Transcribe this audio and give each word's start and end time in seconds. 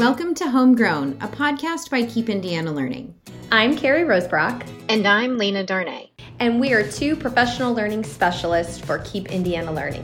Welcome 0.00 0.34
to 0.36 0.48
Homegrown, 0.48 1.18
a 1.20 1.28
podcast 1.28 1.90
by 1.90 2.04
Keep 2.04 2.30
Indiana 2.30 2.72
Learning. 2.72 3.14
I'm 3.52 3.76
Carrie 3.76 4.04
Rosebrock. 4.04 4.66
And 4.88 5.06
I'm 5.06 5.36
Lena 5.36 5.62
Darnay. 5.62 6.10
And 6.38 6.58
we 6.58 6.72
are 6.72 6.90
two 6.90 7.14
professional 7.14 7.74
learning 7.74 8.04
specialists 8.04 8.78
for 8.78 9.00
Keep 9.00 9.30
Indiana 9.30 9.70
Learning. 9.70 10.02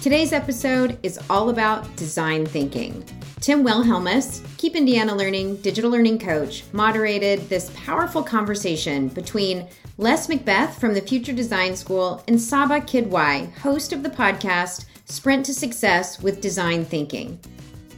Today's 0.00 0.32
episode 0.32 0.98
is 1.02 1.20
all 1.28 1.50
about 1.50 1.94
design 1.94 2.46
thinking. 2.46 3.04
Tim 3.42 3.62
Wilhelmus, 3.62 4.42
Keep 4.56 4.76
Indiana 4.76 5.14
Learning 5.14 5.56
digital 5.56 5.90
learning 5.90 6.20
coach, 6.20 6.64
moderated 6.72 7.46
this 7.50 7.70
powerful 7.76 8.22
conversation 8.22 9.08
between 9.08 9.68
Les 9.98 10.26
Macbeth 10.26 10.80
from 10.80 10.94
the 10.94 11.02
Future 11.02 11.34
Design 11.34 11.76
School 11.76 12.24
and 12.28 12.40
Saba 12.40 12.80
Kidwai, 12.80 13.52
host 13.58 13.92
of 13.92 14.02
the 14.02 14.08
podcast 14.08 14.86
Sprint 15.04 15.44
to 15.44 15.52
Success 15.52 16.22
with 16.22 16.40
Design 16.40 16.82
Thinking. 16.82 17.38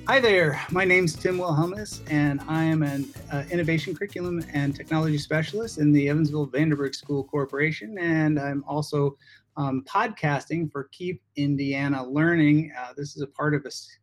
Hi 0.09 0.21
there, 0.21 0.65
my 0.71 0.85
name 0.85 1.05
is 1.05 1.15
Tim 1.15 1.37
Wilhelmus, 1.37 2.01
and 2.09 2.41
I 2.47 2.63
am 2.63 2.85
an 2.85 3.13
uh, 3.33 3.43
innovation 3.51 3.93
curriculum 3.93 4.41
and 4.53 4.73
technology 4.73 5.19
specialist 5.19 5.79
in 5.79 5.91
the 5.91 6.09
Evansville 6.09 6.47
Vanderburgh 6.47 6.95
School 6.95 7.25
Corporation, 7.25 7.99
and 7.99 8.39
I'm 8.39 8.63
also 8.69 9.17
um, 9.57 9.83
podcasting 9.85 10.71
for 10.71 10.89
Keep 10.93 11.21
Indiana 11.35 12.07
Learning. 12.07 12.73
Uh, 12.79 12.93
this 12.97 13.17
is 13.17 13.23
a 13.23 13.27
part 13.27 13.53
of 13.53 13.65
a 13.65 13.67
s- 13.67 13.99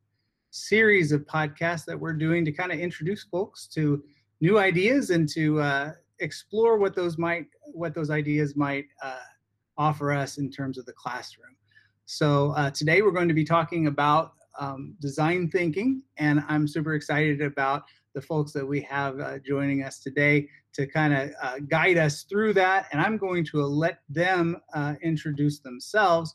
series 0.52 1.14
of 1.14 1.22
podcasts 1.22 1.86
that 1.86 1.98
we're 1.98 2.12
doing 2.12 2.44
to 2.44 2.52
kind 2.52 2.74
of 2.74 2.80
introduce 2.80 3.24
folks 3.24 3.66
to 3.68 4.04
new 4.42 4.60
ideas 4.60 5.10
and 5.10 5.30
to 5.30 5.62
uh, 5.62 5.92
explore 6.20 6.78
what 6.78 6.94
those 6.94 7.18
might, 7.18 7.46
what 7.72 7.96
those 7.96 8.10
ideas 8.10 8.58
might 8.58 8.88
uh, 9.02 9.20
offer 9.78 10.12
us 10.12 10.38
in 10.38 10.52
terms 10.52 10.78
of 10.78 10.86
the 10.86 10.94
classroom. 10.94 11.56
So 12.04 12.52
uh, 12.58 12.72
today 12.72 13.02
we're 13.02 13.12
going 13.12 13.30
to 13.30 13.34
be 13.34 13.46
talking 13.46 13.88
about 13.88 14.34
um, 14.60 14.96
design 15.00 15.50
thinking, 15.50 16.04
and 16.18 16.44
I'm 16.48 16.68
super 16.68 16.96
excited 16.96 17.42
about 17.42 17.84
the 18.14 18.22
folks 18.22 18.52
that 18.54 18.66
we 18.66 18.82
have 18.82 19.20
uh, 19.20 19.40
joining 19.40 19.84
us 19.84 20.00
today 20.00 20.48
to 20.74 20.88
kind 20.88 21.14
of 21.14 21.32
uh, 21.42 21.60
guide 21.68 21.98
us 21.98 22.24
through 22.24 22.54
that. 22.54 22.88
And 22.92 23.02
I'm 23.02 23.18
going 23.18 23.46
to 23.46 23.64
let 23.64 24.00
them 24.10 24.58
uh, 24.74 24.96
introduce 25.02 25.60
themselves. 25.60 26.34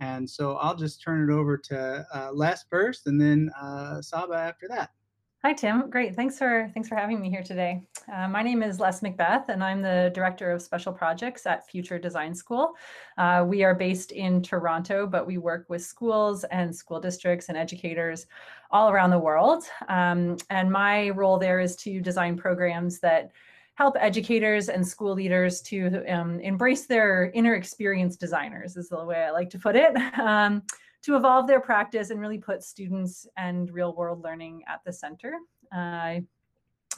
And 0.00 0.28
so 0.28 0.56
I'll 0.56 0.76
just 0.76 1.02
turn 1.02 1.28
it 1.28 1.32
over 1.32 1.58
to 1.58 2.06
uh, 2.12 2.30
Les 2.32 2.64
first, 2.70 3.06
and 3.06 3.20
then 3.20 3.50
uh, 3.60 4.00
Saba 4.00 4.34
after 4.34 4.66
that. 4.68 4.90
Hi, 5.42 5.54
Tim. 5.54 5.88
Great. 5.88 6.14
Thanks 6.14 6.36
for 6.36 6.70
thanks 6.74 6.86
for 6.86 6.96
having 6.96 7.18
me 7.18 7.30
here 7.30 7.42
today. 7.42 7.80
Uh, 8.12 8.28
my 8.28 8.42
name 8.42 8.62
is 8.62 8.78
Les 8.78 9.00
Macbeth, 9.00 9.48
and 9.48 9.64
I'm 9.64 9.80
the 9.80 10.10
director 10.14 10.50
of 10.50 10.60
special 10.60 10.92
projects 10.92 11.46
at 11.46 11.66
Future 11.66 11.98
Design 11.98 12.34
School. 12.34 12.74
Uh, 13.16 13.46
we 13.48 13.64
are 13.64 13.74
based 13.74 14.12
in 14.12 14.42
Toronto, 14.42 15.06
but 15.06 15.26
we 15.26 15.38
work 15.38 15.64
with 15.70 15.82
schools 15.82 16.44
and 16.44 16.76
school 16.76 17.00
districts 17.00 17.48
and 17.48 17.56
educators 17.56 18.26
all 18.70 18.90
around 18.90 19.08
the 19.08 19.18
world. 19.18 19.64
Um, 19.88 20.36
and 20.50 20.70
my 20.70 21.08
role 21.08 21.38
there 21.38 21.58
is 21.58 21.74
to 21.76 22.02
design 22.02 22.36
programs 22.36 23.00
that 23.00 23.30
help 23.76 23.96
educators 23.98 24.68
and 24.68 24.86
school 24.86 25.14
leaders 25.14 25.62
to 25.62 26.04
um, 26.06 26.38
embrace 26.40 26.84
their 26.84 27.30
inner 27.32 27.54
experience 27.54 28.14
designers, 28.18 28.76
is 28.76 28.90
the 28.90 29.02
way 29.02 29.22
I 29.22 29.30
like 29.30 29.48
to 29.50 29.58
put 29.58 29.74
it. 29.74 29.96
Um, 30.20 30.64
to 31.02 31.16
evolve 31.16 31.46
their 31.46 31.60
practice 31.60 32.10
and 32.10 32.20
really 32.20 32.38
put 32.38 32.62
students 32.62 33.26
and 33.36 33.70
real 33.70 33.94
world 33.94 34.22
learning 34.22 34.62
at 34.68 34.80
the 34.84 34.92
center. 34.92 35.34
Uh, 35.74 36.20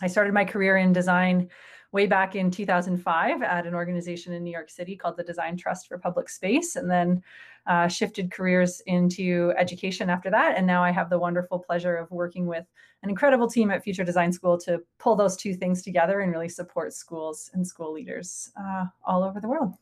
I 0.01 0.07
started 0.09 0.35
my 0.35 0.45
career 0.45 0.79
in 0.79 0.93
design 0.93 1.49
way 1.93 2.07
back 2.07 2.35
in 2.35 2.51
2005 2.51 3.43
at 3.43 3.67
an 3.67 3.75
organization 3.75 4.33
in 4.33 4.43
New 4.43 4.51
York 4.51 4.71
City 4.71 4.97
called 4.97 5.17
the 5.17 5.23
Design 5.23 5.57
Trust 5.57 5.87
for 5.87 5.99
Public 5.99 6.29
Space, 6.29 6.77
and 6.77 6.91
then 6.91 7.23
uh, 7.67 7.87
shifted 7.87 8.33
careers 8.33 8.81
into 8.87 9.53
education 9.59 10.11
after 10.11 10.31
that. 10.31 10.57
And 10.57 10.67
now 10.67 10.83
I 10.83 10.91
have 10.91 11.11
the 11.11 11.19
wonderful 11.19 11.59
pleasure 11.59 11.97
of 11.97 12.11
working 12.11 12.47
with 12.47 12.65
an 13.03 13.11
incredible 13.11 13.49
team 13.49 13.71
at 13.71 13.85
Future 13.85 14.05
Design 14.05 14.33
School 14.33 14.59
to 14.61 14.81
pull 14.99 15.15
those 15.15 15.37
two 15.37 15.55
things 15.55 15.83
together 15.83 16.21
and 16.21 16.33
really 16.33 16.49
support 16.49 16.95
schools 16.95 17.51
and 17.53 17.67
school 17.67 17.93
leaders 17.93 18.51
uh, 18.59 18.87
all 19.05 19.23
over 19.23 19.41
the 19.41 19.49
world. 19.49 19.75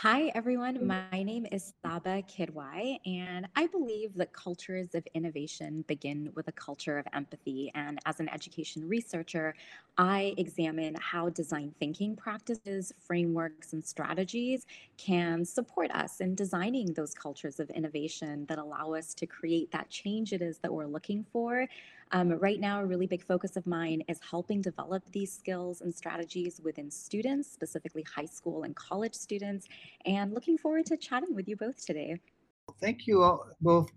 Hi, 0.00 0.30
everyone. 0.34 0.76
Mm. 0.76 1.06
My 1.10 1.22
name 1.22 1.46
is 1.50 1.72
Saba 1.82 2.22
Kidwai, 2.22 2.98
and 3.06 3.48
I 3.56 3.66
believe 3.66 4.12
that 4.16 4.34
cultures 4.34 4.94
of 4.94 5.08
innovation 5.14 5.86
begin 5.88 6.32
with 6.34 6.48
a 6.48 6.52
culture 6.52 6.98
of 6.98 7.06
empathy. 7.14 7.72
And 7.74 7.98
as 8.04 8.20
an 8.20 8.28
education 8.28 8.86
researcher, 8.86 9.54
I 9.96 10.34
examine 10.36 10.96
how 11.00 11.30
design 11.30 11.74
thinking 11.80 12.14
practices, 12.14 12.92
frameworks, 12.98 13.72
and 13.72 13.82
strategies 13.82 14.66
can 14.98 15.46
support 15.46 15.90
us 15.92 16.20
in 16.20 16.34
designing 16.34 16.92
those 16.92 17.14
cultures 17.14 17.58
of 17.58 17.70
innovation 17.70 18.44
that 18.50 18.58
allow 18.58 18.92
us 18.92 19.14
to 19.14 19.26
create 19.26 19.70
that 19.70 19.88
change 19.88 20.34
it 20.34 20.42
is 20.42 20.58
that 20.58 20.74
we're 20.74 20.84
looking 20.84 21.24
for 21.32 21.66
um, 22.12 22.30
right 22.30 22.60
now, 22.60 22.80
a 22.80 22.86
really 22.86 23.06
big 23.06 23.24
focus 23.24 23.56
of 23.56 23.66
mine 23.66 24.02
is 24.08 24.20
helping 24.30 24.60
develop 24.60 25.02
these 25.12 25.32
skills 25.32 25.80
and 25.80 25.94
strategies 25.94 26.60
within 26.62 26.90
students, 26.90 27.50
specifically 27.50 28.04
high 28.14 28.26
school 28.26 28.62
and 28.62 28.76
college 28.76 29.14
students, 29.14 29.66
and 30.04 30.32
looking 30.32 30.56
forward 30.56 30.86
to 30.86 30.96
chatting 30.96 31.34
with 31.34 31.48
you 31.48 31.56
both 31.56 31.84
today. 31.84 32.20
Thank 32.80 33.06
you 33.06 33.22
all, 33.22 33.46
both 33.60 33.90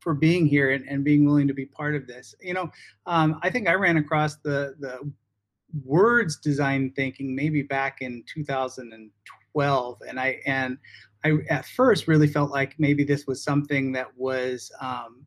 for 0.00 0.14
being 0.14 0.46
here 0.46 0.72
and, 0.72 0.88
and 0.88 1.04
being 1.04 1.24
willing 1.24 1.46
to 1.48 1.54
be 1.54 1.66
part 1.66 1.94
of 1.94 2.06
this. 2.06 2.34
You 2.40 2.54
know, 2.54 2.70
um, 3.06 3.38
I 3.42 3.50
think 3.50 3.68
I 3.68 3.74
ran 3.74 3.96
across 3.96 4.36
the 4.36 4.74
the 4.80 5.10
words 5.84 6.38
design 6.38 6.92
thinking 6.96 7.34
maybe 7.34 7.62
back 7.62 7.98
in 8.00 8.24
2012, 8.32 10.02
and 10.08 10.20
I 10.20 10.40
and 10.46 10.78
I 11.24 11.38
at 11.48 11.66
first 11.66 12.08
really 12.08 12.28
felt 12.28 12.50
like 12.50 12.74
maybe 12.78 13.04
this 13.04 13.26
was 13.26 13.42
something 13.42 13.92
that 13.92 14.08
was 14.16 14.70
um, 14.80 15.26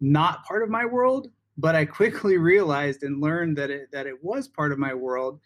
not 0.00 0.44
part 0.44 0.62
of 0.62 0.70
my 0.70 0.84
world 0.84 1.28
but 1.58 1.74
I 1.74 1.84
quickly 1.84 2.38
realized 2.52 3.02
and 3.02 3.20
learned 3.20 3.58
that 3.58 3.70
it 3.70 3.90
that 3.92 4.06
it 4.06 4.22
was 4.22 4.48
part 4.48 4.72
of 4.72 4.78
my 4.78 4.94
world. 4.94 5.40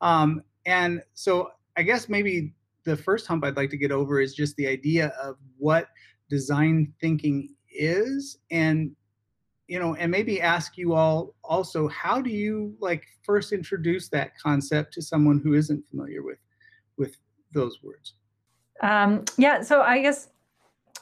Um, 0.00 0.42
and 0.66 1.02
so 1.14 1.50
I 1.76 1.82
guess 1.82 2.08
maybe 2.08 2.54
the 2.84 2.96
first 2.96 3.26
hump 3.26 3.44
I'd 3.44 3.56
like 3.56 3.70
to 3.70 3.76
get 3.76 3.92
over 3.92 4.20
is 4.20 4.34
just 4.34 4.56
the 4.56 4.66
idea 4.66 5.08
of 5.22 5.36
what 5.58 5.88
design 6.30 6.92
thinking 7.00 7.54
is 7.70 8.38
and 8.50 8.90
you 9.66 9.78
know 9.78 9.94
and 9.94 10.10
maybe 10.10 10.40
ask 10.40 10.76
you 10.76 10.94
all 10.94 11.34
also 11.44 11.88
how 11.88 12.20
do 12.20 12.30
you 12.30 12.74
like 12.80 13.04
first 13.22 13.52
introduce 13.52 14.08
that 14.08 14.36
concept 14.38 14.92
to 14.94 15.02
someone 15.02 15.40
who 15.42 15.54
isn't 15.54 15.82
familiar 15.90 16.22
with 16.22 16.38
with 16.96 17.16
those 17.52 17.78
words 17.82 18.14
um, 18.82 19.24
yeah 19.36 19.62
so 19.62 19.82
i 19.82 20.00
guess 20.00 20.28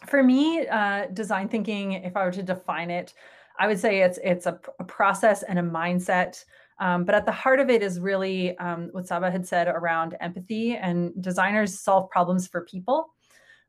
for 0.07 0.23
me 0.23 0.67
uh, 0.69 1.07
design 1.07 1.49
thinking 1.49 1.93
if 1.93 2.17
i 2.17 2.25
were 2.25 2.33
to 2.33 2.43
define 2.43 2.91
it 2.91 3.15
I 3.59 3.67
would 3.67 3.79
say 3.79 4.01
it's 4.01 4.19
it's 4.23 4.47
a, 4.47 4.59
a 4.79 4.85
process 4.85 5.43
and 5.43 5.59
a 5.59 5.63
mindset. 5.63 6.45
Um, 6.79 7.05
but 7.05 7.15
at 7.15 7.25
the 7.25 7.33
heart 7.33 7.59
of 7.59 7.71
it 7.71 7.83
is 7.83 8.01
really 8.01 8.57
um, 8.59 8.91
what 8.93 9.07
Saba 9.07 9.31
had 9.31 9.47
said 9.47 9.67
around 9.67 10.15
empathy 10.21 10.77
and 10.77 11.11
designers 11.23 11.81
solve 11.81 12.11
problems 12.11 12.47
for 12.47 12.63
people. 12.63 13.15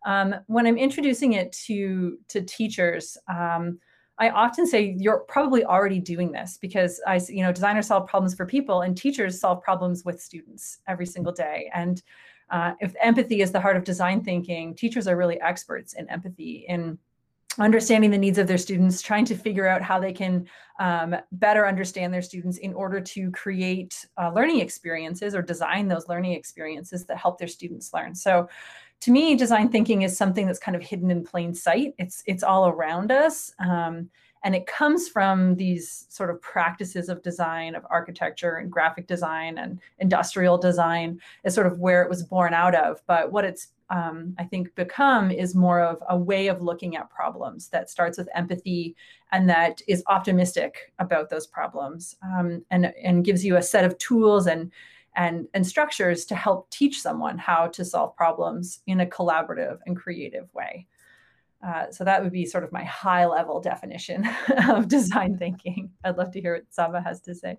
Um, 0.06 0.36
when 0.48 0.68
I'm 0.68 0.78
introducing 0.78 1.34
it 1.34 1.52
to 1.68 2.18
to 2.30 2.42
teachers, 2.42 3.18
um, 3.28 3.80
I 4.20 4.30
often 4.30 4.66
say 4.66 4.96
you're 4.98 5.20
probably 5.20 5.64
already 5.64 6.00
doing 6.00 6.31
this 6.31 6.58
because 6.59 7.00
I, 7.06 7.22
you 7.30 7.44
know, 7.44 7.52
designers 7.52 7.88
solve 7.88 8.08
problems 8.08 8.36
for 8.36 8.46
people 8.46 8.81
and 8.81 8.98
teachers 8.98 9.40
solve 9.40 9.62
problems 9.62 10.04
with 10.04 10.22
students 10.22 10.80
every 10.88 11.06
single 11.06 11.31
day. 11.31 11.69
And 11.74 12.02
uh, 12.50 12.74
if 12.80 12.96
empathy 13.02 13.42
is 13.42 13.52
the 13.52 13.59
heart 13.59 13.78
of 13.78 13.84
design 13.84 14.24
thinking, 14.24 14.74
teachers 14.74 15.08
are 15.08 15.18
really 15.18 15.40
experts 15.42 15.94
in 15.94 16.09
empathy 16.09 16.66
in 16.68 16.98
understanding 17.59 18.12
the 18.12 18.18
needs 18.18 18.38
of 18.38 18.47
their 18.47 18.57
students, 18.57 19.01
trying 19.01 19.25
to 19.25 19.35
figure 19.35 19.68
out 19.68 19.81
how 19.81 20.00
they 20.00 20.13
can 20.13 20.47
um, 20.79 21.16
better 21.31 21.68
understand 21.68 22.13
their 22.13 22.22
students 22.22 22.57
in 22.57 22.73
order 22.73 23.01
to 23.01 23.31
create 23.31 24.06
uh, 24.22 24.31
learning 24.34 24.59
experiences 24.59 25.34
or 25.34 25.41
design 25.41 25.88
those 25.88 26.07
learning 26.07 26.34
experiences 26.34 27.06
that 27.06 27.18
help 27.18 27.40
their 27.40 27.47
students 27.47 27.94
learn. 27.94 28.13
So 28.13 28.47
to 29.01 29.12
me, 29.12 29.35
design 29.35 29.69
thinking 29.69 30.03
is 30.03 30.18
something 30.18 30.45
that's 30.45 30.59
kind 30.59 30.75
of 30.75 30.84
hidden 30.84 31.12
in 31.12 31.23
plain 31.23 31.53
sight. 31.53 31.94
It's, 31.97 32.23
it's 32.25 32.44
all 32.44 32.68
around 32.68 33.12
us. 33.12 33.51
Um, 33.59 34.09
and 34.44 34.56
it 34.56 34.68
comes 34.68 35.09
from 35.09 35.56
these 35.56 36.06
sort 36.10 36.30
of 36.30 36.42
practices 36.42 37.10
of 37.10 37.24
design, 37.24 37.75
of 37.75 37.86
architecture 37.89 38.57
and 38.57 38.71
graphic 38.71 39.07
design 39.07 39.57
and 39.57 39.80
industrial 40.00 40.57
design 40.57 41.19
is 41.44 41.53
sort 41.53 41.68
of 41.68 41.80
where 41.80 42.03
it 42.03 42.10
was 42.10 42.24
born 42.24 42.53
out 42.53 42.75
of. 42.75 43.01
But 43.07 43.31
what 43.31 43.45
it's 43.45 43.69
um, 43.89 44.36
I 44.38 44.44
think, 44.44 44.75
become 44.75 45.31
is 45.31 45.56
more 45.56 45.80
of 45.80 46.04
a 46.10 46.18
way 46.18 46.48
of 46.48 46.62
looking 46.62 46.98
at 46.98 47.10
problems 47.10 47.69
that 47.69 47.89
starts 47.89 48.18
with 48.18 48.30
empathy 48.36 48.95
and 49.31 49.50
that 49.50 49.81
is 49.88 50.04
optimistic 50.07 50.94
about 51.00 51.30
those 51.30 51.48
problems 51.48 52.16
um, 52.24 52.66
and, 52.72 52.94
and 53.04 53.25
gives 53.25 53.45
you 53.45 53.57
a 53.57 53.62
set 53.62 53.86
of 53.86 53.98
tools 53.98 54.48
and, 54.48 54.72
and, 55.16 55.48
and 55.54 55.66
structures 55.66 56.25
to 56.25 56.36
help 56.36 56.69
teach 56.69 57.01
someone 57.01 57.38
how 57.38 57.68
to 57.68 57.86
solve 57.86 58.16
problems 58.16 58.81
in 58.88 59.01
a 59.01 59.06
collaborative 59.06 59.80
and 59.86 59.95
creative 59.95 60.54
way. 60.54 60.86
Uh, 61.66 61.89
so 61.89 62.04
that 62.04 62.22
would 62.22 62.31
be 62.31 62.45
sort 62.45 62.63
of 62.63 62.72
my 62.72 62.84
high 62.84 63.25
level 63.25 63.60
definition 63.60 64.30
of 64.69 64.88
design 64.88 65.38
thinking. 65.38 65.89
I'd 66.04 66.18
love 66.18 66.31
to 66.31 66.42
hear 66.42 66.56
what 66.56 66.66
Saba 66.69 67.01
has 67.01 67.22
to 67.22 67.34
say. 67.34 67.57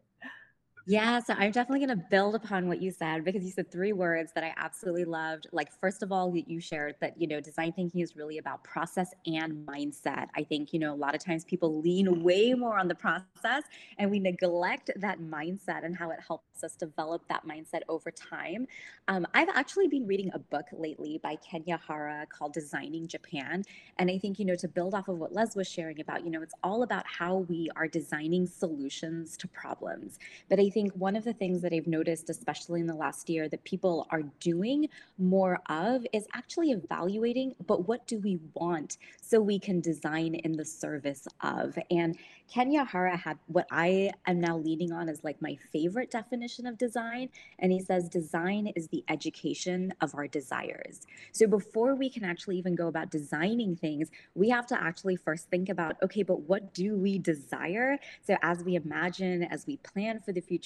Yeah, 0.91 1.19
so 1.21 1.35
I'm 1.37 1.51
definitely 1.53 1.85
going 1.85 1.99
to 1.99 2.05
build 2.11 2.35
upon 2.35 2.67
what 2.67 2.81
you 2.81 2.91
said 2.91 3.23
because 3.23 3.45
you 3.45 3.51
said 3.51 3.71
three 3.71 3.93
words 3.93 4.33
that 4.35 4.43
I 4.43 4.55
absolutely 4.57 5.05
loved. 5.05 5.47
Like, 5.53 5.71
first 5.71 6.03
of 6.03 6.11
all, 6.11 6.35
you 6.35 6.61
shared 6.61 6.95
that, 7.03 7.21
you 7.21 7.27
know, 7.27 7.41
design 7.41 7.73
thinking 7.75 8.01
is 8.01 8.17
really 8.17 8.39
about 8.39 8.65
process 8.65 9.13
and 9.27 9.67
mindset. 9.67 10.29
I 10.35 10.45
think, 10.45 10.73
you 10.73 10.79
know, 10.79 10.95
a 10.95 10.97
lot 10.97 11.15
of 11.15 11.23
times 11.23 11.45
people 11.45 11.79
lean 11.83 12.23
way 12.23 12.55
more 12.55 12.79
on 12.79 12.89
the 12.89 12.95
process 12.95 13.65
and 13.99 14.11
we 14.11 14.19
neglect 14.19 14.91
that 14.97 15.21
mindset 15.21 15.85
and 15.85 15.95
how 15.95 16.11
it 16.11 16.21
helps 16.27 16.65
us 16.65 16.75
develop 16.75 17.29
that 17.29 17.45
mindset 17.47 17.83
over 17.91 18.11
time. 18.11 18.67
Um, 19.09 19.27
I've 19.35 19.49
actually 19.51 19.89
been 19.89 20.07
reading 20.07 20.31
a 20.33 20.39
book 20.39 20.67
lately 20.73 21.19
by 21.23 21.37
Kenya 21.37 21.79
Hara 21.87 22.27
called 22.31 22.55
Designing 22.55 23.09
Japan. 23.09 23.63
And 23.99 24.11
I 24.11 24.19
think, 24.19 24.39
you 24.39 24.45
know, 24.47 24.57
to 24.57 24.69
build 24.69 24.95
off 24.95 25.09
of 25.09 25.19
what 25.19 25.33
Les 25.33 25.55
was 25.55 25.69
sharing 25.69 26.01
about, 26.01 26.25
you 26.25 26.31
know, 26.31 26.41
it's 26.43 26.55
all 26.63 26.83
about 26.83 27.05
how 27.07 27.37
we 27.39 27.69
are 27.77 27.89
designing 27.89 28.47
solutions 28.47 29.37
to 29.39 29.49
problems. 29.49 30.19
But 30.49 30.59
I 30.61 30.69
think 30.71 30.78
think 30.79 30.93
one 30.95 31.17
of 31.17 31.25
the 31.25 31.33
things 31.33 31.61
that 31.63 31.73
I've 31.73 31.89
noticed, 31.89 32.31
especially 32.31 32.79
in 32.79 32.87
the 32.87 32.95
last 32.95 33.29
year, 33.29 33.49
that 33.49 33.65
people 33.65 34.07
are 34.11 34.23
doing 34.39 34.89
more 35.19 35.59
of 35.69 36.07
is 36.13 36.29
actually 36.35 36.71
evaluating, 36.71 37.57
but 37.67 37.89
what 37.89 38.07
do 38.07 38.21
we 38.21 38.39
want 38.55 38.97
so 39.21 39.41
we 39.41 39.59
can 39.59 39.81
design 39.81 40.37
in 40.37 40.53
the 40.53 40.65
service 40.65 41.27
of? 41.43 41.77
And 41.91 42.17
Kenya 42.49 42.85
Hara 42.85 43.17
had 43.17 43.39
what 43.47 43.67
I 43.71 44.11
am 44.27 44.41
now 44.41 44.57
leaning 44.57 44.91
on 44.93 45.09
as 45.09 45.23
like 45.23 45.43
my 45.43 45.59
favorite 45.71 46.11
definition 46.11 46.67
of 46.67 46.79
design. 46.79 47.29
And 47.59 47.71
he 47.71 47.81
says 47.81 48.09
design 48.09 48.69
is 48.75 48.89
the 48.89 49.05
education 49.09 49.93
of 50.01 50.15
our 50.15 50.27
desires. 50.27 51.07
So 51.33 51.47
before 51.47 51.95
we 51.95 52.09
can 52.09 52.25
actually 52.25 52.57
even 52.57 52.75
go 52.75 52.89
about 52.89 53.11
designing 53.11 53.77
things, 53.77 54.11
we 54.35 54.49
have 54.49 54.67
to 54.69 54.83
actually 54.83 55.17
first 55.17 55.51
think 55.51 55.69
about 55.69 55.97
okay, 56.03 56.23
but 56.23 56.41
what 56.43 56.73
do 56.73 56.97
we 56.97 57.19
desire? 57.19 57.99
So 58.27 58.37
as 58.43 58.65
we 58.65 58.77
imagine, 58.77 59.43
as 59.45 59.67
we 59.67 59.77
plan 59.79 60.21
for 60.21 60.33
the 60.33 60.41
future, 60.41 60.58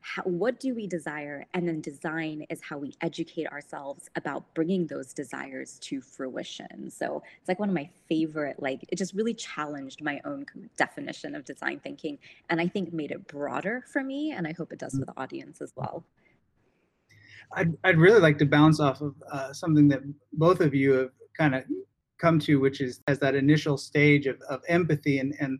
how, 0.00 0.22
what 0.22 0.60
do 0.60 0.74
we 0.74 0.86
desire? 0.86 1.44
And 1.54 1.66
then 1.66 1.80
design 1.80 2.46
is 2.50 2.60
how 2.62 2.78
we 2.78 2.94
educate 3.00 3.48
ourselves 3.48 4.08
about 4.16 4.54
bringing 4.54 4.86
those 4.86 5.12
desires 5.12 5.78
to 5.80 6.00
fruition. 6.00 6.90
So 6.90 7.22
it's 7.38 7.48
like 7.48 7.58
one 7.58 7.68
of 7.68 7.74
my 7.74 7.88
favorite, 8.08 8.62
like, 8.62 8.84
it 8.88 8.96
just 8.96 9.14
really 9.14 9.34
challenged 9.34 10.02
my 10.02 10.20
own 10.24 10.46
definition 10.76 11.02
definition 11.02 11.34
of 11.34 11.44
design 11.44 11.80
thinking 11.82 12.18
and 12.50 12.60
I 12.60 12.68
think 12.68 12.92
made 12.92 13.10
it 13.10 13.26
broader 13.26 13.84
for 13.92 14.02
me. 14.02 14.32
And 14.32 14.46
I 14.46 14.52
hope 14.52 14.72
it 14.72 14.78
does 14.78 14.94
for 14.98 15.04
the 15.04 15.14
audience 15.16 15.60
as 15.60 15.72
well. 15.76 16.04
I'd, 17.54 17.72
I'd 17.84 17.98
really 17.98 18.20
like 18.20 18.38
to 18.38 18.46
bounce 18.46 18.80
off 18.80 19.00
of 19.00 19.14
uh, 19.30 19.52
something 19.52 19.88
that 19.88 20.00
both 20.32 20.60
of 20.60 20.74
you 20.74 20.92
have 20.92 21.10
kind 21.36 21.54
of 21.54 21.64
come 22.18 22.38
to, 22.40 22.60
which 22.60 22.80
is 22.80 23.00
as 23.08 23.18
that 23.18 23.34
initial 23.34 23.76
stage 23.76 24.26
of, 24.26 24.40
of 24.48 24.60
empathy 24.68 25.18
and, 25.18 25.34
and 25.40 25.58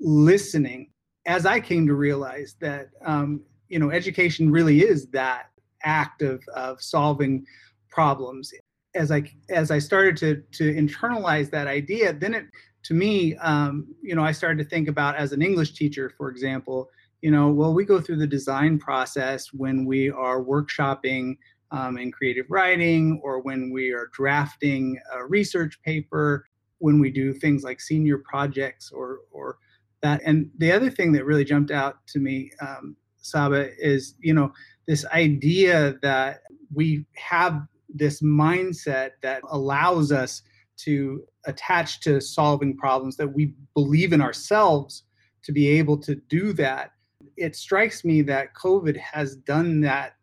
listening. 0.00 0.90
As 1.28 1.46
I 1.46 1.60
came 1.60 1.86
to 1.86 1.94
realize 1.94 2.56
that, 2.60 2.88
um, 3.04 3.42
you 3.68 3.78
know, 3.78 3.90
education 3.90 4.50
really 4.50 4.80
is 4.80 5.06
that 5.08 5.50
act 5.84 6.22
of, 6.22 6.42
of 6.56 6.82
solving 6.82 7.44
problems. 7.90 8.52
As 8.94 9.12
I 9.12 9.30
as 9.50 9.70
I 9.70 9.78
started 9.78 10.16
to 10.16 10.42
to 10.58 10.74
internalize 10.74 11.50
that 11.50 11.66
idea, 11.66 12.14
then 12.14 12.34
it 12.34 12.46
to 12.84 12.94
me, 12.94 13.36
um, 13.36 13.94
you 14.02 14.14
know, 14.14 14.22
I 14.22 14.32
started 14.32 14.62
to 14.64 14.68
think 14.68 14.88
about 14.88 15.16
as 15.16 15.32
an 15.32 15.42
English 15.42 15.74
teacher, 15.74 16.10
for 16.16 16.30
example, 16.30 16.88
you 17.20 17.30
know, 17.30 17.50
well, 17.50 17.74
we 17.74 17.84
go 17.84 18.00
through 18.00 18.16
the 18.16 18.26
design 18.26 18.78
process 18.78 19.52
when 19.52 19.84
we 19.84 20.10
are 20.10 20.42
workshopping 20.42 21.36
um, 21.70 21.98
in 21.98 22.10
creative 22.10 22.46
writing 22.48 23.20
or 23.22 23.40
when 23.40 23.70
we 23.70 23.90
are 23.90 24.08
drafting 24.14 24.98
a 25.12 25.26
research 25.26 25.78
paper, 25.82 26.46
when 26.78 26.98
we 27.00 27.10
do 27.10 27.34
things 27.34 27.64
like 27.64 27.80
senior 27.80 28.18
projects 28.18 28.90
or, 28.90 29.20
or 29.30 29.58
that. 30.02 30.20
And 30.24 30.50
the 30.58 30.72
other 30.72 30.90
thing 30.90 31.12
that 31.12 31.24
really 31.24 31.44
jumped 31.44 31.70
out 31.70 32.06
to 32.08 32.18
me, 32.18 32.50
um, 32.60 32.96
Saba, 33.18 33.70
is, 33.78 34.14
you 34.20 34.34
know, 34.34 34.52
this 34.86 35.04
idea 35.06 35.96
that 36.02 36.40
we 36.72 37.04
have 37.14 37.62
this 37.88 38.22
mindset 38.22 39.12
that 39.22 39.42
allows 39.50 40.12
us 40.12 40.42
to 40.78 41.24
attach 41.46 42.00
to 42.00 42.20
solving 42.20 42.76
problems, 42.76 43.16
that 43.16 43.32
we 43.32 43.54
believe 43.74 44.12
in 44.12 44.20
ourselves 44.20 45.04
to 45.42 45.52
be 45.52 45.68
able 45.68 45.98
to 45.98 46.14
do 46.28 46.52
that. 46.52 46.92
It 47.36 47.56
strikes 47.56 48.04
me 48.04 48.22
that 48.22 48.54
COVID 48.54 48.96
has 48.96 49.36
done 49.36 49.80
that 49.80 50.14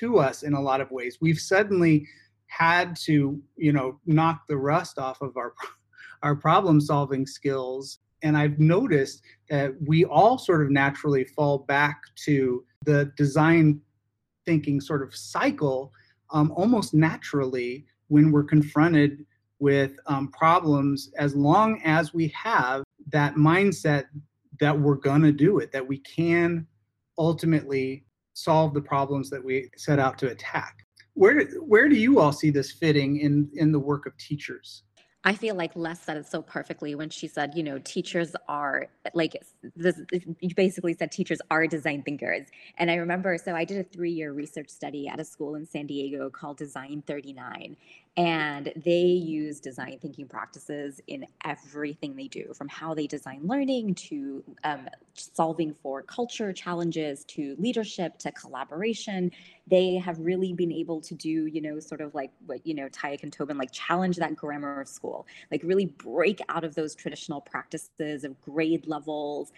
to 0.00 0.18
us 0.18 0.42
in 0.42 0.54
a 0.54 0.60
lot 0.60 0.80
of 0.80 0.90
ways. 0.90 1.18
We've 1.20 1.38
suddenly 1.38 2.06
had 2.46 2.96
to, 3.04 3.40
you 3.56 3.72
know, 3.72 3.98
knock 4.06 4.46
the 4.48 4.56
rust 4.56 4.98
off 4.98 5.20
of 5.20 5.36
our 5.36 5.54
our 6.22 6.34
problem 6.34 6.80
solving 6.80 7.26
skills 7.26 7.98
and 8.24 8.36
I've 8.36 8.58
noticed 8.58 9.22
that 9.50 9.74
we 9.86 10.04
all 10.06 10.38
sort 10.38 10.62
of 10.62 10.70
naturally 10.70 11.24
fall 11.24 11.58
back 11.58 12.00
to 12.24 12.64
the 12.86 13.12
design 13.16 13.80
thinking 14.46 14.80
sort 14.80 15.02
of 15.02 15.14
cycle 15.14 15.92
um, 16.30 16.50
almost 16.56 16.94
naturally 16.94 17.86
when 18.08 18.32
we're 18.32 18.44
confronted 18.44 19.24
with 19.58 19.92
um, 20.06 20.28
problems 20.28 21.12
as 21.18 21.36
long 21.36 21.80
as 21.84 22.12
we 22.14 22.28
have 22.28 22.82
that 23.12 23.34
mindset 23.34 24.06
that 24.58 24.78
we're 24.78 24.94
going 24.94 25.22
to 25.22 25.32
do 25.32 25.58
it, 25.58 25.70
that 25.70 25.86
we 25.86 25.98
can 25.98 26.66
ultimately 27.18 28.04
solve 28.32 28.72
the 28.72 28.80
problems 28.80 29.28
that 29.30 29.44
we 29.44 29.70
set 29.76 29.98
out 29.98 30.16
to 30.18 30.30
attack. 30.30 30.78
Where, 31.12 31.44
where 31.60 31.88
do 31.88 31.96
you 31.96 32.20
all 32.20 32.32
see 32.32 32.50
this 32.50 32.72
fitting 32.72 33.20
in, 33.20 33.50
in 33.54 33.70
the 33.70 33.78
work 33.78 34.06
of 34.06 34.16
teachers? 34.16 34.83
I 35.26 35.34
feel 35.34 35.54
like 35.54 35.74
Les 35.74 35.98
said 35.98 36.18
it 36.18 36.26
so 36.26 36.42
perfectly 36.42 36.94
when 36.94 37.08
she 37.08 37.28
said, 37.28 37.54
you 37.56 37.62
know, 37.62 37.78
teachers 37.78 38.36
are 38.46 38.88
like 39.14 39.42
this. 39.74 39.98
You 40.40 40.54
basically 40.54 40.92
said 40.92 41.10
teachers 41.10 41.38
are 41.50 41.66
design 41.66 42.02
thinkers. 42.02 42.46
And 42.76 42.90
I 42.90 42.96
remember, 42.96 43.38
so 43.38 43.54
I 43.54 43.64
did 43.64 43.78
a 43.78 43.84
three 43.84 44.12
year 44.12 44.32
research 44.32 44.68
study 44.68 45.08
at 45.08 45.18
a 45.18 45.24
school 45.24 45.54
in 45.54 45.64
San 45.64 45.86
Diego 45.86 46.28
called 46.28 46.58
Design 46.58 47.02
39 47.06 47.76
and 48.16 48.72
they 48.76 49.02
use 49.02 49.58
design 49.58 49.98
thinking 50.00 50.28
practices 50.28 51.00
in 51.08 51.26
everything 51.44 52.14
they 52.14 52.28
do 52.28 52.52
from 52.54 52.68
how 52.68 52.94
they 52.94 53.08
design 53.08 53.40
learning 53.42 53.94
to 53.94 54.44
um, 54.62 54.88
solving 55.14 55.74
for 55.82 56.02
culture 56.02 56.52
challenges 56.52 57.24
to 57.24 57.56
leadership 57.58 58.16
to 58.18 58.30
collaboration. 58.30 59.32
They 59.66 59.96
have 59.96 60.18
really 60.20 60.52
been 60.52 60.70
able 60.70 61.00
to 61.00 61.14
do 61.14 61.46
you 61.46 61.60
know 61.60 61.80
sort 61.80 62.00
of 62.00 62.14
like 62.14 62.30
what 62.46 62.64
you 62.64 62.74
know 62.74 62.88
Tyack 62.88 63.24
and 63.24 63.32
Tobin 63.32 63.58
like 63.58 63.72
challenge 63.72 64.16
that 64.16 64.36
grammar 64.36 64.80
of 64.80 64.88
school 64.88 65.26
like 65.50 65.62
really 65.64 65.86
break 65.86 66.40
out 66.48 66.62
of 66.62 66.74
those 66.74 66.94
traditional 66.94 67.40
practices 67.40 68.24
of 68.24 68.40
grade 68.40 68.86
levels 68.86 69.52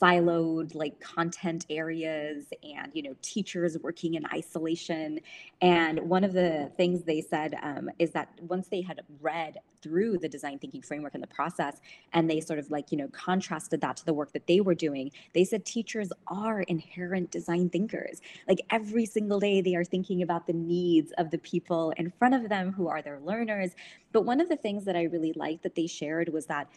siloed 0.00 0.74
like 0.74 0.98
content 1.00 1.66
areas 1.70 2.46
and 2.62 2.90
you 2.94 3.02
know 3.02 3.14
teachers 3.22 3.76
working 3.82 4.14
in 4.14 4.24
isolation. 4.32 5.20
And 5.60 6.00
one 6.00 6.24
of 6.24 6.32
the 6.32 6.70
things 6.76 7.02
they 7.04 7.20
said 7.20 7.56
um, 7.62 7.90
is 7.98 8.12
that 8.12 8.30
once 8.42 8.68
they 8.68 8.80
had 8.80 9.02
read 9.20 9.58
through 9.82 10.18
the 10.18 10.28
design 10.28 10.58
thinking 10.58 10.82
framework 10.82 11.14
and 11.14 11.22
the 11.22 11.26
process 11.28 11.80
and 12.12 12.28
they 12.28 12.38
sort 12.38 12.58
of 12.58 12.70
like 12.70 12.92
you 12.92 12.98
know 12.98 13.08
contrasted 13.08 13.80
that 13.80 13.96
to 13.96 14.04
the 14.04 14.12
work 14.12 14.30
that 14.32 14.46
they 14.46 14.60
were 14.60 14.74
doing 14.74 15.10
they 15.32 15.44
said 15.44 15.64
teachers 15.64 16.12
are 16.26 16.62
inherent 16.62 17.30
design 17.30 17.68
thinkers. 17.68 18.20
Like 18.48 18.60
every 18.70 19.06
single 19.06 19.40
day 19.40 19.60
they 19.60 19.74
are 19.74 19.84
thinking 19.84 20.22
about 20.22 20.46
the 20.46 20.52
needs 20.52 21.12
of 21.18 21.30
the 21.30 21.38
people 21.38 21.92
in 21.96 22.10
front 22.10 22.34
of 22.34 22.48
them 22.48 22.72
who 22.72 22.88
are 22.88 23.02
their 23.02 23.20
learners. 23.20 23.72
But 24.12 24.22
one 24.24 24.40
of 24.40 24.48
the 24.48 24.56
things 24.56 24.84
that 24.84 24.96
i 24.96 25.04
really 25.04 25.32
liked 25.34 25.62
that 25.62 25.74
they 25.74 25.86
shared 25.86 26.28
was 26.30 26.46
that 26.46 26.68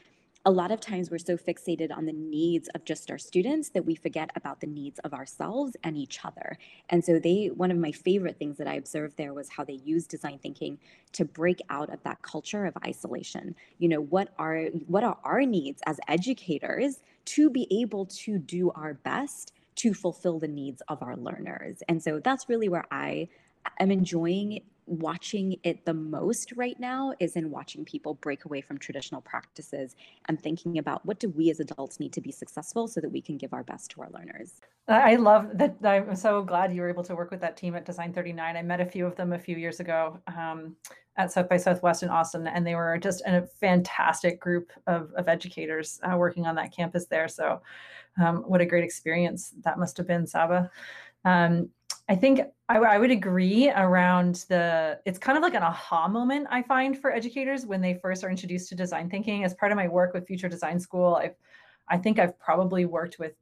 a 0.45 0.51
lot 0.51 0.71
of 0.71 0.81
times 0.81 1.09
we're 1.09 1.17
so 1.17 1.37
fixated 1.37 1.95
on 1.95 2.05
the 2.05 2.13
needs 2.13 2.67
of 2.75 2.83
just 2.83 3.09
our 3.09 3.17
students 3.17 3.69
that 3.69 3.85
we 3.85 3.95
forget 3.95 4.29
about 4.35 4.59
the 4.59 4.67
needs 4.67 4.99
of 4.99 5.13
ourselves 5.13 5.77
and 5.83 5.95
each 5.95 6.19
other. 6.25 6.57
And 6.89 7.03
so 7.03 7.17
they 7.17 7.49
one 7.53 7.71
of 7.71 7.77
my 7.77 7.93
favorite 7.93 8.37
things 8.37 8.57
that 8.57 8.67
I 8.67 8.75
observed 8.75 9.15
there 9.15 9.33
was 9.33 9.49
how 9.49 9.63
they 9.63 9.79
use 9.85 10.05
design 10.05 10.39
thinking 10.39 10.79
to 11.13 11.23
break 11.23 11.61
out 11.69 11.93
of 11.93 12.03
that 12.03 12.21
culture 12.21 12.65
of 12.65 12.75
isolation. 12.85 13.55
You 13.77 13.89
know, 13.89 14.01
what 14.01 14.33
are 14.37 14.65
what 14.87 15.05
are 15.05 15.17
our 15.23 15.45
needs 15.45 15.81
as 15.85 15.99
educators 16.09 16.99
to 17.25 17.49
be 17.49 17.67
able 17.81 18.05
to 18.05 18.37
do 18.37 18.71
our 18.71 18.95
best 18.95 19.53
to 19.75 19.93
fulfill 19.93 20.39
the 20.39 20.47
needs 20.47 20.81
of 20.89 21.01
our 21.01 21.15
learners. 21.15 21.81
And 21.87 22.03
so 22.03 22.19
that's 22.19 22.49
really 22.49 22.67
where 22.67 22.85
I 22.91 23.29
am 23.79 23.91
enjoying 23.91 24.59
watching 24.85 25.55
it 25.63 25.85
the 25.85 25.93
most 25.93 26.53
right 26.55 26.79
now 26.79 27.13
is 27.19 27.35
in 27.35 27.49
watching 27.49 27.85
people 27.85 28.15
break 28.15 28.45
away 28.45 28.61
from 28.61 28.77
traditional 28.77 29.21
practices 29.21 29.95
and 30.27 30.41
thinking 30.41 30.77
about 30.77 31.05
what 31.05 31.19
do 31.19 31.29
we 31.29 31.49
as 31.49 31.59
adults 31.59 31.99
need 31.99 32.13
to 32.13 32.21
be 32.21 32.31
successful 32.31 32.87
so 32.87 33.01
that 33.01 33.09
we 33.09 33.21
can 33.21 33.37
give 33.37 33.53
our 33.53 33.63
best 33.63 33.91
to 33.91 34.01
our 34.01 34.09
learners. 34.11 34.61
I 34.87 35.15
love 35.15 35.49
that. 35.55 35.77
I'm 35.83 36.15
so 36.15 36.43
glad 36.43 36.73
you 36.73 36.81
were 36.81 36.89
able 36.89 37.03
to 37.03 37.15
work 37.15 37.31
with 37.31 37.41
that 37.41 37.55
team 37.55 37.75
at 37.75 37.85
Design 37.85 38.13
39. 38.13 38.57
I 38.57 38.61
met 38.61 38.81
a 38.81 38.85
few 38.85 39.05
of 39.05 39.15
them 39.15 39.33
a 39.33 39.39
few 39.39 39.55
years 39.55 39.79
ago 39.79 40.19
um, 40.27 40.75
at 41.15 41.31
South 41.31 41.47
by 41.47 41.57
Southwest 41.57 42.03
in 42.03 42.09
Austin, 42.09 42.47
and 42.47 42.65
they 42.67 42.75
were 42.75 42.97
just 42.97 43.21
a 43.25 43.47
fantastic 43.59 44.39
group 44.39 44.71
of, 44.87 45.13
of 45.15 45.29
educators 45.29 45.99
uh, 46.03 46.17
working 46.17 46.45
on 46.45 46.55
that 46.55 46.75
campus 46.75 47.05
there. 47.05 47.27
So, 47.27 47.61
um, 48.21 48.43
what 48.45 48.61
a 48.61 48.65
great 48.65 48.83
experience 48.83 49.53
that 49.63 49.79
must 49.79 49.97
have 49.97 50.07
been, 50.07 50.27
Saba. 50.27 50.69
Um, 51.25 51.69
I 52.09 52.15
think 52.15 52.41
I, 52.67 52.77
I, 52.77 52.97
would 52.97 53.11
agree 53.11 53.69
around 53.69 54.45
the, 54.49 54.99
it's 55.05 55.17
kind 55.17 55.37
of 55.37 55.41
like 55.41 55.53
an 55.53 55.63
aha 55.63 56.07
moment 56.07 56.47
I 56.49 56.61
find 56.61 56.99
for 56.99 57.11
educators 57.11 57.65
when 57.65 57.79
they 57.79 57.93
first 57.93 58.23
are 58.25 58.29
introduced 58.29 58.67
to 58.69 58.75
design 58.75 59.09
thinking. 59.09 59.45
As 59.45 59.53
part 59.53 59.71
of 59.71 59.77
my 59.77 59.87
work 59.87 60.13
with 60.13 60.27
Future 60.27 60.49
Design 60.49 60.79
School, 60.79 61.15
I've, 61.15 61.35
I 61.87 61.97
think 61.97 62.19
I've 62.19 62.37
probably 62.39 62.85
worked 62.85 63.19
with 63.19 63.33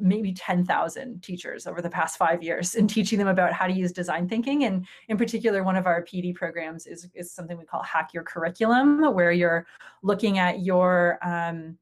maybe 0.00 0.32
10,000 0.32 1.22
teachers 1.22 1.66
over 1.66 1.82
the 1.82 1.90
past 1.90 2.16
five 2.16 2.42
years 2.42 2.74
in 2.74 2.86
teaching 2.86 3.18
them 3.18 3.28
about 3.28 3.52
how 3.52 3.66
to 3.66 3.72
use 3.72 3.92
design 3.92 4.28
thinking. 4.28 4.64
And 4.64 4.86
in 5.08 5.16
particular, 5.16 5.62
one 5.62 5.76
of 5.76 5.86
our 5.86 6.02
PD 6.02 6.34
programs 6.34 6.86
is, 6.86 7.08
is 7.14 7.32
something 7.32 7.58
we 7.58 7.64
call 7.64 7.82
Hack 7.82 8.10
Your 8.14 8.22
Curriculum, 8.22 9.14
where 9.14 9.32
you're 9.32 9.66
looking 10.02 10.38
at 10.38 10.60
your 10.60 11.18
um, 11.22 11.76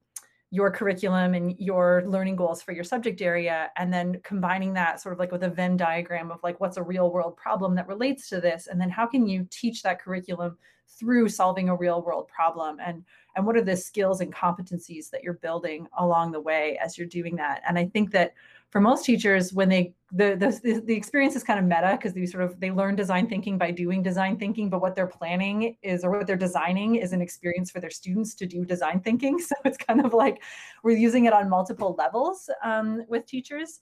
your 0.52 0.70
curriculum 0.70 1.34
and 1.34 1.54
your 1.58 2.02
learning 2.06 2.34
goals 2.34 2.60
for 2.60 2.72
your 2.72 2.82
subject 2.82 3.22
area 3.22 3.70
and 3.76 3.92
then 3.92 4.20
combining 4.24 4.72
that 4.74 5.00
sort 5.00 5.12
of 5.12 5.18
like 5.18 5.30
with 5.30 5.44
a 5.44 5.48
venn 5.48 5.76
diagram 5.76 6.30
of 6.32 6.40
like 6.42 6.58
what's 6.58 6.76
a 6.76 6.82
real 6.82 7.12
world 7.12 7.36
problem 7.36 7.74
that 7.76 7.86
relates 7.86 8.28
to 8.28 8.40
this? 8.40 8.66
And 8.66 8.80
then 8.80 8.90
how 8.90 9.06
can 9.06 9.28
you 9.28 9.46
teach 9.50 9.82
that 9.82 10.02
curriculum 10.02 10.58
through 10.98 11.28
solving 11.28 11.68
a 11.68 11.76
real 11.76 12.02
world 12.02 12.26
problem? 12.28 12.78
And 12.84 13.04
and 13.36 13.46
what 13.46 13.56
are 13.56 13.62
the 13.62 13.76
skills 13.76 14.20
and 14.20 14.34
competencies 14.34 15.08
that 15.10 15.22
you're 15.22 15.34
building 15.34 15.86
along 15.98 16.32
the 16.32 16.40
way 16.40 16.78
as 16.82 16.98
you're 16.98 17.06
doing 17.06 17.36
that? 17.36 17.62
And 17.68 17.78
i 17.78 17.86
think 17.86 18.10
that 18.10 18.34
for 18.70 18.80
most 18.80 19.04
teachers 19.04 19.52
when 19.52 19.68
they 19.68 19.94
the 20.12 20.36
the, 20.36 20.82
the 20.84 20.94
experience 20.94 21.36
is 21.36 21.44
kind 21.44 21.58
of 21.58 21.64
meta 21.64 21.96
because 21.96 22.14
they 22.14 22.26
sort 22.26 22.44
of 22.44 22.58
they 22.60 22.70
learn 22.70 22.96
design 22.96 23.28
thinking 23.28 23.58
by 23.58 23.70
doing 23.70 24.02
design 24.02 24.36
thinking 24.36 24.68
but 24.68 24.80
what 24.80 24.94
they're 24.94 25.06
planning 25.06 25.76
is 25.82 26.04
or 26.04 26.10
what 26.10 26.26
they're 26.26 26.36
designing 26.36 26.96
is 26.96 27.12
an 27.12 27.20
experience 27.20 27.70
for 27.70 27.80
their 27.80 27.90
students 27.90 28.34
to 28.34 28.46
do 28.46 28.64
design 28.64 29.00
thinking. 29.00 29.38
So 29.50 29.56
it's 29.64 29.76
kind 29.76 30.04
of 30.04 30.12
like 30.12 30.42
we're 30.84 30.96
using 30.96 31.24
it 31.24 31.32
on 31.32 31.48
multiple 31.48 31.96
levels 31.98 32.48
um, 32.62 33.04
with 33.08 33.26
teachers. 33.26 33.80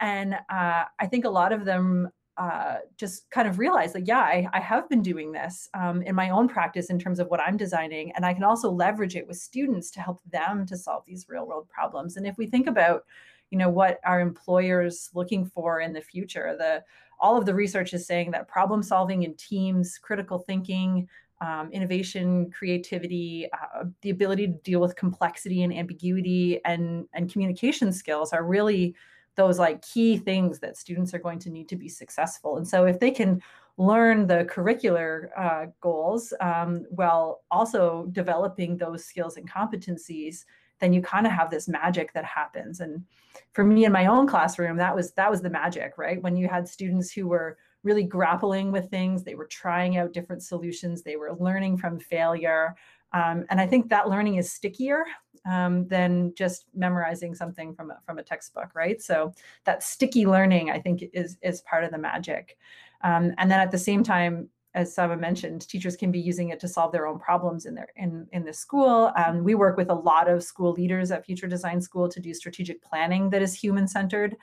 And 0.00 0.34
uh, 0.48 0.84
i 0.98 1.06
think 1.06 1.26
a 1.26 1.30
lot 1.30 1.52
of 1.52 1.66
them 1.66 2.08
uh, 2.36 2.76
just 2.96 3.30
kind 3.30 3.46
of 3.46 3.58
realize 3.58 3.94
like 3.94 4.06
yeah 4.06 4.20
i, 4.20 4.48
I 4.52 4.60
have 4.60 4.88
been 4.88 5.02
doing 5.02 5.30
this 5.30 5.68
um, 5.74 6.00
in 6.02 6.14
my 6.14 6.30
own 6.30 6.48
practice 6.48 6.88
in 6.88 6.98
terms 6.98 7.18
of 7.18 7.28
what 7.28 7.40
i'm 7.40 7.56
designing 7.56 8.12
and 8.12 8.24
i 8.24 8.32
can 8.32 8.44
also 8.44 8.70
leverage 8.70 9.14
it 9.14 9.26
with 9.26 9.36
students 9.36 9.90
to 9.90 10.00
help 10.00 10.20
them 10.30 10.64
to 10.66 10.76
solve 10.76 11.04
these 11.06 11.26
real 11.28 11.46
world 11.46 11.68
problems. 11.68 12.16
And 12.16 12.26
if 12.26 12.38
we 12.38 12.46
think 12.46 12.66
about 12.66 13.04
you 13.50 13.58
know 13.58 13.68
what 13.68 13.98
are 14.04 14.20
employers 14.20 15.10
looking 15.12 15.44
for 15.44 15.80
in 15.80 15.92
the 15.92 16.00
future 16.00 16.54
the 16.56 16.84
all 17.18 17.36
of 17.36 17.44
the 17.44 17.54
research 17.54 17.92
is 17.92 18.06
saying 18.06 18.30
that 18.30 18.46
problem 18.46 18.80
solving 18.80 19.24
in 19.24 19.34
teams 19.34 19.98
critical 19.98 20.38
thinking 20.38 21.08
um, 21.40 21.68
innovation 21.72 22.48
creativity 22.52 23.48
uh, 23.52 23.86
the 24.02 24.10
ability 24.10 24.46
to 24.46 24.52
deal 24.52 24.80
with 24.80 24.94
complexity 24.94 25.64
and 25.64 25.74
ambiguity 25.74 26.60
and 26.64 27.06
and 27.12 27.32
communication 27.32 27.92
skills 27.92 28.32
are 28.32 28.44
really 28.44 28.94
those 29.40 29.58
like 29.58 29.80
key 29.80 30.18
things 30.18 30.58
that 30.58 30.76
students 30.76 31.14
are 31.14 31.18
going 31.18 31.38
to 31.38 31.50
need 31.50 31.66
to 31.70 31.76
be 31.76 31.88
successful. 31.88 32.58
And 32.58 32.68
so 32.68 32.84
if 32.84 33.00
they 33.00 33.10
can 33.10 33.40
learn 33.78 34.26
the 34.26 34.44
curricular 34.44 35.28
uh, 35.34 35.66
goals 35.80 36.34
um, 36.40 36.84
while 36.90 37.42
also 37.50 38.06
developing 38.12 38.76
those 38.76 39.04
skills 39.04 39.38
and 39.38 39.50
competencies 39.50 40.44
then 40.78 40.92
you 40.94 41.02
kind 41.02 41.26
of 41.26 41.32
have 41.32 41.50
this 41.50 41.68
magic 41.68 42.10
that 42.14 42.24
happens. 42.24 42.80
And 42.80 43.04
for 43.52 43.64
me 43.64 43.84
in 43.84 43.92
my 43.92 44.06
own 44.06 44.26
classroom 44.26 44.76
that 44.76 44.94
was 44.94 45.12
that 45.12 45.30
was 45.30 45.40
the 45.40 45.56
magic 45.62 45.96
right? 45.96 46.22
When 46.22 46.36
you 46.36 46.46
had 46.46 46.68
students 46.68 47.10
who 47.10 47.26
were 47.26 47.56
really 47.82 48.04
grappling 48.04 48.70
with 48.70 48.90
things 48.90 49.24
they 49.24 49.34
were 49.34 49.46
trying 49.46 49.96
out 49.96 50.12
different 50.12 50.42
solutions 50.42 51.02
they 51.02 51.16
were 51.16 51.34
learning 51.38 51.78
from 51.78 51.98
failure 51.98 52.74
um, 53.12 53.46
and 53.48 53.58
i 53.58 53.66
think 53.66 53.88
that 53.88 54.08
learning 54.08 54.36
is 54.36 54.52
stickier 54.52 55.04
um, 55.46 55.86
than 55.88 56.32
just 56.34 56.66
memorizing 56.74 57.34
something 57.34 57.74
from 57.74 57.90
a, 57.90 57.98
from 58.04 58.18
a 58.18 58.22
textbook 58.22 58.70
right 58.74 59.00
so 59.02 59.32
that 59.64 59.82
sticky 59.82 60.26
learning 60.26 60.70
i 60.70 60.78
think 60.78 61.02
is 61.12 61.36
is 61.42 61.60
part 61.62 61.84
of 61.84 61.90
the 61.90 61.98
magic 61.98 62.56
um, 63.02 63.32
and 63.38 63.50
then 63.50 63.60
at 63.60 63.70
the 63.70 63.78
same 63.78 64.02
time 64.02 64.48
as 64.74 64.94
Saba 64.94 65.16
mentioned, 65.16 65.66
teachers 65.68 65.96
can 65.96 66.12
be 66.12 66.20
using 66.20 66.50
it 66.50 66.60
to 66.60 66.68
solve 66.68 66.92
their 66.92 67.06
own 67.06 67.18
problems 67.18 67.66
in 67.66 67.74
their 67.74 67.88
in 67.96 68.26
in 68.32 68.44
the 68.44 68.52
school. 68.52 69.12
Um, 69.16 69.42
we 69.42 69.54
work 69.54 69.76
with 69.76 69.90
a 69.90 69.94
lot 69.94 70.28
of 70.28 70.44
school 70.44 70.72
leaders 70.72 71.10
at 71.10 71.26
Future 71.26 71.48
Design 71.48 71.80
School 71.80 72.08
to 72.08 72.20
do 72.20 72.32
strategic 72.32 72.80
planning 72.82 73.30
that 73.30 73.42
is 73.42 73.52
human 73.54 73.88
centered. 73.88 74.36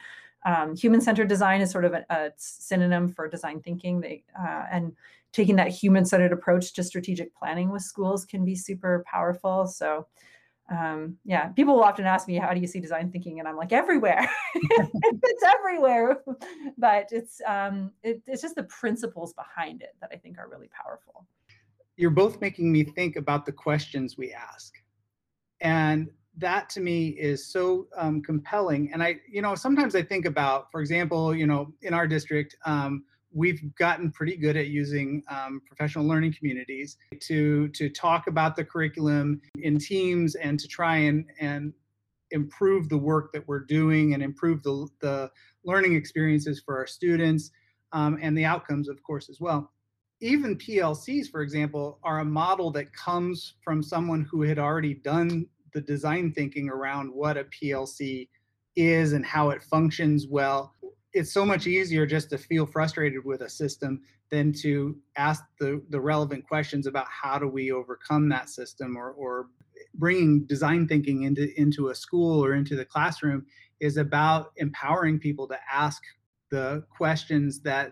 Um, 0.46 0.76
human 0.76 1.02
centered 1.02 1.30
design 1.30 1.62
is 1.62 1.72
sort 1.72 1.86
of 1.86 1.94
a, 1.94 2.06
a 2.10 2.32
synonym 2.36 3.08
for 3.08 3.30
design 3.30 3.62
thinking. 3.62 4.02
They 4.02 4.24
uh, 4.38 4.64
and 4.70 4.94
taking 5.32 5.56
that 5.58 5.70
human 5.70 6.04
centered 6.04 6.34
approach 6.34 6.74
to 6.74 6.84
strategic 6.84 7.34
planning 7.34 7.70
with 7.70 7.82
schools 7.82 8.26
can 8.26 8.44
be 8.44 8.56
super 8.56 9.06
powerful. 9.10 9.66
So 9.66 10.08
um, 10.70 11.18
yeah, 11.24 11.48
people 11.50 11.76
will 11.76 11.84
often 11.84 12.06
ask 12.06 12.28
me, 12.28 12.36
how 12.36 12.54
do 12.54 12.60
you 12.60 12.68
see 12.68 12.80
design 12.80 13.12
thinking? 13.12 13.40
And 13.40 13.48
I'm 13.48 13.56
like, 13.56 13.72
everywhere. 13.72 14.30
it's 14.56 15.44
everywhere. 15.44 16.24
But 16.78 17.08
it's 17.12 17.42
um, 17.46 17.92
it, 18.04 18.22
it's 18.28 18.42
just 18.42 18.56
the 18.56 18.64
principles 18.64 19.34
behind 19.34 19.82
it 19.82 19.96
that 20.02 20.10
I 20.12 20.18
think 20.18 20.38
are 20.38 20.50
really 20.50 20.70
powerful. 20.70 21.26
You're 21.96 22.12
both 22.12 22.42
making 22.42 22.72
me 22.72 22.84
think 22.84 23.16
about 23.16 23.46
the 23.46 23.52
questions 23.52 24.18
we 24.18 24.34
ask. 24.34 24.74
And 25.62 26.10
that 26.38 26.70
to 26.72 26.82
me 26.82 27.10
is 27.10 27.48
so 27.48 27.88
um, 27.98 28.22
compelling. 28.22 28.92
And 28.94 29.02
I, 29.02 29.16
you 29.28 29.42
know, 29.42 29.56
sometimes 29.56 29.96
I 29.96 30.04
think 30.04 30.26
about, 30.26 30.72
for 30.72 30.82
example, 30.82 31.36
you 31.36 31.48
know, 31.48 31.74
in 31.82 31.94
our 31.94 32.08
district, 32.08 32.56
um, 32.66 33.04
we've 33.38 33.76
gotten 33.76 34.12
pretty 34.12 34.36
good 34.36 34.58
at 34.58 34.68
using 34.68 35.22
um, 35.30 35.62
professional 35.68 36.06
learning 36.06 36.34
communities 36.34 36.98
to 37.22 37.68
to 37.70 37.88
talk 37.88 38.26
about 38.28 38.56
the 38.56 38.66
curriculum 38.66 39.40
in 39.60 39.78
teams 39.78 40.36
and 40.36 40.60
to 40.60 40.68
try 40.68 40.98
and 40.98 41.26
and 41.40 41.72
improve 42.32 42.90
the 42.90 42.98
work 42.98 43.32
that 43.32 43.48
we're 43.48 43.64
doing 43.64 44.14
and 44.16 44.24
improve 44.24 44.64
the 44.64 44.88
the 45.02 45.30
learning 45.64 45.96
experiences 45.96 46.62
for 46.66 46.76
our 46.78 46.88
students 46.88 47.52
um, 47.94 48.18
and 48.22 48.36
the 48.36 48.44
outcomes 48.44 48.90
of 48.90 49.02
course 49.04 49.30
as 49.30 49.40
well. 49.40 49.72
Even 50.20 50.58
plcs 50.58 51.30
for 51.30 51.42
example 51.42 52.00
are 52.04 52.20
a 52.20 52.26
model 52.26 52.72
that 52.72 52.92
comes 52.92 53.54
from 53.64 53.84
someone 53.84 54.28
who 54.30 54.42
had 54.42 54.58
already 54.58 54.96
done 54.96 55.46
the 55.74 55.82
design 55.82 56.34
thinking 56.34 56.70
around 56.70 57.14
what 57.14 57.38
a 57.38 57.44
plc 57.44 58.28
is 58.76 59.14
and 59.14 59.26
how 59.26 59.50
it 59.50 59.62
functions 59.62 60.28
well 60.28 60.74
it's 61.18 61.34
so 61.34 61.46
much 61.46 61.68
easier 61.68 62.06
just 62.06 62.30
to 62.30 62.38
feel 62.38 62.66
frustrated 62.66 63.24
with 63.26 63.42
a 63.42 63.50
system 63.50 64.02
than 64.30 64.52
to 64.52 64.96
ask 65.16 65.44
the, 65.60 65.82
the 65.90 66.00
relevant 66.00 66.48
questions 66.48 66.88
about 66.88 67.08
how 67.10 67.38
do 67.38 67.48
we 67.48 67.72
overcome 67.72 68.30
that 68.30 68.50
system 68.50 68.98
or, 68.98 69.12
or 69.12 69.48
bringing 69.96 70.46
design 70.46 70.88
thinking 70.88 71.24
into, 71.24 71.50
into 71.60 71.90
a 71.90 71.96
school 71.96 72.44
or 72.44 72.54
into 72.54 72.76
the 72.76 72.86
classroom 72.86 73.46
is 73.80 73.98
about 73.98 74.52
empowering 74.58 75.20
people 75.20 75.48
to 75.48 75.58
ask 75.72 76.02
the 76.50 76.84
questions 76.90 77.62
that 77.62 77.92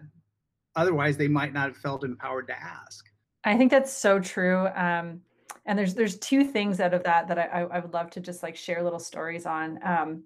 otherwise 0.76 1.18
they 1.18 1.28
might 1.28 1.54
not 1.54 1.68
have 1.68 1.78
felt 1.78 2.04
empowered 2.04 2.48
to 2.48 2.60
ask. 2.60 3.06
I 3.44 3.58
think 3.58 3.72
that's 3.72 3.94
so 3.94 4.20
true. 4.20 4.68
Um, 4.76 5.22
and 5.66 5.78
there's 5.78 5.94
there's 5.96 6.18
two 6.20 6.44
things 6.44 6.80
out 6.80 6.94
of 6.94 7.04
that 7.04 7.28
that 7.28 7.38
I, 7.38 7.62
I 7.62 7.80
would 7.80 7.94
love 7.94 8.12
to 8.12 8.20
just 8.20 8.44
like 8.44 8.56
share 8.56 8.84
little 8.84 9.00
stories 9.00 9.46
on. 9.46 9.80
Um, 9.84 10.24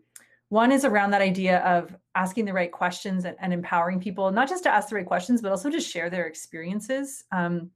one 0.49 0.71
is 0.71 0.83
around 0.83 1.11
that 1.11 1.21
idea 1.21 1.59
of 1.59 1.95
asking 2.15 2.45
the 2.45 2.53
right 2.53 2.71
questions 2.71 3.25
and, 3.25 3.37
and, 3.39 3.53
empowering 3.53 3.99
people, 3.99 4.31
not 4.31 4.49
just 4.49 4.63
to 4.63 4.69
ask 4.69 4.89
the 4.89 4.95
right 4.95 5.05
questions, 5.05 5.41
but 5.41 5.51
also 5.51 5.69
to 5.69 5.79
share 5.79 6.09
their 6.09 6.25
experiences. 6.25 7.23
Um, 7.31 7.69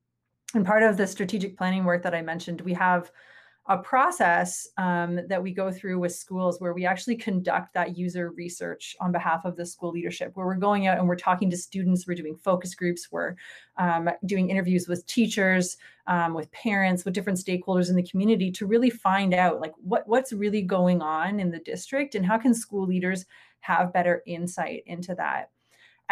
and 0.55 0.65
part 0.65 0.83
of 0.83 0.97
the 0.97 1.07
strategic 1.07 1.55
planning 1.55 1.83
work 1.83 2.03
that 2.03 2.15
I 2.15 2.21
mentioned, 2.21 2.61
we 2.61 2.73
have 2.73 3.11
a 3.67 3.77
process 3.77 4.67
um, 4.77 5.19
that 5.29 5.41
we 5.41 5.53
go 5.53 5.71
through 5.71 5.97
with 5.97 6.13
schools 6.13 6.59
where 6.59 6.73
we 6.73 6.85
actually 6.85 7.15
conduct 7.15 7.73
that 7.73 7.97
user 7.97 8.31
research 8.31 8.93
on 8.99 9.13
behalf 9.13 9.45
of 9.45 9.55
the 9.55 9.65
school 9.65 9.91
leadership, 9.91 10.31
where 10.33 10.45
we're 10.45 10.55
going 10.55 10.87
out 10.87 10.97
and 10.97 11.07
we're 11.07 11.15
talking 11.15 11.49
to 11.49 11.55
students, 11.55 12.05
we're 12.05 12.13
doing 12.13 12.35
focus 12.35 12.75
groups, 12.75 13.07
we're 13.09 13.35
um, 13.77 14.09
doing 14.25 14.49
interviews 14.49 14.89
with 14.89 15.05
teachers, 15.05 15.77
um, 16.07 16.33
with 16.33 16.51
parents, 16.51 17.05
with 17.05 17.13
different 17.13 17.39
stakeholders 17.39 17.89
in 17.89 17.95
the 17.95 18.03
community 18.03 18.51
to 18.51 18.65
really 18.65 18.89
find 18.89 19.33
out 19.33 19.61
like 19.61 19.73
what, 19.77 20.05
what's 20.07 20.33
really 20.33 20.61
going 20.61 21.01
on 21.01 21.39
in 21.39 21.49
the 21.49 21.59
district 21.59 22.15
and 22.15 22.25
how 22.25 22.37
can 22.37 22.53
school 22.53 22.85
leaders 22.85 23.25
have 23.61 23.93
better 23.93 24.21
insight 24.25 24.83
into 24.87 25.15
that. 25.15 25.51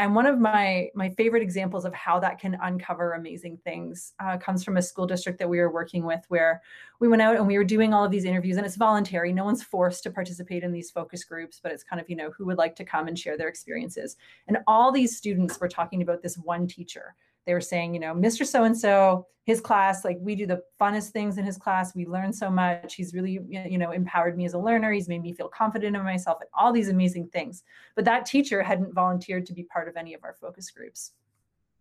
And 0.02 0.16
one 0.16 0.26
of 0.26 0.40
my 0.40 0.90
my 0.96 1.10
favorite 1.10 1.44
examples 1.44 1.86
of 1.86 1.94
how 1.94 2.20
that 2.22 2.40
can 2.40 2.58
uncover 2.64 3.14
amazing 3.14 3.58
things 3.58 4.14
uh, 4.20 4.36
comes 4.36 4.64
from 4.64 4.78
a 4.78 4.82
school 4.82 5.06
district 5.06 5.38
that 5.38 5.48
we 5.48 5.60
were 5.60 5.72
working 5.72 6.06
with, 6.06 6.26
where 6.28 6.64
we 7.00 7.08
went 7.08 7.22
out 7.22 7.36
and 7.36 7.46
we 7.46 7.56
were 7.56 7.64
doing 7.64 7.94
all 7.94 8.04
of 8.04 8.10
these 8.10 8.26
interviews, 8.26 8.58
and 8.58 8.66
it's 8.66 8.78
voluntary. 8.78 9.32
No 9.32 9.46
one's 9.46 9.62
forced 9.62 10.02
to 10.02 10.10
participate 10.10 10.64
in 10.64 10.72
these 10.72 10.90
focus 10.90 11.24
groups, 11.24 11.60
but 11.62 11.72
it's 11.72 11.84
kind 11.84 12.02
of 12.02 12.10
you 12.10 12.16
know 12.16 12.32
who 12.36 12.48
would 12.48 12.58
like 12.58 12.76
to 12.78 12.84
come 12.84 13.08
and 13.08 13.18
share 13.18 13.38
their 13.38 13.48
experiences. 13.48 14.18
And 14.48 14.58
all 14.66 14.92
these 14.92 15.18
students 15.18 15.60
were 15.60 15.70
talking 15.70 16.02
about 16.02 16.24
this 16.24 16.36
one 16.36 16.68
teacher 16.68 17.14
they 17.46 17.54
were 17.54 17.62
saying, 17.62 17.94
you 17.94 18.00
know, 18.00 18.14
Mr. 18.14 18.46
So 18.46 18.64
and 18.64 18.78
so, 18.78 19.28
his 19.46 19.60
class, 19.60 20.06
like 20.06 20.18
we 20.22 20.36
do 20.36 20.46
the 20.46 20.62
funnest 20.80 21.10
things 21.10 21.38
in 21.38 21.46
his 21.46 21.58
class. 21.58 21.96
We 21.96 22.06
learn 22.06 22.32
so 22.32 22.50
much. 22.50 22.94
He's 22.94 23.14
really, 23.14 23.40
you 23.50 23.78
know, 23.78 23.92
empowered 23.92 24.38
me 24.38 24.46
as 24.46 24.54
a 24.54 24.60
learner. 24.60 24.92
He's 24.92 25.10
made 25.10 25.24
me 25.24 25.34
feel 25.34 25.48
confident 25.48 25.96
in 25.96 26.04
myself 26.04 26.38
and 26.42 26.50
all 26.54 26.72
these 26.72 26.90
amazing 26.90 27.30
things. 27.30 27.64
But 27.96 28.06
that 28.06 28.26
teacher 28.26 28.62
hadn't 28.62 28.94
volunteered 28.94 29.48
to 29.48 29.54
be 29.54 29.64
part 29.64 29.88
of 29.88 29.98
any 29.98 30.14
of 30.14 30.24
our 30.24 30.36
focus 30.40 30.70
groups. 30.70 31.14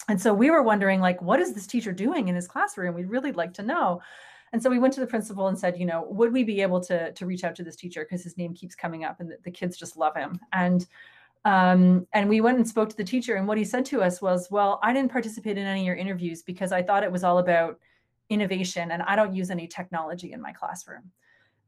And 0.08 0.20
so 0.20 0.32
we 0.32 0.50
were 0.50 0.62
wondering, 0.62 1.00
like, 1.00 1.20
what 1.20 1.38
is 1.38 1.52
this 1.52 1.66
teacher 1.66 1.92
doing 1.92 2.28
in 2.28 2.34
his 2.34 2.48
classroom? 2.48 2.94
We'd 2.94 3.10
really 3.10 3.32
like 3.32 3.52
to 3.54 3.62
know. 3.62 4.00
And 4.52 4.62
so 4.62 4.70
we 4.70 4.78
went 4.78 4.94
to 4.94 5.00
the 5.00 5.06
principal 5.06 5.48
and 5.48 5.58
said, 5.58 5.78
you 5.78 5.86
know, 5.86 6.06
would 6.10 6.32
we 6.32 6.42
be 6.42 6.62
able 6.62 6.80
to, 6.80 7.12
to 7.12 7.26
reach 7.26 7.44
out 7.44 7.54
to 7.56 7.62
this 7.62 7.76
teacher? 7.76 8.04
Because 8.04 8.24
his 8.24 8.36
name 8.36 8.54
keeps 8.54 8.74
coming 8.74 9.04
up 9.04 9.20
and 9.20 9.30
the, 9.30 9.36
the 9.44 9.50
kids 9.50 9.76
just 9.76 9.96
love 9.96 10.16
him. 10.16 10.40
And 10.52 10.86
um, 11.44 12.06
and 12.12 12.28
we 12.28 12.40
went 12.40 12.59
and 12.59 12.68
spoke 12.68 12.90
to 12.90 12.97
the 12.97 13.04
teacher, 13.04 13.37
and 13.37 13.49
what 13.49 13.59
he 13.59 13.64
said 13.64 13.85
to 13.87 14.02
us 14.02 14.20
was, 14.20 14.49
Well, 14.50 14.78
I 14.82 14.92
didn't 14.92 15.12
participate 15.12 15.59
in 15.59 15.66
any 15.66 15.80
of 15.80 15.87
your 15.87 15.97
interviews 15.97 16.42
because 16.42 16.73
I 16.73 16.82
thought 16.82 17.02
it 17.02 17.12
was 17.12 17.25
all 17.25 17.38
about 17.38 17.78
innovation, 18.28 18.90
and 18.90 19.02
I 19.02 19.16
don't 19.16 19.35
use 19.35 19.50
any 19.50 19.66
technology 19.66 20.32
in 20.32 20.40
my 20.40 20.52
classroom. 20.52 21.11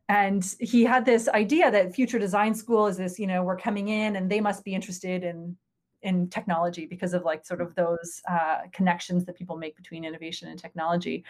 and 0.09 0.55
he 0.61 0.85
had 0.85 1.05
this 1.05 1.29
idea 1.29 1.71
that 1.71 1.95
future 1.95 2.19
design 2.19 2.55
school 2.55 2.87
is 2.87 2.97
this 2.97 3.19
you 3.19 3.27
know 3.27 3.43
we're 3.45 3.57
coming 3.57 3.89
in 3.89 4.17
and 4.17 4.31
they 4.31 4.41
must 4.41 4.65
be 4.65 4.75
interested 4.75 5.23
in 5.25 5.57
in 6.03 6.29
technology 6.29 6.87
because 6.87 7.15
of 7.15 7.25
like 7.25 7.45
sort 7.45 7.61
of 7.61 7.75
those 7.75 8.21
uh, 8.29 8.59
connections 8.73 9.25
that 9.25 9.37
people 9.37 9.57
make 9.57 9.77
between 9.77 10.05
innovation 10.05 10.49
and 10.49 10.59
technology. 10.59 11.25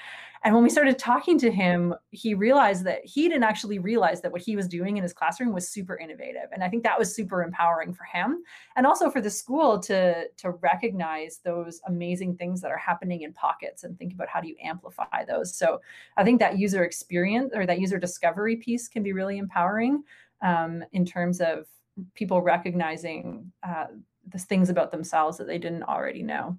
And 0.45 0.55
when 0.55 0.62
we 0.62 0.71
started 0.71 0.99
talking 0.99 1.38
to 1.41 1.50
him, 1.50 1.95
he 2.11 2.35
realized 2.35 2.85
that 2.85 3.05
he 3.05 3.29
didn't 3.29 3.45
actually 3.45 3.79
realize 3.79 4.23
that 4.23 4.33
what 4.33 4.41
he 4.41 4.57
was 4.57 4.67
doing 4.67 4.97
in 4.97 5.02
his 5.02 5.12
classroom 5.12 5.52
was 5.52 5.69
super 5.69 5.97
innovative. 5.99 6.49
And 6.52 6.64
I 6.64 6.69
think 6.69 6.83
that 6.85 6.99
was 6.99 7.14
super 7.14 7.43
empowering 7.43 7.93
for 7.93 8.05
him 8.05 8.43
and 8.76 8.87
also 8.87 9.11
for 9.11 9.21
the 9.21 9.31
school 9.31 9.79
to, 9.81 10.29
to 10.29 10.50
recognize 10.50 11.41
those 11.45 11.81
amazing 11.87 12.37
things 12.37 12.61
that 12.62 12.71
are 12.71 12.79
happening 12.79 13.23
in 13.23 13.33
pockets 13.33 13.85
and 13.85 13.99
think 13.99 14.12
about 14.14 14.29
how 14.29 14.41
do 14.41 14.49
you 14.49 14.57
amplify 14.62 15.25
those. 15.26 15.55
So 15.55 15.81
I 16.17 16.25
think 16.25 16.41
that 16.41 16.59
user 16.59 16.85
experience 16.85 17.52
or 17.55 17.67
that 17.67 17.81
user 17.81 17.99
discovery 17.99 18.57
piece 18.57 18.88
can 18.88 19.02
be 19.02 19.12
really 19.12 19.38
empowering 19.38 20.02
um, 20.41 20.83
in 20.93 21.05
terms 21.05 21.41
of 21.41 21.67
people 22.14 22.41
recognizing 22.41 23.52
uh, 23.62 23.87
the 24.29 24.38
things 24.38 24.71
about 24.71 24.93
themselves 24.93 25.38
that 25.38 25.47
they 25.47 25.59
didn't 25.59 25.85
already 25.85 26.23
know. 26.23 26.59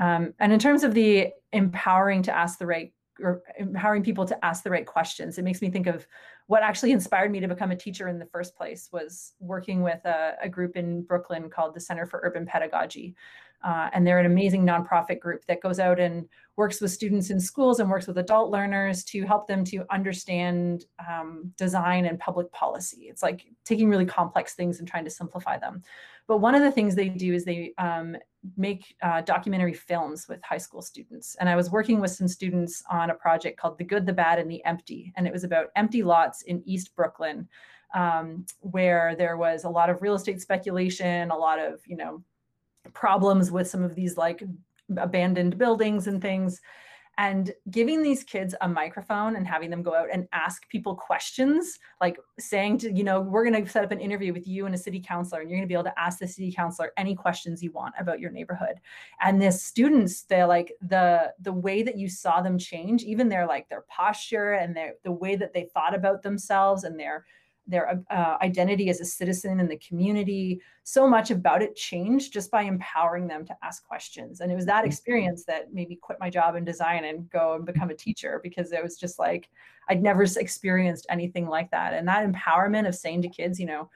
Um, 0.00 0.34
and 0.38 0.52
in 0.52 0.58
terms 0.58 0.82
of 0.84 0.94
the 0.94 1.28
empowering 1.52 2.22
to 2.22 2.36
ask 2.36 2.58
the 2.58 2.66
right 2.66 2.92
or 3.20 3.42
empowering 3.58 4.02
people 4.02 4.24
to 4.26 4.44
ask 4.44 4.64
the 4.64 4.70
right 4.70 4.86
questions, 4.86 5.38
it 5.38 5.44
makes 5.44 5.62
me 5.62 5.70
think 5.70 5.86
of 5.86 6.06
what 6.46 6.62
actually 6.62 6.92
inspired 6.92 7.30
me 7.30 7.40
to 7.40 7.48
become 7.48 7.70
a 7.70 7.76
teacher 7.76 8.08
in 8.08 8.18
the 8.18 8.26
first 8.26 8.56
place 8.56 8.88
was 8.92 9.34
working 9.38 9.82
with 9.82 10.04
a, 10.04 10.34
a 10.42 10.48
group 10.48 10.76
in 10.76 11.02
Brooklyn 11.02 11.48
called 11.48 11.74
the 11.74 11.80
Center 11.80 12.06
for 12.06 12.20
Urban 12.24 12.44
Pedagogy. 12.44 13.14
Uh, 13.64 13.88
and 13.94 14.06
they're 14.06 14.18
an 14.18 14.26
amazing 14.26 14.62
nonprofit 14.62 15.20
group 15.20 15.46
that 15.46 15.62
goes 15.62 15.78
out 15.78 15.98
and 15.98 16.28
works 16.56 16.82
with 16.82 16.90
students 16.90 17.30
in 17.30 17.40
schools 17.40 17.80
and 17.80 17.88
works 17.88 18.06
with 18.06 18.18
adult 18.18 18.50
learners 18.50 19.02
to 19.04 19.24
help 19.24 19.48
them 19.48 19.64
to 19.64 19.86
understand 19.90 20.84
um, 21.08 21.50
design 21.56 22.04
and 22.04 22.18
public 22.18 22.52
policy. 22.52 23.06
It's 23.08 23.22
like 23.22 23.46
taking 23.64 23.88
really 23.88 24.04
complex 24.04 24.54
things 24.54 24.80
and 24.80 24.86
trying 24.86 25.04
to 25.04 25.10
simplify 25.10 25.58
them. 25.58 25.82
But 26.26 26.38
one 26.38 26.54
of 26.54 26.62
the 26.62 26.70
things 26.70 26.94
they 26.94 27.08
do 27.08 27.34
is 27.34 27.44
they 27.44 27.74
um, 27.78 28.16
make 28.56 28.94
uh, 29.02 29.20
documentary 29.22 29.74
films 29.74 30.26
with 30.28 30.42
high 30.42 30.58
school 30.58 30.80
students. 30.80 31.36
And 31.38 31.48
I 31.48 31.56
was 31.56 31.70
working 31.70 32.00
with 32.00 32.12
some 32.12 32.28
students 32.28 32.82
on 32.90 33.10
a 33.10 33.14
project 33.14 33.58
called 33.58 33.78
The 33.78 33.84
Good, 33.84 34.06
the 34.06 34.12
Bad, 34.12 34.38
and 34.38 34.50
the 34.50 34.64
Empty. 34.64 35.12
And 35.16 35.26
it 35.26 35.32
was 35.32 35.44
about 35.44 35.68
empty 35.76 36.02
lots 36.02 36.42
in 36.42 36.62
East 36.64 36.94
Brooklyn, 36.96 37.48
um, 37.94 38.46
where 38.60 39.14
there 39.16 39.36
was 39.36 39.64
a 39.64 39.68
lot 39.68 39.90
of 39.90 40.00
real 40.02 40.14
estate 40.14 40.40
speculation, 40.40 41.30
a 41.30 41.36
lot 41.36 41.58
of, 41.58 41.80
you 41.86 41.96
know, 41.96 42.22
problems 42.92 43.50
with 43.50 43.68
some 43.68 43.82
of 43.82 43.94
these 43.94 44.16
like 44.16 44.42
abandoned 44.96 45.58
buildings 45.58 46.06
and 46.06 46.20
things 46.20 46.60
and 47.18 47.52
giving 47.70 48.02
these 48.02 48.24
kids 48.24 48.54
a 48.60 48.68
microphone 48.68 49.36
and 49.36 49.46
having 49.46 49.70
them 49.70 49.82
go 49.82 49.94
out 49.94 50.08
and 50.12 50.26
ask 50.32 50.68
people 50.68 50.94
questions 50.94 51.78
like 52.00 52.18
saying 52.38 52.78
to 52.78 52.92
you 52.92 53.04
know 53.04 53.20
we're 53.20 53.48
going 53.48 53.64
to 53.64 53.70
set 53.70 53.84
up 53.84 53.92
an 53.92 54.00
interview 54.00 54.32
with 54.32 54.46
you 54.46 54.66
and 54.66 54.74
a 54.74 54.78
city 54.78 55.00
councilor 55.00 55.40
and 55.40 55.50
you're 55.50 55.58
going 55.58 55.66
to 55.66 55.72
be 55.72 55.74
able 55.74 55.84
to 55.84 55.98
ask 55.98 56.18
the 56.18 56.26
city 56.26 56.52
councilor 56.52 56.92
any 56.96 57.14
questions 57.14 57.62
you 57.62 57.70
want 57.72 57.94
about 57.98 58.20
your 58.20 58.30
neighborhood. 58.30 58.80
And 59.20 59.40
the 59.40 59.52
students 59.52 60.22
they're 60.22 60.46
like 60.46 60.72
the 60.80 61.32
the 61.40 61.52
way 61.52 61.82
that 61.82 61.96
you 61.96 62.08
saw 62.08 62.40
them 62.40 62.58
change 62.58 63.02
even 63.02 63.28
their 63.28 63.46
like 63.46 63.68
their 63.68 63.84
posture 63.88 64.54
and 64.54 64.76
their 64.76 64.94
the 65.04 65.12
way 65.12 65.36
that 65.36 65.52
they 65.52 65.68
thought 65.74 65.94
about 65.94 66.22
themselves 66.22 66.84
and 66.84 66.98
their 66.98 67.24
their 67.66 68.02
uh, 68.10 68.36
identity 68.42 68.90
as 68.90 69.00
a 69.00 69.04
citizen 69.04 69.58
in 69.58 69.68
the 69.68 69.78
community. 69.78 70.60
So 70.82 71.08
much 71.08 71.30
about 71.30 71.62
it 71.62 71.76
changed 71.76 72.32
just 72.32 72.50
by 72.50 72.62
empowering 72.62 73.26
them 73.26 73.44
to 73.46 73.56
ask 73.62 73.86
questions. 73.86 74.40
And 74.40 74.52
it 74.52 74.54
was 74.54 74.66
that 74.66 74.78
mm-hmm. 74.78 74.86
experience 74.86 75.44
that 75.46 75.72
made 75.72 75.88
me 75.88 75.96
quit 75.96 76.18
my 76.20 76.28
job 76.28 76.56
in 76.56 76.64
design 76.64 77.04
and 77.04 77.28
go 77.30 77.54
and 77.54 77.64
become 77.64 77.90
a 77.90 77.94
teacher 77.94 78.40
because 78.42 78.72
it 78.72 78.82
was 78.82 78.96
just 78.96 79.18
like 79.18 79.48
I'd 79.88 80.02
never 80.02 80.22
experienced 80.22 81.06
anything 81.08 81.48
like 81.48 81.70
that. 81.70 81.94
And 81.94 82.06
that 82.08 82.30
empowerment 82.30 82.86
of 82.88 82.94
saying 82.94 83.22
to 83.22 83.28
kids, 83.28 83.58
you 83.58 83.66
know, 83.66 83.88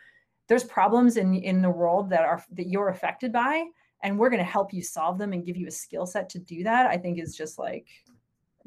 there's 0.48 0.64
problems 0.64 1.16
in 1.16 1.34
in 1.34 1.62
the 1.62 1.70
world 1.70 2.10
that 2.10 2.22
are 2.22 2.42
that 2.52 2.68
you're 2.68 2.88
affected 2.88 3.32
by 3.32 3.64
and 4.02 4.18
we're 4.18 4.30
going 4.30 4.38
to 4.38 4.44
help 4.44 4.72
you 4.72 4.82
solve 4.82 5.18
them 5.18 5.32
and 5.32 5.44
give 5.44 5.56
you 5.56 5.66
a 5.66 5.72
skill 5.72 6.06
set 6.06 6.28
to 6.30 6.38
do 6.38 6.62
that 6.64 6.86
i 6.86 6.96
think 6.96 7.18
is 7.18 7.36
just 7.36 7.58
like 7.58 7.86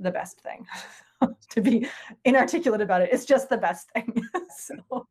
the 0.01 0.11
best 0.11 0.41
thing 0.41 0.65
to 1.49 1.61
be 1.61 1.87
inarticulate 2.25 2.81
about 2.81 3.01
it. 3.01 3.09
It's 3.11 3.25
just 3.25 3.49
the 3.49 3.57
best 3.57 3.89
thing. 3.91 4.23
so. 4.57 5.07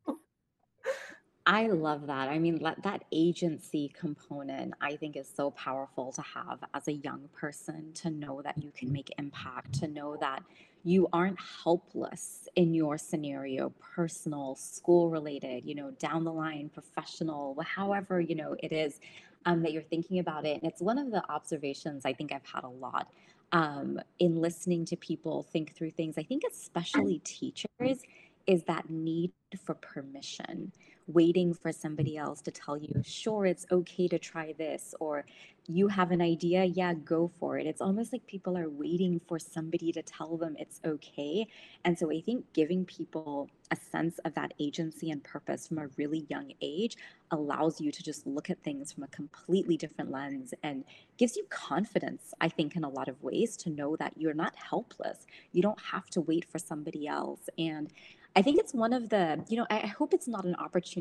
I 1.45 1.67
love 1.67 2.05
that. 2.07 2.29
I 2.29 2.37
mean, 2.37 2.61
that, 2.63 2.83
that 2.83 3.03
agency 3.11 3.91
component, 3.99 4.75
I 4.79 4.95
think, 4.95 5.15
is 5.15 5.27
so 5.27 5.51
powerful 5.51 6.11
to 6.11 6.21
have 6.21 6.59
as 6.75 6.87
a 6.87 6.93
young 6.93 7.29
person 7.33 7.91
to 7.95 8.11
know 8.11 8.41
that 8.43 8.61
you 8.61 8.71
can 8.71 8.91
make 8.91 9.09
impact, 9.17 9.73
to 9.79 9.87
know 9.87 10.17
that 10.17 10.43
you 10.83 11.07
aren't 11.13 11.39
helpless 11.63 12.47
in 12.55 12.73
your 12.73 12.97
scenario, 12.97 13.73
personal, 13.95 14.55
school 14.55 15.09
related, 15.09 15.65
you 15.65 15.75
know, 15.75 15.91
down 15.91 16.23
the 16.23 16.33
line, 16.33 16.69
professional, 16.69 17.57
however, 17.63 18.19
you 18.19 18.35
know, 18.35 18.55
it 18.59 18.71
is 18.71 18.99
um, 19.45 19.61
that 19.63 19.73
you're 19.73 19.81
thinking 19.83 20.19
about 20.19 20.45
it. 20.45 20.61
And 20.61 20.71
it's 20.71 20.81
one 20.81 20.97
of 20.97 21.11
the 21.11 21.23
observations 21.31 22.05
I 22.05 22.13
think 22.13 22.31
I've 22.31 22.45
had 22.45 22.63
a 22.63 22.69
lot 22.69 23.07
um, 23.51 23.99
in 24.19 24.35
listening 24.35 24.85
to 24.85 24.95
people 24.95 25.43
think 25.43 25.75
through 25.75 25.91
things. 25.91 26.17
I 26.17 26.23
think, 26.23 26.43
especially 26.49 27.19
teachers, 27.19 27.99
is 28.47 28.63
that 28.63 28.89
need 28.89 29.31
for 29.63 29.75
permission 29.75 30.71
waiting 31.07 31.53
for 31.53 31.71
mm. 31.71 31.75
somebody 31.75 32.17
else 32.17 32.41
to 32.41 32.51
tell 32.51 32.77
you, 32.77 33.01
sure, 33.03 33.45
it's 33.45 33.65
okay 33.71 34.07
to 34.07 34.19
try 34.19 34.53
this, 34.57 34.93
or 34.99 35.25
you 35.67 35.87
have 35.87 36.11
an 36.11 36.21
idea, 36.21 36.63
yeah, 36.63 36.93
go 36.93 37.31
for 37.39 37.57
it. 37.57 37.67
It's 37.67 37.81
almost 37.81 38.11
like 38.11 38.25
people 38.25 38.57
are 38.57 38.69
waiting 38.69 39.21
for 39.27 39.37
somebody 39.39 39.91
to 39.91 40.01
tell 40.01 40.35
them 40.37 40.55
it's 40.59 40.81
okay. 40.83 41.47
And 41.85 41.97
so 41.97 42.11
I 42.11 42.19
think 42.19 42.45
giving 42.53 42.83
people 42.83 43.49
a 43.69 43.75
sense 43.75 44.17
of 44.25 44.33
that 44.33 44.53
agency 44.59 45.11
and 45.11 45.23
purpose 45.23 45.67
from 45.67 45.77
a 45.77 45.87
really 45.97 46.25
young 46.29 46.51
age 46.61 46.97
allows 47.29 47.79
you 47.79 47.91
to 47.91 48.03
just 48.03 48.25
look 48.25 48.49
at 48.49 48.61
things 48.63 48.91
from 48.91 49.03
a 49.03 49.07
completely 49.07 49.77
different 49.77 50.11
lens 50.11 50.53
and 50.63 50.83
gives 51.17 51.37
you 51.37 51.45
confidence, 51.49 52.33
I 52.41 52.49
think, 52.49 52.75
in 52.75 52.83
a 52.83 52.89
lot 52.89 53.07
of 53.07 53.21
ways 53.23 53.55
to 53.57 53.69
know 53.69 53.95
that 53.97 54.13
you're 54.17 54.33
not 54.33 54.55
helpless. 54.55 55.27
You 55.53 55.61
don't 55.61 55.79
have 55.79 56.09
to 56.11 56.21
wait 56.21 56.45
for 56.51 56.57
somebody 56.59 57.07
else. 57.07 57.49
And 57.57 57.93
I 58.35 58.41
think 58.41 58.59
it's 58.59 58.73
one 58.73 58.93
of 58.93 59.09
the, 59.09 59.43
you 59.49 59.57
know, 59.57 59.67
I 59.69 59.87
hope 59.87 60.13
it's 60.13 60.27
not 60.27 60.45
an 60.45 60.55
opportunity 60.55 61.00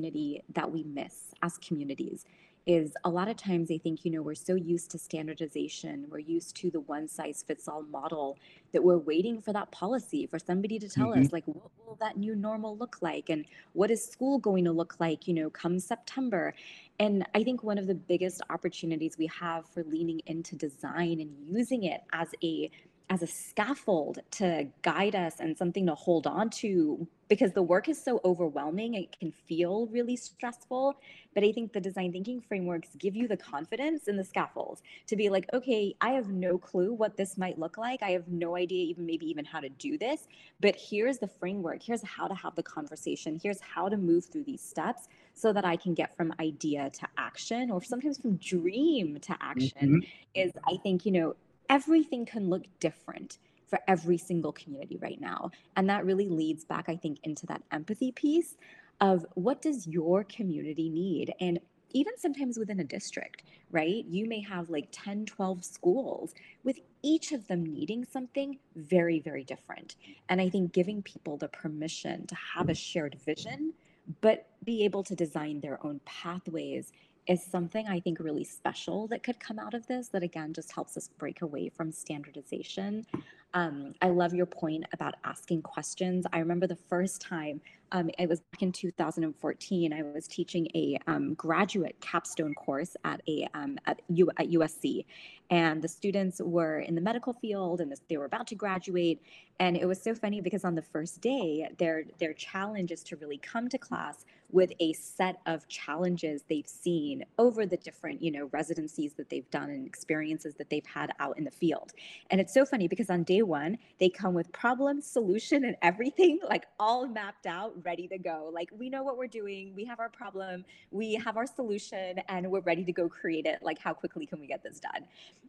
that 0.55 0.71
we 0.71 0.83
miss 0.85 1.35
as 1.43 1.59
communities. 1.59 2.25
Is 2.67 2.93
a 3.05 3.11
lot 3.11 3.27
of 3.29 3.37
times 3.37 3.71
I 3.71 3.79
think, 3.79 4.05
you 4.05 4.11
know, 4.11 4.21
we're 4.21 4.35
so 4.35 4.55
used 4.55 4.91
to 4.91 4.99
standardization, 4.99 6.05
we're 6.11 6.19
used 6.19 6.55
to 6.57 6.71
the 6.71 6.81
one 6.81 7.09
size 7.09 7.43
fits 7.45 7.67
all 7.67 7.83
model 7.83 8.39
that 8.73 8.85
we're 8.85 8.99
waiting 8.99 9.41
for 9.41 9.53
that 9.55 9.73
policy, 9.73 10.27
for 10.27 10.39
somebody 10.39 10.79
to 10.79 10.89
tell 10.89 11.09
mm-hmm. 11.09 11.23
us, 11.23 11.33
like, 11.33 11.45
what 11.47 11.71
will 11.85 11.97
that 12.01 12.19
new 12.19 12.37
normal 12.37 12.77
look 12.77 12.99
like? 13.01 13.31
And 13.31 13.47
what 13.73 13.91
is 13.91 14.05
school 14.07 14.39
going 14.39 14.65
to 14.67 14.73
look 14.73 14.97
like, 15.01 15.27
you 15.27 15.33
know, 15.33 15.49
come 15.49 15.79
September? 15.79 16.55
And 16.99 17.27
I 17.35 17.43
think 17.43 17.65
one 17.65 17.79
of 17.79 17.87
the 17.87 17.95
biggest 17.95 18.43
opportunities 18.51 19.17
we 19.19 19.27
have 19.29 19.65
for 19.67 19.83
leaning 19.85 20.21
into 20.27 20.55
design 20.55 21.19
and 21.21 21.35
using 21.49 21.85
it 21.85 22.03
as 22.13 22.29
a 22.45 22.71
as 23.11 23.23
a 23.23 23.27
scaffold 23.27 24.21
to 24.31 24.69
guide 24.83 25.17
us 25.17 25.41
and 25.41 25.59
something 25.59 25.85
to 25.85 25.95
hold 25.97 26.29
on 26.29 26.49
to 26.49 27.07
because 27.29 27.53
the 27.53 27.63
work 27.63 27.89
is 27.89 28.03
so 28.03 28.21
overwhelming 28.25 28.95
it 28.95 29.19
can 29.19 29.33
feel 29.33 29.87
really 29.89 30.17
stressful. 30.17 30.97
But 31.35 31.45
i 31.45 31.53
think 31.53 31.73
the 31.73 31.81
design 31.81 32.13
thinking 32.13 32.41
frameworks 32.41 32.91
give 32.99 33.17
you 33.17 33.27
the 33.27 33.37
confidence 33.37 34.07
in 34.07 34.17
the 34.17 34.25
scaffolds 34.25 34.83
to 35.09 35.17
be 35.17 35.29
like 35.29 35.47
okay 35.53 35.95
i 36.01 36.11
have 36.11 36.29
no 36.29 36.57
clue 36.57 36.93
what 36.93 37.17
this 37.17 37.37
might 37.37 37.59
look 37.59 37.77
like. 37.77 38.03
I 38.03 38.11
have 38.11 38.29
no 38.29 38.57
idea 38.57 38.85
even 38.87 39.07
maybe 39.07 39.27
even 39.27 39.45
how 39.45 39.61
to 39.61 39.69
do 39.69 39.99
this. 39.99 40.29
But 40.61 40.77
here's 40.77 41.19
the 41.19 41.29
framework. 41.29 41.83
Here's 41.83 42.03
how 42.03 42.29
to 42.29 42.35
have 42.35 42.55
the 42.55 42.63
conversation. 42.63 43.41
Here's 43.43 43.61
how 43.61 43.89
to 43.89 43.97
move 43.97 44.27
through 44.27 44.45
these 44.45 44.63
steps 44.63 45.09
so 45.35 45.53
that 45.53 45.65
i 45.65 45.77
can 45.77 45.95
get 45.95 46.15
from 46.17 46.35
idea 46.41 46.91
to 46.91 47.07
action 47.17 47.71
or 47.71 47.83
sometimes 47.83 48.19
from 48.19 48.37
dream 48.37 49.19
to 49.21 49.35
action 49.41 49.89
mm-hmm. 49.89 49.99
is 50.35 50.53
i 50.69 50.77
think 50.83 51.07
you 51.07 51.13
know 51.13 51.35
everything 51.71 52.27
can 52.27 52.51
look 52.51 52.65
different 52.81 53.39
for 53.69 53.79
every 53.89 54.19
single 54.19 54.53
community 54.53 54.99
right 55.01 55.21
now. 55.21 55.51
And 55.77 55.89
that 55.89 56.05
really 56.05 56.29
leads 56.29 56.65
back, 56.65 56.89
I 56.89 56.97
think, 56.97 57.21
into 57.23 57.47
that 57.47 57.63
empathy 57.71 58.13
piece 58.13 58.57
of 59.01 59.25
what 59.35 59.63
does 59.63 59.87
your 59.87 60.25
community 60.25 60.91
need? 60.91 61.33
And 61.41 61.61
even 61.93 62.13
sometimes 62.19 62.59
within 62.59 62.81
a 62.81 62.85
district, 62.85 63.45
right? 63.71 64.05
You 64.07 64.29
may 64.29 64.41
have 64.43 64.69
like 64.69 64.89
10, 64.93 65.27
12 65.27 65.65
schools 65.65 66.35
with 66.65 66.79
each 67.03 67.33
of 67.33 67.47
them 67.47 67.65
needing 67.65 68.05
something 68.05 68.59
very, 68.77 69.21
very 69.21 69.45
different. 69.45 69.97
And 70.29 70.41
I 70.41 70.49
think 70.49 70.73
giving 70.73 71.03
people 71.03 71.37
the 71.37 71.49
permission 71.49 72.27
to 72.27 72.35
have 72.35 72.69
a 72.69 72.75
shared 72.75 73.17
vision, 73.25 73.73
but 74.21 74.49
be 74.65 74.85
able 74.85 75.03
to 75.05 75.15
design 75.15 75.61
their 75.61 75.85
own 75.85 76.01
pathways 76.05 76.93
is 77.27 77.45
something 77.45 77.87
I 77.87 78.01
think 78.01 78.19
really 78.19 78.45
special 78.45 79.07
that 79.09 79.23
could 79.23 79.39
come 79.41 79.59
out 79.59 79.75
of 79.75 79.87
this 79.87 80.09
that 80.09 80.23
again 80.23 80.53
just 80.53 80.73
helps 80.73 80.97
us 80.97 81.09
break 81.19 81.43
away 81.43 81.69
from 81.69 81.93
standardization. 81.93 83.07
Um, 83.55 83.95
I 84.01 84.09
love 84.09 84.35
your 84.35 84.47
point 84.47 84.85
about 84.93 85.15
asking 85.25 85.63
questions. 85.63 86.27
I 86.33 86.39
remember 86.39 86.67
the 86.67 86.79
first 86.89 87.21
time 87.21 87.61
um, 87.93 88.11
it 88.19 88.29
was 88.29 88.41
back 88.41 88.63
in 88.63 88.73
2014. 88.73 89.93
I 89.93 90.03
was 90.03 90.29
teaching 90.29 90.69
a 90.75 90.99
um, 91.07 91.35
graduate 91.35 91.97
capstone 92.01 92.55
course 92.55 92.97
at 93.05 93.21
a 93.29 93.49
um, 93.55 93.79
at, 93.87 94.01
U, 94.09 94.31
at 94.37 94.49
USC, 94.51 95.05
and 95.51 95.83
the 95.83 95.89
students 95.89 96.41
were 96.43 96.81
in 96.81 96.95
the 96.95 97.01
medical 97.01 97.33
field 97.33 97.81
and 97.81 97.93
they 98.09 98.17
were 98.17 98.27
about 98.27 98.47
to 98.49 98.55
graduate. 98.55 99.21
And 99.59 99.77
it 99.77 99.87
was 99.87 100.01
so 100.01 100.15
funny 100.15 100.41
because 100.41 100.65
on 100.65 100.75
the 100.75 100.83
first 100.83 101.21
day, 101.21 101.69
their 101.79 102.05
their 102.19 102.33
challenge 102.33 102.93
is 102.93 103.03
to 103.05 103.17
really 103.17 103.39
come 103.39 103.69
to 103.69 103.79
class 103.79 104.25
with 104.53 104.73
a 104.81 104.93
set 104.95 105.41
of 105.47 105.67
challenges 105.69 106.43
they've 106.49 106.67
seen 106.67 107.25
over 107.39 107.67
the 107.67 107.77
different, 107.77 108.23
you 108.23 108.31
know, 108.31 108.49
residencies 108.53 109.13
that 109.15 109.29
they've 109.31 109.49
done 109.51 109.71
and 109.71 109.87
experiences 109.87 110.55
that 110.55 110.71
they've 110.71 110.87
had 110.87 111.13
out 111.21 111.39
in 111.39 111.45
the 111.45 111.51
field. 111.51 111.93
And 112.31 112.41
it's 112.41 112.53
so 112.53 112.65
funny 112.65 112.89
because 112.89 113.11
on 113.11 113.23
day 113.23 113.40
one, 113.47 113.79
they 113.99 114.09
come 114.09 114.35
with 114.35 114.51
problem, 114.53 115.01
solution, 115.01 115.65
and 115.65 115.77
everything 115.83 116.39
like 116.49 116.67
all 116.79 117.07
mapped 117.07 117.47
out, 117.47 117.75
ready 117.85 118.09
to 118.09 118.19
go. 118.19 118.51
Like 118.53 118.71
we 118.77 118.89
know 118.89 119.03
what 119.03 119.17
we're 119.17 119.27
doing, 119.27 119.75
we 119.75 119.85
have 119.85 120.01
our 120.01 120.09
problem, 120.09 120.65
we 120.91 121.15
have 121.15 121.37
our 121.37 121.47
solution, 121.47 122.21
and 122.29 122.51
we're 122.51 122.61
ready 122.61 122.85
to 122.85 122.93
go 122.93 123.09
create 123.09 123.47
it. 123.47 123.61
Like, 123.63 123.79
how 123.79 123.93
quickly 123.93 124.27
can 124.27 124.41
we 124.41 124.47
get 124.47 124.63
this 124.63 124.81
done? 124.81 125.07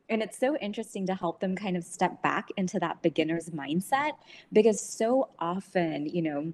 And 0.10 0.22
it's 0.22 0.38
so 0.38 0.58
interesting 0.58 1.06
to 1.08 1.16
help 1.16 1.40
them 1.40 1.56
kind 1.56 1.78
of 1.78 1.84
step 1.84 2.22
back 2.22 2.50
into 2.58 2.80
that 2.80 3.02
beginner's 3.02 3.50
mindset 3.50 4.12
because 4.52 4.80
so 4.82 5.30
often, 5.40 6.06
you 6.08 6.22
know, 6.22 6.54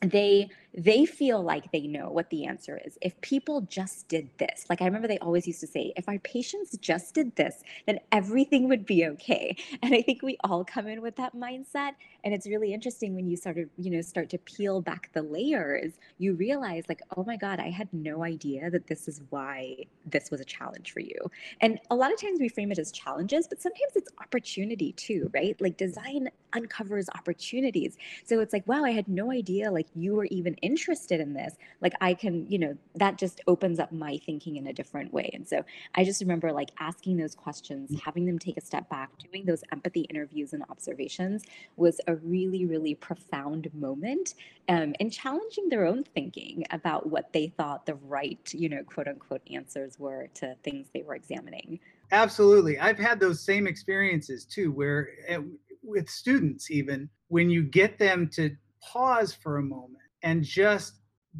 they 0.00 0.48
they 0.74 1.06
feel 1.06 1.42
like 1.42 1.72
they 1.72 1.86
know 1.86 2.10
what 2.10 2.30
the 2.30 2.46
answer 2.46 2.80
is. 2.84 2.98
If 3.00 3.20
people 3.20 3.62
just 3.62 4.08
did 4.08 4.30
this, 4.38 4.66
like 4.68 4.82
I 4.82 4.84
remember 4.84 5.08
they 5.08 5.18
always 5.18 5.46
used 5.46 5.60
to 5.60 5.66
say, 5.66 5.92
if 5.96 6.08
our 6.08 6.18
patients 6.20 6.76
just 6.78 7.14
did 7.14 7.34
this, 7.36 7.62
then 7.86 7.98
everything 8.12 8.68
would 8.68 8.86
be 8.86 9.06
okay. 9.06 9.56
And 9.82 9.94
I 9.94 10.02
think 10.02 10.22
we 10.22 10.36
all 10.44 10.64
come 10.64 10.86
in 10.86 11.00
with 11.02 11.16
that 11.16 11.34
mindset. 11.34 11.92
And 12.24 12.34
it's 12.34 12.46
really 12.46 12.74
interesting 12.74 13.14
when 13.14 13.26
you 13.28 13.36
sort 13.36 13.58
of, 13.58 13.68
you 13.78 13.90
know, 13.90 14.02
start 14.02 14.28
to 14.30 14.38
peel 14.38 14.80
back 14.82 15.10
the 15.14 15.22
layers, 15.22 15.94
you 16.18 16.34
realize 16.34 16.84
like, 16.88 17.00
oh 17.16 17.24
my 17.24 17.36
God, 17.36 17.60
I 17.60 17.70
had 17.70 17.88
no 17.92 18.24
idea 18.24 18.70
that 18.70 18.86
this 18.86 19.08
is 19.08 19.22
why 19.30 19.84
this 20.04 20.30
was 20.30 20.40
a 20.40 20.44
challenge 20.44 20.92
for 20.92 21.00
you. 21.00 21.16
And 21.60 21.78
a 21.90 21.96
lot 21.96 22.12
of 22.12 22.20
times 22.20 22.40
we 22.40 22.48
frame 22.48 22.72
it 22.72 22.78
as 22.78 22.92
challenges, 22.92 23.46
but 23.48 23.62
sometimes 23.62 23.92
it's 23.94 24.10
opportunity 24.20 24.92
too, 24.92 25.30
right? 25.32 25.58
Like 25.60 25.76
design 25.76 26.28
uncovers 26.52 27.08
opportunities. 27.14 27.96
So 28.24 28.40
it's 28.40 28.52
like, 28.52 28.66
wow, 28.66 28.84
I 28.84 28.90
had 28.90 29.08
no 29.08 29.30
idea 29.30 29.70
like 29.70 29.86
you 29.94 30.14
were 30.14 30.26
even 30.26 30.56
interested 30.62 31.20
in 31.20 31.34
this 31.34 31.54
like 31.80 31.94
i 32.00 32.14
can 32.14 32.46
you 32.50 32.58
know 32.58 32.76
that 32.94 33.18
just 33.18 33.40
opens 33.46 33.78
up 33.78 33.92
my 33.92 34.18
thinking 34.18 34.56
in 34.56 34.66
a 34.66 34.72
different 34.72 35.12
way. 35.12 35.30
And 35.32 35.46
so 35.46 35.64
i 35.94 36.04
just 36.04 36.20
remember 36.20 36.52
like 36.52 36.70
asking 36.78 37.16
those 37.16 37.34
questions 37.34 37.90
mm. 37.90 38.00
having 38.00 38.26
them 38.26 38.38
take 38.38 38.56
a 38.56 38.60
step 38.60 38.88
back 38.88 39.10
doing 39.18 39.44
those 39.44 39.62
empathy 39.72 40.02
interviews 40.02 40.52
and 40.52 40.62
observations 40.70 41.44
was 41.76 42.00
a 42.06 42.16
really 42.16 42.64
really 42.64 42.94
profound 42.94 43.72
moment 43.74 44.34
um, 44.68 44.94
and 45.00 45.12
challenging 45.12 45.68
their 45.68 45.86
own 45.86 46.04
thinking 46.04 46.64
about 46.70 47.08
what 47.08 47.32
they 47.32 47.48
thought 47.56 47.86
the 47.86 47.94
right 47.94 48.52
you 48.52 48.68
know 48.68 48.82
quote 48.84 49.08
unquote 49.08 49.42
answers 49.50 49.98
were 49.98 50.28
to 50.34 50.54
things 50.62 50.88
they 50.92 51.02
were 51.02 51.14
examining. 51.14 51.78
Absolutely. 52.10 52.78
I've 52.78 52.98
had 52.98 53.20
those 53.20 53.44
same 53.44 53.66
experiences 53.66 54.44
too 54.44 54.72
where 54.72 55.10
eh, 55.26 55.38
with 55.82 56.08
students 56.08 56.70
even 56.70 57.08
when 57.28 57.50
you 57.50 57.62
get 57.62 57.98
them 57.98 58.28
to 58.34 58.56
pause 58.82 59.34
for 59.34 59.58
a 59.58 59.62
moment 59.62 59.96
and 60.22 60.42
just 60.42 60.94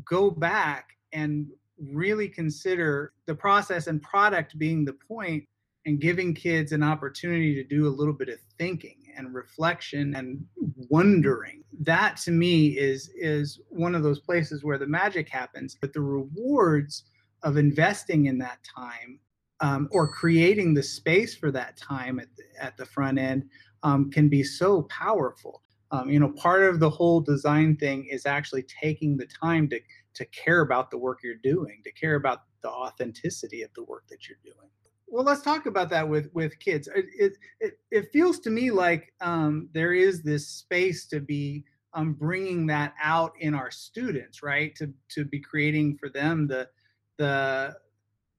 go 0.04 0.30
back 0.30 0.90
and 1.12 1.46
really 1.78 2.28
consider 2.28 3.12
the 3.26 3.34
process 3.34 3.86
and 3.86 4.02
product 4.02 4.58
being 4.58 4.84
the 4.84 4.92
point 4.92 5.44
and 5.86 6.00
giving 6.00 6.34
kids 6.34 6.72
an 6.72 6.82
opportunity 6.82 7.54
to 7.54 7.64
do 7.64 7.86
a 7.86 7.88
little 7.88 8.12
bit 8.12 8.28
of 8.28 8.38
thinking 8.58 8.96
and 9.16 9.34
reflection 9.34 10.14
and 10.16 10.44
wondering. 10.90 11.62
That 11.80 12.16
to 12.18 12.30
me 12.30 12.78
is 12.78 13.10
is 13.16 13.60
one 13.68 13.94
of 13.94 14.02
those 14.02 14.20
places 14.20 14.64
where 14.64 14.78
the 14.78 14.86
magic 14.86 15.28
happens 15.28 15.76
but 15.80 15.92
the 15.92 16.00
rewards 16.00 17.04
of 17.42 17.56
investing 17.56 18.26
in 18.26 18.38
that 18.38 18.58
time 18.76 19.20
um, 19.60 19.88
or 19.92 20.08
creating 20.08 20.74
the 20.74 20.82
space 20.82 21.34
for 21.34 21.50
that 21.50 21.76
time 21.76 22.20
at 22.20 22.28
the, 22.36 22.62
at 22.62 22.76
the 22.76 22.86
front 22.86 23.18
end 23.18 23.48
um, 23.82 24.10
can 24.10 24.28
be 24.28 24.42
so 24.42 24.82
powerful 24.82 25.62
um, 25.90 26.11
you 26.11 26.18
know 26.18 26.31
part 26.31 26.62
of 26.62 26.81
the 26.81 26.90
whole 26.90 27.20
design 27.20 27.77
thing 27.77 28.07
is 28.11 28.27
actually 28.27 28.64
taking 28.64 29.16
the 29.16 29.27
time 29.27 29.68
to 29.68 29.81
to 30.14 30.24
care 30.27 30.61
about 30.61 30.90
the 30.90 30.98
work 30.98 31.20
you're 31.22 31.37
doing 31.42 31.81
to 31.85 31.92
care 31.92 32.16
about 32.16 32.42
the 32.62 32.68
authenticity 32.68 33.62
of 33.62 33.70
the 33.74 33.85
work 33.85 34.05
that 34.09 34.29
you're 34.29 34.38
doing. 34.44 34.68
Well 35.07 35.24
let's 35.24 35.42
talk 35.42 35.66
about 35.66 35.88
that 35.90 36.09
with 36.09 36.31
with 36.35 36.59
kids. 36.59 36.88
It 36.94 37.37
it, 37.61 37.79
it 37.90 38.12
feels 38.12 38.40
to 38.40 38.51
me 38.51 38.70
like 38.70 39.12
um, 39.20 39.68
there 39.72 39.92
is 39.92 40.22
this 40.22 40.46
space 40.46 41.07
to 41.07 41.20
be 41.20 41.64
um, 41.94 42.12
bringing 42.12 42.66
that 42.66 42.94
out 43.03 43.33
in 43.40 43.55
our 43.55 43.70
students 43.70 44.42
right? 44.42 44.74
To 44.77 44.92
to 45.11 45.24
be 45.24 45.40
creating 45.40 45.96
for 45.96 46.09
them 46.09 46.46
the 46.46 46.68
the 47.16 47.77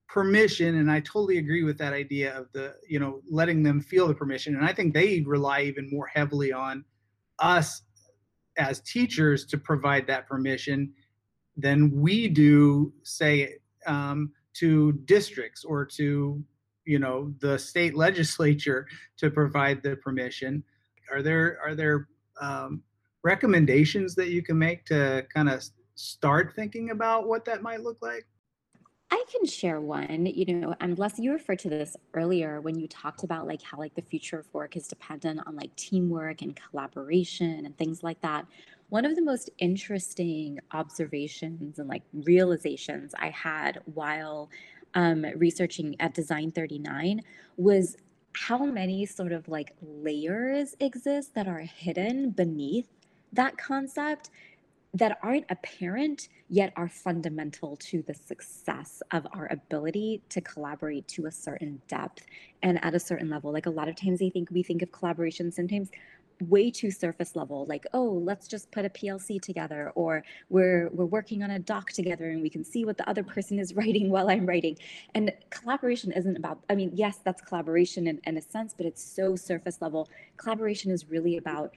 permission 0.08 0.78
and 0.78 0.92
i 0.92 1.00
totally 1.02 1.38
agree 1.38 1.62
with 1.62 1.78
that 1.78 1.94
idea 1.94 2.36
of 2.36 2.52
the 2.52 2.74
you 2.88 3.00
know 3.00 3.22
letting 3.30 3.62
them 3.62 3.80
feel 3.80 4.08
the 4.08 4.16
permission 4.16 4.56
and 4.56 4.66
i 4.66 4.74
think 4.74 4.92
they 4.92 5.22
rely 5.22 5.62
even 5.62 5.88
more 5.92 6.08
heavily 6.08 6.52
on 6.52 6.84
us 7.42 7.84
as 8.58 8.82
teachers 8.82 9.46
to 9.46 9.58
provide 9.58 10.06
that 10.08 10.28
permission 10.28 10.92
than 11.56 11.92
we 12.02 12.28
do, 12.28 12.94
say, 13.04 13.56
um, 13.86 14.32
to 14.54 14.94
districts 15.06 15.64
or 15.64 15.86
to 15.86 16.44
you 16.86 17.00
know 17.00 17.34
the 17.40 17.58
state 17.58 17.96
legislature 18.06 18.88
to 19.18 19.30
provide 19.30 19.82
the 19.84 19.96
permission. 19.98 20.64
Are 21.12 21.22
there 21.22 21.60
are 21.66 21.76
there 21.76 22.08
um, 22.42 22.84
recommendations 23.24 24.16
that 24.16 24.30
you 24.30 24.42
can 24.42 24.58
make 24.58 24.86
to 24.86 25.26
kind 25.34 25.50
of 25.50 25.64
start 25.96 26.54
thinking 26.56 26.92
about 26.92 27.28
what 27.28 27.46
that 27.46 27.62
might 27.62 27.82
look 27.82 27.98
like? 28.02 28.26
I 29.12 29.24
can 29.32 29.46
share 29.46 29.82
one, 29.82 30.28
you 30.28 30.46
know, 30.54 30.76
and 30.80 30.92
unless 30.94 31.18
you 31.18 31.32
referred 31.32 31.60
to 31.60 31.70
this 31.70 31.98
earlier 32.14 32.62
when 32.62 32.80
you 32.80 32.88
talked 32.88 33.24
about 33.24 33.48
like 33.48 33.62
how 33.62 33.78
like 33.78 33.96
the 33.96 34.04
future 34.04 34.38
of 34.38 34.54
work 34.54 34.76
is 34.78 34.88
dependent 34.88 35.42
on 35.48 35.56
like 35.56 35.76
teamwork 35.76 36.42
and 36.44 36.56
collaboration 36.56 37.66
and 37.66 37.76
things 37.78 38.04
like 38.04 38.22
that. 38.22 38.46
One 38.90 39.06
of 39.06 39.16
the 39.16 39.24
most 39.24 39.50
interesting 39.58 40.60
observations 40.74 41.80
and 41.80 41.90
like 41.90 42.04
realizations 42.14 43.14
I 43.18 43.30
had 43.30 43.80
while 43.86 44.50
um, 44.94 45.26
researching 45.36 45.96
at 46.00 46.14
Design 46.14 46.52
39 46.52 47.22
was 47.58 47.98
how 48.34 48.64
many 48.64 49.06
sort 49.06 49.32
of 49.32 49.48
like 49.48 49.76
layers 49.82 50.76
exist 50.80 51.34
that 51.34 51.48
are 51.48 51.60
hidden 51.60 52.30
beneath 52.30 52.88
that 53.34 53.58
concept 53.58 54.30
that 54.94 55.20
aren't 55.22 55.46
apparent 55.50 56.30
yet 56.50 56.74
are 56.76 56.90
fundamental 56.90 57.76
to 57.78 58.02
the 58.04 58.14
success 58.14 59.04
of 59.12 59.28
our 59.34 59.48
ability 59.52 60.22
to 60.30 60.42
collaborate 60.42 61.08
to 61.08 61.28
a 61.28 61.32
certain 61.32 61.82
depth 61.88 62.26
and 62.64 62.84
at 62.84 62.96
a 62.96 63.00
certain 63.00 63.30
level. 63.30 63.52
Like 63.52 63.68
a 63.68 63.72
lot 63.72 63.88
of 63.88 63.96
times 63.96 64.22
i 64.22 64.30
think 64.30 64.50
we 64.52 64.64
think 64.64 64.82
of 64.82 64.92
collaboration 64.92 65.52
sometimes 65.52 65.90
way 66.48 66.72
too 66.72 66.90
surface 66.90 67.36
level 67.36 67.66
like 67.66 67.86
oh 67.94 68.22
let's 68.24 68.48
just 68.48 68.72
put 68.72 68.86
a 68.86 68.90
plc 68.90 69.42
together 69.42 69.92
or 69.96 70.24
we're 70.50 70.90
we're 70.94 71.06
working 71.06 71.44
on 71.44 71.52
a 71.52 71.60
doc 71.60 71.92
together 71.92 72.30
and 72.30 72.42
we 72.42 72.50
can 72.50 72.64
see 72.64 72.86
what 72.86 72.98
the 72.98 73.10
other 73.10 73.24
person 73.24 73.60
is 73.60 73.74
writing 73.80 74.10
while 74.10 74.30
i'm 74.30 74.46
writing. 74.46 74.78
And 75.16 75.34
collaboration 75.50 76.12
isn't 76.14 76.38
about 76.38 76.60
i 76.70 76.76
mean 76.76 76.92
yes 76.94 77.20
that's 77.24 77.42
collaboration 77.42 78.08
in, 78.08 78.22
in 78.26 78.38
a 78.38 78.42
sense 78.42 78.74
but 78.76 78.86
it's 78.86 79.04
so 79.04 79.36
surface 79.36 79.82
level. 79.82 80.10
Collaboration 80.38 80.92
is 80.92 81.10
really 81.10 81.38
about 81.38 81.74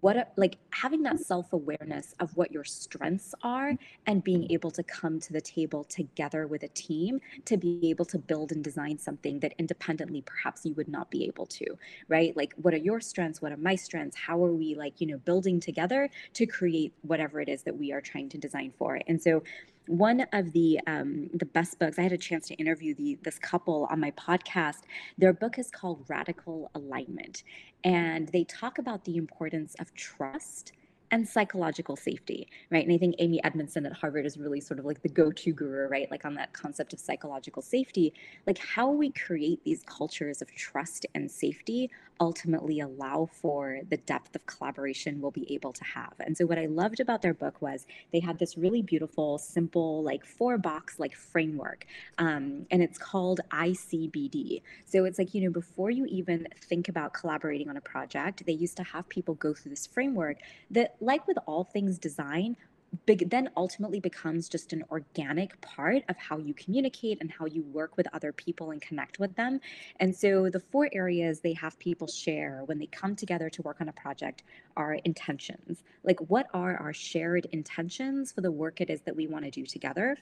what 0.00 0.32
like 0.36 0.56
having 0.70 1.02
that 1.02 1.18
self-awareness 1.18 2.14
of 2.20 2.36
what 2.36 2.52
your 2.52 2.64
strengths 2.64 3.34
are 3.42 3.72
and 4.06 4.22
being 4.22 4.50
able 4.50 4.70
to 4.70 4.82
come 4.82 5.18
to 5.18 5.32
the 5.32 5.40
table 5.40 5.84
together 5.84 6.46
with 6.46 6.62
a 6.62 6.68
team 6.68 7.20
to 7.44 7.56
be 7.56 7.80
able 7.90 8.04
to 8.04 8.18
build 8.18 8.52
and 8.52 8.62
design 8.62 8.98
something 8.98 9.40
that 9.40 9.54
independently 9.58 10.22
perhaps 10.22 10.64
you 10.64 10.74
would 10.74 10.88
not 10.88 11.10
be 11.10 11.24
able 11.24 11.46
to 11.46 11.66
right? 12.08 12.36
Like 12.36 12.54
what 12.56 12.74
are 12.74 12.78
your 12.78 13.00
strengths? 13.00 13.40
What 13.40 13.52
are 13.52 13.56
my 13.56 13.74
strengths? 13.74 14.16
How 14.16 14.42
are 14.44 14.52
we 14.52 14.74
like 14.74 15.00
you 15.00 15.06
know 15.06 15.18
building 15.18 15.60
together 15.60 16.10
to 16.34 16.46
create 16.46 16.92
whatever 17.02 17.40
it 17.40 17.48
is 17.48 17.62
that 17.62 17.76
we 17.76 17.92
are 17.92 18.00
trying 18.00 18.28
to 18.30 18.38
design 18.38 18.72
for? 18.78 19.00
And 19.06 19.20
so 19.20 19.42
one 19.86 20.26
of 20.32 20.52
the 20.52 20.80
um, 20.86 21.28
the 21.34 21.44
best 21.44 21.78
books 21.78 21.98
i 21.98 22.02
had 22.02 22.12
a 22.12 22.18
chance 22.18 22.48
to 22.48 22.54
interview 22.54 22.94
the 22.94 23.18
this 23.22 23.38
couple 23.38 23.86
on 23.90 24.00
my 24.00 24.10
podcast 24.12 24.80
their 25.18 25.32
book 25.32 25.58
is 25.58 25.70
called 25.70 26.04
radical 26.08 26.70
alignment. 26.74 27.42
And 27.84 28.28
they 28.28 28.44
talk 28.44 28.78
about 28.78 29.04
the 29.04 29.16
importance 29.16 29.74
of 29.78 29.94
trust 29.94 30.72
and 31.10 31.28
psychological 31.28 31.96
safety, 31.96 32.48
right? 32.70 32.84
And 32.84 32.92
I 32.92 32.98
think 32.98 33.16
Amy 33.18 33.42
Edmondson 33.44 33.86
at 33.86 33.92
Harvard 33.92 34.26
is 34.26 34.36
really 34.36 34.60
sort 34.60 34.78
of 34.78 34.84
like 34.84 35.02
the 35.02 35.08
go-to 35.08 35.52
guru, 35.52 35.88
right? 35.88 36.10
Like 36.10 36.24
on 36.24 36.34
that 36.34 36.52
concept 36.52 36.92
of 36.92 37.00
psychological 37.00 37.62
safety, 37.62 38.12
like 38.46 38.58
how 38.58 38.90
we 38.90 39.10
create 39.10 39.62
these 39.64 39.82
cultures 39.86 40.42
of 40.42 40.52
trust 40.54 41.06
and 41.14 41.30
safety 41.30 41.90
ultimately 42.20 42.80
allow 42.80 43.28
for 43.30 43.80
the 43.90 43.96
depth 43.98 44.34
of 44.34 44.46
collaboration 44.46 45.20
we'll 45.20 45.30
be 45.30 45.52
able 45.52 45.72
to 45.72 45.84
have. 45.84 46.14
And 46.20 46.36
so 46.36 46.46
what 46.46 46.58
I 46.58 46.66
loved 46.66 47.00
about 47.00 47.22
their 47.22 47.34
book 47.34 47.60
was 47.60 47.86
they 48.12 48.20
had 48.20 48.38
this 48.38 48.56
really 48.56 48.82
beautiful, 48.82 49.38
simple, 49.38 50.02
like 50.02 50.24
four 50.24 50.58
box 50.58 50.98
like 50.98 51.14
framework. 51.14 51.86
Um, 52.18 52.66
and 52.70 52.82
it's 52.82 52.98
called 52.98 53.40
ICBD. 53.50 54.62
So 54.84 55.04
it's 55.04 55.18
like, 55.18 55.34
you 55.34 55.42
know, 55.42 55.50
before 55.50 55.90
you 55.90 56.06
even 56.06 56.48
think 56.56 56.88
about 56.88 57.12
collaborating 57.12 57.68
on 57.68 57.76
a 57.76 57.80
project, 57.80 58.44
they 58.46 58.52
used 58.52 58.76
to 58.78 58.82
have 58.82 59.08
people 59.08 59.34
go 59.34 59.52
through 59.54 59.70
this 59.70 59.86
framework 59.86 60.38
that, 60.70 60.95
like 61.00 61.26
with 61.26 61.38
all 61.46 61.64
things 61.64 61.98
design, 61.98 62.56
big, 63.04 63.28
then 63.30 63.50
ultimately 63.56 64.00
becomes 64.00 64.48
just 64.48 64.72
an 64.72 64.82
organic 64.90 65.60
part 65.60 66.02
of 66.08 66.16
how 66.16 66.38
you 66.38 66.54
communicate 66.54 67.18
and 67.20 67.30
how 67.30 67.46
you 67.46 67.62
work 67.64 67.96
with 67.96 68.06
other 68.14 68.32
people 68.32 68.70
and 68.70 68.80
connect 68.80 69.18
with 69.18 69.34
them. 69.36 69.60
And 70.00 70.14
so 70.14 70.48
the 70.48 70.60
four 70.60 70.88
areas 70.92 71.40
they 71.40 71.52
have 71.54 71.78
people 71.78 72.06
share 72.06 72.62
when 72.66 72.78
they 72.78 72.86
come 72.86 73.14
together 73.14 73.50
to 73.50 73.62
work 73.62 73.80
on 73.80 73.88
a 73.88 73.92
project 73.92 74.44
are 74.76 74.94
intentions. 74.94 75.82
Like, 76.04 76.20
what 76.30 76.46
are 76.54 76.76
our 76.76 76.92
shared 76.92 77.46
intentions 77.52 78.32
for 78.32 78.40
the 78.40 78.52
work 78.52 78.80
it 78.80 78.90
is 78.90 79.02
that 79.02 79.16
we 79.16 79.26
want 79.26 79.44
to 79.44 79.50
do 79.50 79.66
together? 79.66 80.16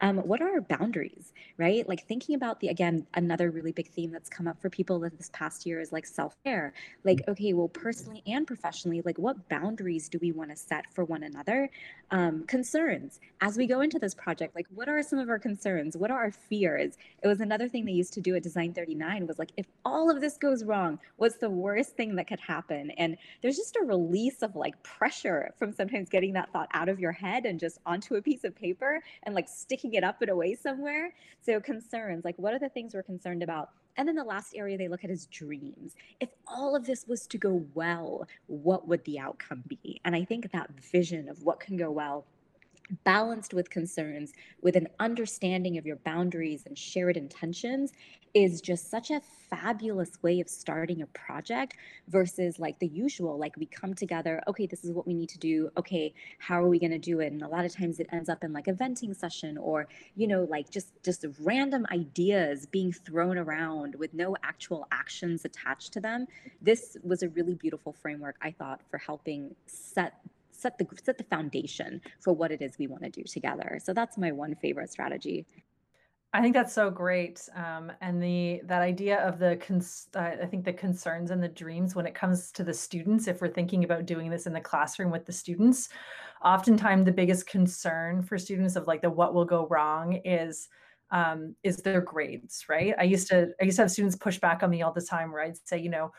Um, 0.00 0.18
what 0.18 0.40
are 0.40 0.50
our 0.50 0.60
boundaries, 0.60 1.32
right? 1.58 1.88
Like 1.88 2.06
thinking 2.06 2.34
about 2.34 2.60
the, 2.60 2.68
again, 2.68 3.06
another 3.14 3.50
really 3.50 3.72
big 3.72 3.88
theme 3.88 4.10
that's 4.10 4.28
come 4.28 4.48
up 4.48 4.60
for 4.60 4.70
people 4.70 4.98
this 4.98 5.30
past 5.32 5.66
year 5.66 5.80
is 5.80 5.92
like 5.92 6.06
self 6.06 6.34
care. 6.44 6.72
Like, 7.04 7.18
mm. 7.18 7.28
okay, 7.28 7.52
well, 7.52 7.68
personally 7.68 8.22
and 8.26 8.46
professionally, 8.46 9.02
like 9.04 9.18
what 9.18 9.48
boundaries 9.48 10.08
do 10.08 10.18
we 10.20 10.32
want 10.32 10.50
to 10.50 10.56
set 10.56 10.84
for 10.94 11.04
one 11.04 11.22
another? 11.22 11.70
Um, 12.10 12.44
concerns 12.46 13.20
as 13.40 13.56
we 13.56 13.66
go 13.66 13.80
into 13.80 13.98
this 13.98 14.14
project, 14.14 14.54
like 14.54 14.66
what 14.74 14.88
are 14.88 15.02
some 15.02 15.18
of 15.18 15.28
our 15.28 15.38
concerns? 15.38 15.96
What 15.96 16.10
are 16.10 16.18
our 16.18 16.32
fears? 16.32 16.98
It 17.22 17.28
was 17.28 17.40
another 17.40 17.68
thing 17.68 17.84
they 17.84 17.92
used 17.92 18.12
to 18.14 18.20
do 18.20 18.34
at 18.34 18.42
Design 18.42 18.74
39 18.74 19.26
was 19.26 19.38
like, 19.38 19.50
if 19.56 19.66
all 19.84 20.10
of 20.10 20.20
this 20.20 20.36
goes 20.36 20.64
wrong, 20.64 20.98
what's 21.16 21.36
the 21.36 21.48
worst 21.48 21.96
thing 21.96 22.16
that 22.16 22.26
could 22.26 22.40
happen? 22.40 22.90
And 22.92 23.16
there's 23.42 23.56
just 23.56 23.76
a 23.76 23.84
release 23.84 24.42
of 24.42 24.56
like 24.56 24.80
pressure 24.82 25.52
from 25.58 25.72
sometimes 25.72 26.08
getting 26.08 26.32
that 26.34 26.52
thought 26.52 26.68
out 26.74 26.88
of 26.88 27.00
your 27.00 27.12
head 27.12 27.46
and 27.46 27.58
just 27.58 27.78
onto 27.86 28.16
a 28.16 28.22
piece 28.22 28.44
of 28.44 28.54
paper 28.54 29.00
and 29.22 29.34
like 29.34 29.48
sticking 29.48 29.89
it 29.94 30.04
up 30.04 30.20
and 30.22 30.30
away 30.30 30.54
somewhere. 30.54 31.14
So 31.40 31.60
concerns, 31.60 32.24
like 32.24 32.36
what 32.38 32.54
are 32.54 32.58
the 32.58 32.68
things 32.68 32.94
we're 32.94 33.02
concerned 33.02 33.42
about? 33.42 33.70
And 33.96 34.06
then 34.06 34.14
the 34.14 34.24
last 34.24 34.54
area 34.54 34.78
they 34.78 34.88
look 34.88 35.04
at 35.04 35.10
is 35.10 35.26
dreams. 35.26 35.94
If 36.20 36.30
all 36.46 36.76
of 36.76 36.86
this 36.86 37.06
was 37.06 37.26
to 37.26 37.38
go 37.38 37.64
well, 37.74 38.26
what 38.46 38.86
would 38.88 39.04
the 39.04 39.18
outcome 39.18 39.64
be? 39.66 40.00
And 40.04 40.14
I 40.14 40.24
think 40.24 40.50
that 40.52 40.70
vision 40.92 41.28
of 41.28 41.42
what 41.42 41.60
can 41.60 41.76
go 41.76 41.90
well 41.90 42.24
balanced 43.04 43.54
with 43.54 43.70
concerns, 43.70 44.32
with 44.62 44.76
an 44.76 44.88
understanding 44.98 45.78
of 45.78 45.86
your 45.86 45.96
boundaries 45.96 46.64
and 46.66 46.76
shared 46.76 47.16
intentions, 47.16 47.92
is 48.34 48.60
just 48.60 48.90
such 48.90 49.10
a 49.10 49.20
fabulous 49.48 50.22
way 50.22 50.40
of 50.40 50.48
starting 50.48 51.02
a 51.02 51.06
project 51.06 51.76
versus 52.08 52.58
like 52.58 52.78
the 52.78 52.86
usual 52.86 53.36
like 53.36 53.56
we 53.56 53.66
come 53.66 53.92
together 53.92 54.40
okay 54.46 54.66
this 54.66 54.84
is 54.84 54.92
what 54.92 55.06
we 55.06 55.14
need 55.14 55.28
to 55.28 55.38
do. 55.38 55.68
Okay 55.76 56.14
how 56.38 56.62
are 56.62 56.68
we 56.68 56.78
going 56.78 56.90
to 56.92 56.98
do 56.98 57.20
it? 57.20 57.32
And 57.32 57.42
a 57.42 57.48
lot 57.48 57.64
of 57.64 57.74
times 57.74 57.98
it 57.98 58.06
ends 58.12 58.28
up 58.28 58.44
in 58.44 58.52
like 58.52 58.68
a 58.68 58.72
venting 58.72 59.14
session 59.14 59.58
or 59.58 59.88
you 60.14 60.26
know 60.26 60.44
like 60.48 60.70
just 60.70 60.92
just 61.02 61.24
random 61.40 61.86
ideas 61.90 62.66
being 62.66 62.92
thrown 62.92 63.36
around 63.36 63.96
with 63.96 64.14
no 64.14 64.36
actual 64.44 64.86
actions 64.92 65.44
attached 65.44 65.92
to 65.94 66.00
them. 66.00 66.26
This 66.62 66.96
was 67.02 67.22
a 67.22 67.28
really 67.30 67.54
beautiful 67.54 67.92
framework 67.92 68.36
i 68.42 68.50
thought 68.50 68.80
for 68.90 68.98
helping 68.98 69.54
set 69.66 70.14
set 70.60 70.78
the 70.78 70.86
set 71.02 71.18
the 71.18 71.24
foundation 71.24 72.00
for 72.20 72.32
what 72.32 72.52
it 72.52 72.62
is 72.62 72.78
we 72.78 72.86
want 72.86 73.02
to 73.02 73.10
do 73.10 73.22
together. 73.24 73.78
So 73.82 73.92
that's 73.92 74.18
my 74.18 74.32
one 74.32 74.54
favorite 74.56 74.90
strategy. 74.90 75.46
I 76.32 76.40
think 76.40 76.54
that's 76.54 76.72
so 76.72 76.90
great, 76.90 77.48
um, 77.56 77.90
and 78.00 78.22
the 78.22 78.60
that 78.66 78.82
idea 78.82 79.18
of 79.26 79.40
the 79.40 79.56
cons- 79.56 80.06
uh, 80.14 80.36
I 80.40 80.46
think 80.46 80.64
the 80.64 80.72
concerns 80.72 81.32
and 81.32 81.42
the 81.42 81.48
dreams 81.48 81.96
when 81.96 82.06
it 82.06 82.14
comes 82.14 82.52
to 82.52 82.62
the 82.62 82.72
students. 82.72 83.26
If 83.26 83.40
we're 83.40 83.48
thinking 83.48 83.82
about 83.82 84.06
doing 84.06 84.30
this 84.30 84.46
in 84.46 84.52
the 84.52 84.60
classroom 84.60 85.10
with 85.10 85.26
the 85.26 85.32
students, 85.32 85.88
oftentimes 86.44 87.04
the 87.04 87.12
biggest 87.12 87.48
concern 87.48 88.22
for 88.22 88.38
students 88.38 88.76
of 88.76 88.86
like 88.86 89.02
the 89.02 89.10
what 89.10 89.34
will 89.34 89.44
go 89.44 89.66
wrong 89.66 90.20
is 90.24 90.68
um, 91.10 91.56
is 91.64 91.78
their 91.78 92.00
grades, 92.00 92.64
right? 92.68 92.94
I 92.96 93.02
used 93.02 93.28
to 93.30 93.48
I 93.60 93.64
used 93.64 93.76
to 93.76 93.82
have 93.82 93.90
students 93.90 94.14
push 94.14 94.38
back 94.38 94.62
on 94.62 94.70
me 94.70 94.82
all 94.82 94.92
the 94.92 95.02
time 95.02 95.32
where 95.32 95.42
I'd 95.42 95.56
say, 95.66 95.78
you 95.78 95.90
know, 95.90 96.12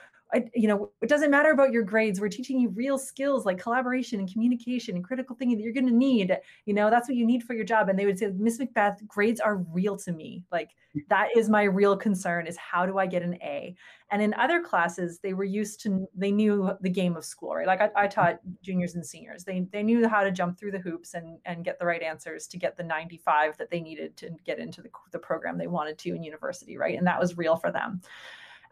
You 0.55 0.67
know, 0.67 0.91
it 1.01 1.09
doesn't 1.09 1.29
matter 1.29 1.51
about 1.51 1.71
your 1.71 1.83
grades. 1.83 2.21
We're 2.21 2.29
teaching 2.29 2.59
you 2.59 2.69
real 2.69 2.97
skills 2.97 3.45
like 3.45 3.57
collaboration 3.57 4.19
and 4.19 4.31
communication 4.31 4.95
and 4.95 5.03
critical 5.03 5.35
thinking 5.35 5.57
that 5.57 5.63
you're 5.63 5.73
going 5.73 5.87
to 5.87 5.93
need. 5.93 6.37
You 6.65 6.73
know, 6.73 6.89
that's 6.89 7.09
what 7.09 7.17
you 7.17 7.25
need 7.25 7.43
for 7.43 7.53
your 7.53 7.65
job. 7.65 7.89
And 7.89 7.99
they 7.99 8.05
would 8.05 8.17
say, 8.17 8.31
Miss 8.35 8.57
Macbeth, 8.57 9.05
grades 9.07 9.41
are 9.41 9.57
real 9.57 9.97
to 9.97 10.11
me. 10.13 10.43
Like 10.51 10.69
that 11.09 11.29
is 11.35 11.49
my 11.49 11.63
real 11.63 11.97
concern 11.97 12.47
is 12.47 12.55
how 12.57 12.85
do 12.85 12.97
I 12.97 13.07
get 13.07 13.23
an 13.23 13.35
A? 13.41 13.75
And 14.09 14.21
in 14.21 14.33
other 14.35 14.61
classes, 14.61 15.19
they 15.19 15.33
were 15.33 15.43
used 15.43 15.81
to, 15.81 16.07
they 16.15 16.31
knew 16.31 16.71
the 16.81 16.89
game 16.89 17.15
of 17.15 17.25
school, 17.25 17.55
right? 17.55 17.67
Like 17.67 17.81
I, 17.81 17.89
I 17.95 18.07
taught 18.07 18.39
juniors 18.61 18.95
and 18.95 19.05
seniors. 19.05 19.43
They, 19.43 19.67
they 19.71 19.83
knew 19.83 20.07
how 20.07 20.23
to 20.23 20.31
jump 20.31 20.57
through 20.57 20.71
the 20.71 20.79
hoops 20.79 21.13
and, 21.13 21.39
and 21.45 21.65
get 21.65 21.79
the 21.79 21.85
right 21.85 22.01
answers 22.01 22.47
to 22.47 22.57
get 22.57 22.77
the 22.77 22.83
95 22.83 23.57
that 23.57 23.69
they 23.69 23.81
needed 23.81 24.15
to 24.17 24.29
get 24.45 24.59
into 24.59 24.81
the, 24.81 24.89
the 25.11 25.19
program 25.19 25.57
they 25.57 25.67
wanted 25.67 25.97
to 25.99 26.15
in 26.15 26.23
university, 26.23 26.77
right? 26.77 26.97
And 26.97 27.07
that 27.07 27.19
was 27.19 27.37
real 27.37 27.55
for 27.55 27.71
them. 27.71 28.01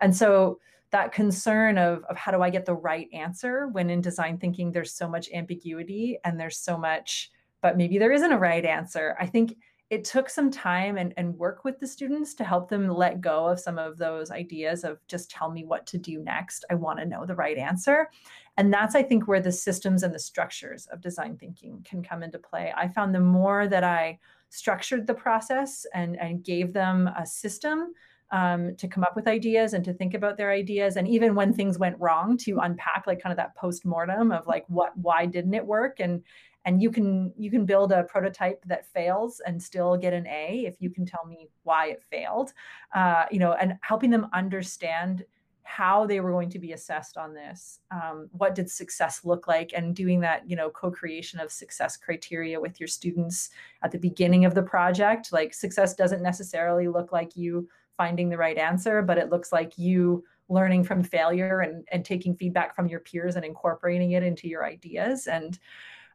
And 0.02 0.16
so 0.16 0.60
that 0.92 1.12
concern 1.12 1.78
of, 1.78 2.04
of 2.06 2.18
how 2.18 2.32
do 2.32 2.42
I 2.42 2.50
get 2.50 2.66
the 2.66 2.74
right 2.74 3.08
answer 3.14 3.68
when 3.68 3.90
in 3.90 4.02
design 4.02 4.38
thinking 4.38 4.72
there's 4.72 4.94
so 4.94 5.08
much 5.08 5.30
ambiguity 5.34 6.18
and 6.24 6.40
there's 6.40 6.58
so 6.58 6.78
much, 6.78 7.32
but 7.62 7.78
maybe 7.78 7.98
there 7.98 8.12
isn't 8.12 8.32
a 8.32 8.38
right 8.38 8.66
answer. 8.66 9.16
I 9.20 9.28
think 9.28 9.56
it 9.90 10.04
took 10.04 10.30
some 10.30 10.52
time 10.52 10.98
and, 10.98 11.14
and 11.18 11.36
work 11.36 11.64
with 11.64 11.80
the 11.80 11.88
students 11.88 12.36
to 12.36 12.44
help 12.44 12.70
them 12.70 12.88
let 12.88 13.22
go 13.22 13.48
of 13.48 13.60
some 13.60 13.80
of 13.80 13.98
those 13.98 14.30
ideas 14.30 14.84
of 14.84 15.00
just 15.08 15.32
tell 15.32 15.50
me 15.52 15.66
what 15.66 15.88
to 15.88 15.98
do 15.98 16.20
next. 16.20 16.64
I 16.70 16.76
want 16.76 17.00
to 17.00 17.06
know 17.06 17.26
the 17.26 17.36
right 17.36 17.58
answer. 17.58 18.10
And 18.58 18.72
that's, 18.72 18.94
I 18.94 19.02
think, 19.02 19.28
where 19.28 19.42
the 19.42 19.52
systems 19.52 20.04
and 20.04 20.14
the 20.14 20.20
structures 20.20 20.88
of 20.92 21.02
design 21.02 21.38
thinking 21.38 21.84
can 21.90 22.04
come 22.04 22.22
into 22.22 22.38
play. 22.38 22.72
I 22.76 22.88
found 22.88 23.16
the 23.16 23.20
more 23.20 23.68
that 23.68 23.84
I 23.84 24.20
structured 24.50 25.08
the 25.08 25.14
process 25.16 25.88
and, 25.94 26.20
and 26.20 26.44
gave 26.44 26.72
them 26.72 27.08
a 27.08 27.26
system 27.26 27.94
um, 28.32 28.76
to 28.76 28.88
come 28.88 29.04
up 29.04 29.16
with 29.16 29.28
ideas 29.28 29.74
and 29.74 29.84
to 29.86 29.94
think 29.94 30.14
about 30.14 30.38
their 30.38 30.52
ideas. 30.52 30.96
And 30.96 31.08
even 31.08 31.36
when 31.36 31.54
things 31.54 31.80
went 31.80 32.00
wrong 32.00 32.38
to 32.40 32.60
unpack 32.60 33.06
like 33.08 33.22
kind 33.22 33.32
of 33.32 33.38
that 33.38 33.56
post-mortem 33.56 34.32
of 34.32 34.48
like 34.48 34.66
what 34.68 34.96
why 34.98 35.26
didn't 35.26 35.54
it 35.54 35.66
work? 35.66 36.00
And 36.00 36.24
and 36.66 36.82
you 36.82 36.92
can 36.92 37.34
you 37.38 37.50
can 37.50 37.66
build 37.66 37.92
a 37.92 38.04
prototype 38.04 38.64
that 38.66 38.86
fails 38.86 39.42
and 39.46 39.62
still 39.62 39.98
get 39.98 40.14
an 40.14 40.28
a 40.28 40.66
if 40.68 40.76
you 40.80 40.90
can 40.90 41.06
tell 41.06 41.26
me 41.26 41.50
why 41.64 41.88
it 41.88 42.04
failed. 42.04 42.54
Uh, 42.94 43.26
you 43.32 43.40
know 43.40 43.54
and 43.54 43.74
helping 43.82 44.10
them 44.10 44.28
understand 44.34 45.26
how 45.64 46.04
they 46.04 46.20
were 46.20 46.32
going 46.32 46.50
to 46.50 46.58
be 46.58 46.72
assessed 46.72 47.16
on 47.16 47.32
this 47.32 47.80
um, 47.92 48.28
what 48.32 48.56
did 48.56 48.68
success 48.70 49.22
look 49.24 49.48
like 49.48 49.72
and 49.76 49.96
doing 49.96 50.20
that 50.20 50.50
you 50.50 50.56
know 50.56 50.68
co-creation 50.70 51.40
of 51.40 51.52
success 51.52 51.96
criteria 51.96 52.60
with 52.60 52.80
your 52.80 52.88
students 52.88 53.52
at 53.84 53.92
the 53.92 53.98
beginning 53.98 54.46
of 54.46 54.56
the 54.56 54.64
project. 54.64 55.32
Like 55.32 55.54
success 55.54 55.94
doesn't 55.96 56.24
necessarily 56.24 56.88
look 56.88 57.12
like 57.12 57.36
you 57.36 57.70
finding 58.00 58.30
the 58.30 58.38
right 58.38 58.58
answer, 58.58 59.02
but 59.02 59.18
it 59.18 59.30
looks 59.30 59.52
like 59.52 59.78
you 59.78 60.24
learning 60.48 60.86
from 60.86 61.04
failure 61.04 61.60
and, 61.60 61.86
and 61.92 62.06
taking 62.06 62.34
feedback 62.34 62.74
from 62.74 62.88
your 62.88 63.02
peers 63.02 63.36
and 63.36 63.44
incorporating 63.44 64.14
it 64.14 64.24
into 64.24 64.48
your 64.48 64.66
ideas. 64.66 65.28
And 65.28 65.60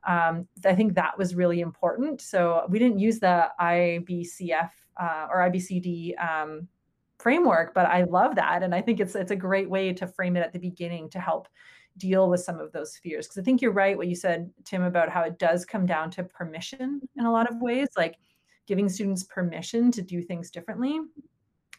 um, 0.07 0.49
I 0.65 0.75
think 0.75 0.95
that 0.95 1.19
was 1.19 1.35
really 1.35 1.61
important. 1.61 2.23
So 2.23 2.65
we 2.71 2.79
didn't 2.79 3.01
use 3.01 3.21
the 3.21 3.49
IBCF 3.61 4.71
uh, 4.99 5.27
or 5.31 5.51
IBCD 5.51 6.19
um, 6.19 6.69
framework, 7.19 7.75
but 7.75 7.85
I 7.87 8.05
love 8.05 8.35
that, 8.37 8.63
and 8.63 8.75
I 8.75 8.81
think 8.81 9.01
it's 9.01 9.15
it's 9.15 9.31
a 9.31 9.37
great 9.37 9.69
way 9.69 9.93
to 9.93 10.07
frame 10.07 10.37
it 10.37 10.41
at 10.41 10.53
the 10.53 10.59
beginning 10.59 11.09
to 11.11 11.21
help 11.21 11.49
deal 11.97 12.29
with 12.29 12.41
some 12.41 12.61
of 12.61 12.71
those 12.73 12.97
fears. 12.97 13.27
Because 13.27 13.39
I 13.39 13.45
think 13.45 13.63
you're 13.63 13.73
right 13.73 13.97
what 13.97 14.09
you 14.09 14.15
said, 14.15 14.51
Tim, 14.65 14.83
about 14.83 15.09
how 15.09 15.23
it 15.23 15.39
does 15.39 15.65
come 15.65 15.87
down 15.87 16.11
to 16.13 16.25
permission 16.25 17.01
in 17.17 17.25
a 17.25 17.33
lot 17.33 17.51
of 17.51 17.61
ways, 17.61 17.89
like 17.97 18.17
giving 18.67 18.89
students 18.89 19.23
permission 19.25 19.91
to 19.93 20.03
do 20.03 20.23
things 20.23 20.51
differently 20.51 21.01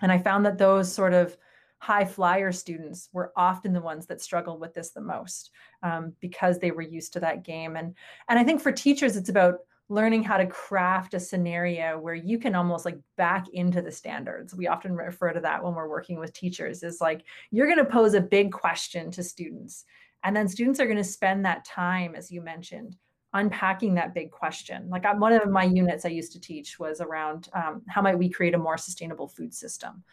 and 0.01 0.11
I 0.11 0.17
found 0.17 0.45
that 0.45 0.57
those 0.57 0.91
sort 0.91 1.13
of 1.13 1.37
high 1.79 2.05
flyer 2.05 2.51
students 2.51 3.09
were 3.13 3.31
often 3.35 3.73
the 3.73 3.81
ones 3.81 4.05
that 4.07 4.21
struggled 4.21 4.59
with 4.59 4.73
this 4.73 4.91
the 4.91 5.01
most 5.01 5.51
um, 5.83 6.13
because 6.19 6.57
they 6.59 6.71
were 6.71 6.81
used 6.81 7.13
to 7.13 7.19
that 7.19 7.43
game. 7.43 7.75
And, 7.75 7.93
and 8.27 8.39
I 8.39 8.43
think 8.43 8.61
for 8.61 8.71
teachers, 8.71 9.15
it's 9.15 9.29
about 9.29 9.59
learning 9.87 10.23
how 10.23 10.37
to 10.37 10.47
craft 10.47 11.13
a 11.13 11.19
scenario 11.19 11.99
where 11.99 12.15
you 12.15 12.39
can 12.39 12.55
almost 12.55 12.85
like 12.85 12.97
back 13.17 13.47
into 13.49 13.83
the 13.83 13.91
standards. 13.91 14.55
We 14.55 14.67
often 14.67 14.95
refer 14.95 15.31
to 15.31 15.39
that 15.41 15.63
when 15.63 15.75
we're 15.75 15.89
working 15.89 16.17
with 16.17 16.33
teachers 16.33 16.81
is 16.81 17.01
like 17.01 17.23
you're 17.51 17.67
going 17.67 17.77
to 17.77 17.85
pose 17.85 18.15
a 18.15 18.21
big 18.21 18.51
question 18.51 19.11
to 19.11 19.23
students 19.23 19.85
and 20.23 20.35
then 20.35 20.47
students 20.47 20.79
are 20.79 20.85
going 20.85 20.97
to 20.97 21.03
spend 21.03 21.45
that 21.45 21.65
time 21.65 22.15
as 22.15 22.31
you 22.31 22.41
mentioned 22.41 22.97
unpacking 23.35 23.93
that 23.95 24.13
big 24.13 24.31
question. 24.31 24.89
Like 24.89 25.05
I'm, 25.05 25.19
one 25.19 25.33
of 25.33 25.49
my 25.49 25.63
units 25.63 26.05
I 26.05 26.09
used 26.09 26.31
to 26.31 26.39
teach 26.39 26.79
was 26.79 27.01
around 27.01 27.49
um, 27.53 27.83
how 27.87 28.01
might 28.01 28.17
we 28.17 28.29
create 28.29 28.55
a 28.55 28.57
more 28.57 28.77
sustainable 28.77 29.27
food 29.27 29.53
system. 29.53 30.03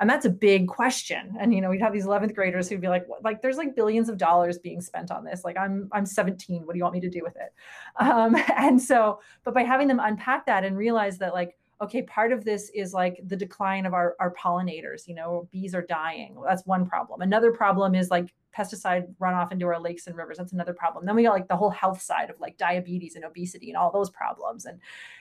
and 0.00 0.08
that's 0.08 0.24
a 0.24 0.30
big 0.30 0.66
question 0.66 1.36
and 1.38 1.54
you 1.54 1.60
know 1.60 1.68
we'd 1.68 1.82
have 1.82 1.92
these 1.92 2.06
11th 2.06 2.34
graders 2.34 2.68
who'd 2.68 2.80
be 2.80 2.88
like 2.88 3.06
like 3.22 3.42
there's 3.42 3.58
like 3.58 3.76
billions 3.76 4.08
of 4.08 4.16
dollars 4.16 4.56
being 4.58 4.80
spent 4.80 5.10
on 5.10 5.22
this 5.24 5.44
like 5.44 5.58
i'm 5.58 5.88
i'm 5.92 6.06
17 6.06 6.64
what 6.64 6.72
do 6.72 6.78
you 6.78 6.84
want 6.84 6.94
me 6.94 7.00
to 7.00 7.10
do 7.10 7.20
with 7.22 7.36
it 7.36 7.52
um, 7.96 8.34
and 8.56 8.80
so 8.80 9.20
but 9.44 9.52
by 9.52 9.62
having 9.62 9.88
them 9.88 10.00
unpack 10.00 10.46
that 10.46 10.64
and 10.64 10.76
realize 10.76 11.18
that 11.18 11.34
like 11.34 11.56
okay 11.82 12.02
part 12.02 12.32
of 12.32 12.44
this 12.44 12.70
is 12.74 12.92
like 12.92 13.20
the 13.26 13.36
decline 13.36 13.86
of 13.86 13.94
our, 13.94 14.14
our 14.20 14.34
pollinators 14.34 15.08
you 15.08 15.14
know 15.14 15.48
bees 15.50 15.74
are 15.74 15.82
dying. 15.82 16.36
That's 16.46 16.66
one 16.66 16.86
problem. 16.86 17.22
Another 17.22 17.52
problem 17.52 17.94
is 17.94 18.10
like 18.10 18.34
pesticide 18.56 19.06
runoff 19.20 19.52
into 19.52 19.66
our 19.66 19.80
lakes 19.80 20.06
and 20.06 20.16
rivers. 20.16 20.38
That's 20.38 20.52
another 20.52 20.74
problem. 20.74 21.06
Then 21.06 21.16
we 21.16 21.22
got 21.22 21.32
like 21.32 21.48
the 21.48 21.56
whole 21.56 21.70
health 21.70 22.02
side 22.02 22.30
of 22.30 22.40
like 22.40 22.58
diabetes 22.58 23.14
and 23.14 23.24
obesity 23.24 23.70
and 23.70 23.76
all 23.76 23.92
those 23.92 24.10
problems. 24.10 24.66
And 24.66 24.78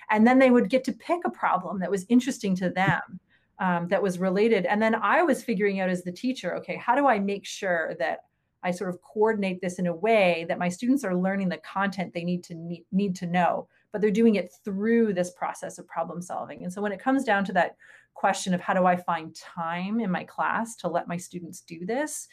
and 0.10 0.26
then 0.26 0.40
they 0.40 0.52
would 0.52 0.70
get 0.70 0.84
to 0.86 0.94
pick 0.94 1.22
a 1.26 1.30
problem 1.30 1.80
that 1.80 1.92
was 1.92 2.06
interesting 2.10 2.56
to 2.58 2.70
them 2.70 3.20
um, 3.60 3.88
that 3.90 4.02
was 4.02 4.20
related. 4.20 4.66
And 4.66 4.82
then 4.82 4.96
i 4.96 5.22
was 5.24 5.44
figuring 5.44 5.80
out 5.80 5.90
as 5.90 6.04
the 6.04 6.12
teacher 6.12 6.56
okay 6.58 6.76
how 6.76 6.96
do 6.96 7.08
i 7.08 7.20
make 7.20 7.46
sure 7.46 7.96
that 8.00 8.26
i 8.64 8.72
sort 8.72 8.90
of 8.90 9.02
coordinate 9.02 9.62
this 9.62 9.80
in 9.80 9.88
a 9.88 9.96
way 9.96 10.46
that 10.50 10.60
my 10.60 10.70
students 10.70 11.04
are 11.04 11.16
learning 11.16 11.50
the 11.50 11.58
content 11.58 12.14
they 12.14 12.24
need 12.24 12.44
to 12.44 12.56
need, 12.56 12.86
need 12.92 13.16
to 13.16 13.26
know 13.26 13.68
but 13.92 14.02
they're 14.02 14.12
doing 14.12 14.36
it 14.36 14.52
through 14.64 15.14
this 15.14 15.32
process 15.32 15.78
of 15.78 15.88
problem 15.88 16.22
solving. 16.22 16.64
And 16.64 16.72
so 16.72 16.82
when 16.82 16.92
it 16.92 17.00
comes 17.00 17.24
down 17.24 17.46
to 17.46 17.54
that 17.54 17.76
question 18.16 18.54
of 18.54 18.60
how 18.60 18.74
do 18.74 18.86
i 18.86 18.98
find 18.98 19.34
time 19.34 20.02
in 20.02 20.12
my 20.12 20.26
class 20.26 20.76
to 20.76 20.90
let 20.90 21.08
my 21.08 21.16
students 21.16 21.62
do 21.62 21.86
this 21.86 22.28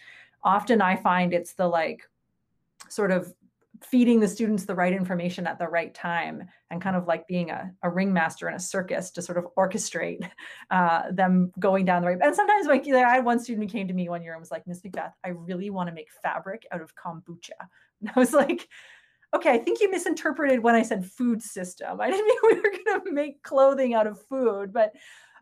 often 0.47 0.81
I 0.81 0.97
find 0.97 1.35
it's 1.35 1.55
the 1.55 1.67
like 1.67 2.09
sort 2.89 3.11
of 3.11 3.33
feeding 3.83 4.21
the 4.21 4.29
students 4.29 4.65
the 4.65 4.75
right 4.75 4.95
information 4.95 5.47
at 5.47 5.59
the 5.59 5.69
right 5.69 5.93
time 5.93 6.49
and 6.71 6.81
kind 6.81 6.97
of 6.97 7.07
like 7.07 7.27
being 7.29 7.51
a, 7.51 7.71
a 7.83 7.91
ringmaster 7.91 8.49
in 8.49 8.55
a 8.55 8.61
circus 8.61 9.11
to 9.11 9.21
sort 9.21 9.37
of 9.37 9.47
orchestrate 9.59 10.27
uh, 10.71 11.03
them 11.11 11.53
going 11.59 11.85
down 11.85 12.01
the 12.01 12.09
right 12.09 12.19
and 12.23 12.35
sometimes 12.35 12.67
like 12.67 12.89
i 12.89 13.17
had 13.17 13.25
one 13.25 13.39
student 13.39 13.65
who 13.65 13.71
came 13.71 13.87
to 13.87 13.93
me 13.93 14.09
one 14.09 14.23
year 14.23 14.33
and 14.33 14.41
was 14.41 14.51
like 14.51 14.67
miss 14.67 14.83
macbeth 14.83 15.13
i 15.25 15.29
really 15.29 15.69
want 15.69 15.89
to 15.89 15.95
make 15.95 16.09
fabric 16.23 16.67
out 16.73 16.81
of 16.81 16.95
kombucha. 16.95 17.51
And 18.01 18.11
i 18.15 18.19
was 18.19 18.33
like 18.33 18.67
okay 19.35 19.51
i 19.51 19.59
think 19.59 19.81
you 19.81 19.91
misinterpreted 19.91 20.63
when 20.63 20.75
i 20.75 20.83
said 20.83 21.05
food 21.05 21.43
system 21.43 22.01
i 22.01 22.11
didn't 22.11 22.27
mean 22.27 22.37
we 22.43 22.55
were 22.57 22.85
going 22.85 23.05
to 23.05 23.13
make 23.13 23.43
clothing 23.43 23.95
out 23.95 24.07
of 24.07 24.21
food 24.27 24.73
but 24.73 24.93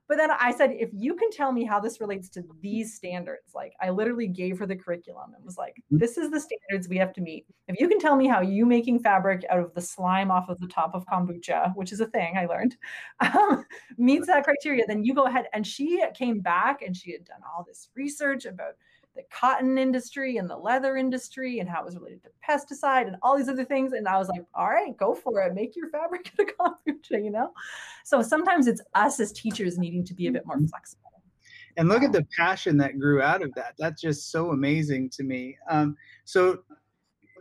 but 0.07 0.19
then 0.19 0.31
I 0.31 0.53
said, 0.53 0.73
if 0.73 0.91
you 0.93 1.15
can 1.15 1.31
tell 1.31 1.51
me 1.51 1.65
how 1.65 1.81
this 1.81 1.99
relates 1.99 2.29
to 2.31 2.45
these 2.61 2.95
standards, 2.95 3.55
like 3.55 3.73
I 3.81 3.89
literally 3.89 4.27
gave 4.27 4.59
her 4.59 4.67
the 4.67 4.77
curriculum 4.77 5.33
and 5.35 5.43
was 5.45 5.57
like, 5.57 5.73
mm-hmm. 5.73 5.99
this 5.99 6.19
is 6.19 6.31
the 6.31 6.41
standards 6.41 6.89
we 6.89 6.99
have 6.99 7.15
to 7.15 7.23
meet. 7.23 7.47
If 7.69 7.81
you 7.81 7.89
can 7.89 7.99
tell 7.99 8.15
me 8.15 8.27
how 8.27 8.43
you 8.43 8.67
making 8.67 8.99
fabric 9.01 9.45
out 9.49 9.61
of 9.61 9.73
the 9.73 9.81
slime 9.81 10.31
off 10.31 10.51
of 10.51 10.61
the 10.61 10.67
top 10.67 10.95
of 10.95 11.07
kombucha, 11.07 11.75
which 11.75 11.91
is 11.91 12.01
a 12.01 12.07
thing 12.07 12.37
I 12.37 12.45
learned, 12.45 12.77
um, 13.21 13.65
meets 13.97 14.27
that 14.27 14.45
criteria, 14.45 14.85
then 14.87 15.05
you 15.05 15.15
go 15.15 15.25
ahead. 15.25 15.47
And 15.55 15.67
she 15.67 16.05
came 16.15 16.41
back 16.41 16.83
and 16.83 16.95
she 16.95 17.13
had 17.13 17.25
done 17.25 17.41
all 17.43 17.65
this 17.67 17.89
research 17.97 18.45
about 18.45 18.75
the 19.15 19.23
cotton 19.31 19.79
industry 19.79 20.39
and 20.39 20.51
the 20.51 20.57
leather 20.57 20.97
industry 20.97 21.61
and 21.61 21.69
how 21.69 21.83
it 21.83 21.85
was 21.85 21.97
related 21.97 22.23
to 22.25 22.31
pesticide 22.49 23.07
and 23.07 23.17
all 23.23 23.37
these 23.37 23.49
other 23.49 23.65
things. 23.65 23.93
And 23.93 24.09
I 24.09 24.19
was 24.19 24.29
like, 24.29 24.43
all 24.55 24.69
right, 24.69 24.97
go 24.97 25.15
for 25.15 25.41
it. 25.43 25.55
Make 25.55 25.77
your 25.77 25.89
fabric 25.91 26.33
out 26.39 26.49
of 26.49 26.77
kombucha, 26.87 27.23
you 27.23 27.31
know? 27.31 27.53
So 28.05 28.23
sometimes 28.23 28.67
it's 28.67 28.83
us 28.95 29.21
as 29.21 29.33
teachers 29.33 29.79
needing 29.79 30.05
to 30.05 30.15
be 30.15 30.27
a 30.27 30.33
bit 30.33 30.47
more 30.47 30.57
mm-hmm. 30.57 30.67
flexible. 30.67 31.11
And 31.77 31.89
look 31.89 32.03
at 32.03 32.13
the 32.13 32.27
passion 32.37 32.77
that 32.79 32.99
grew 33.01 33.21
out 33.21 33.43
of 33.43 33.53
that. 33.55 33.75
That's 33.79 34.01
just 34.01 34.31
so 34.31 34.51
amazing 34.51 35.11
to 35.11 35.25
me. 35.25 35.57
Um, 35.69 35.97
so 36.25 36.61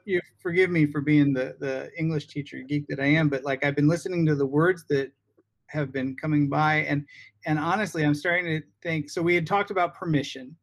you 0.05 0.19
forgive 0.39 0.69
me 0.69 0.85
for 0.85 1.01
being 1.01 1.33
the 1.33 1.55
the 1.59 1.91
English 1.97 2.27
teacher 2.27 2.61
geek 2.61 2.87
that 2.87 2.99
I 2.99 3.05
am, 3.05 3.29
but 3.29 3.43
like 3.43 3.63
I've 3.63 3.75
been 3.75 3.87
listening 3.87 4.25
to 4.25 4.35
the 4.35 4.45
words 4.45 4.85
that 4.89 5.11
have 5.67 5.91
been 5.91 6.15
coming 6.15 6.49
by 6.49 6.75
and 6.75 7.05
and 7.45 7.57
honestly 7.57 8.03
I'm 8.03 8.13
starting 8.13 8.45
to 8.45 8.61
think 8.81 9.09
so 9.09 9.21
we 9.21 9.33
had 9.33 9.47
talked 9.47 9.71
about 9.71 9.95
permission 9.95 10.55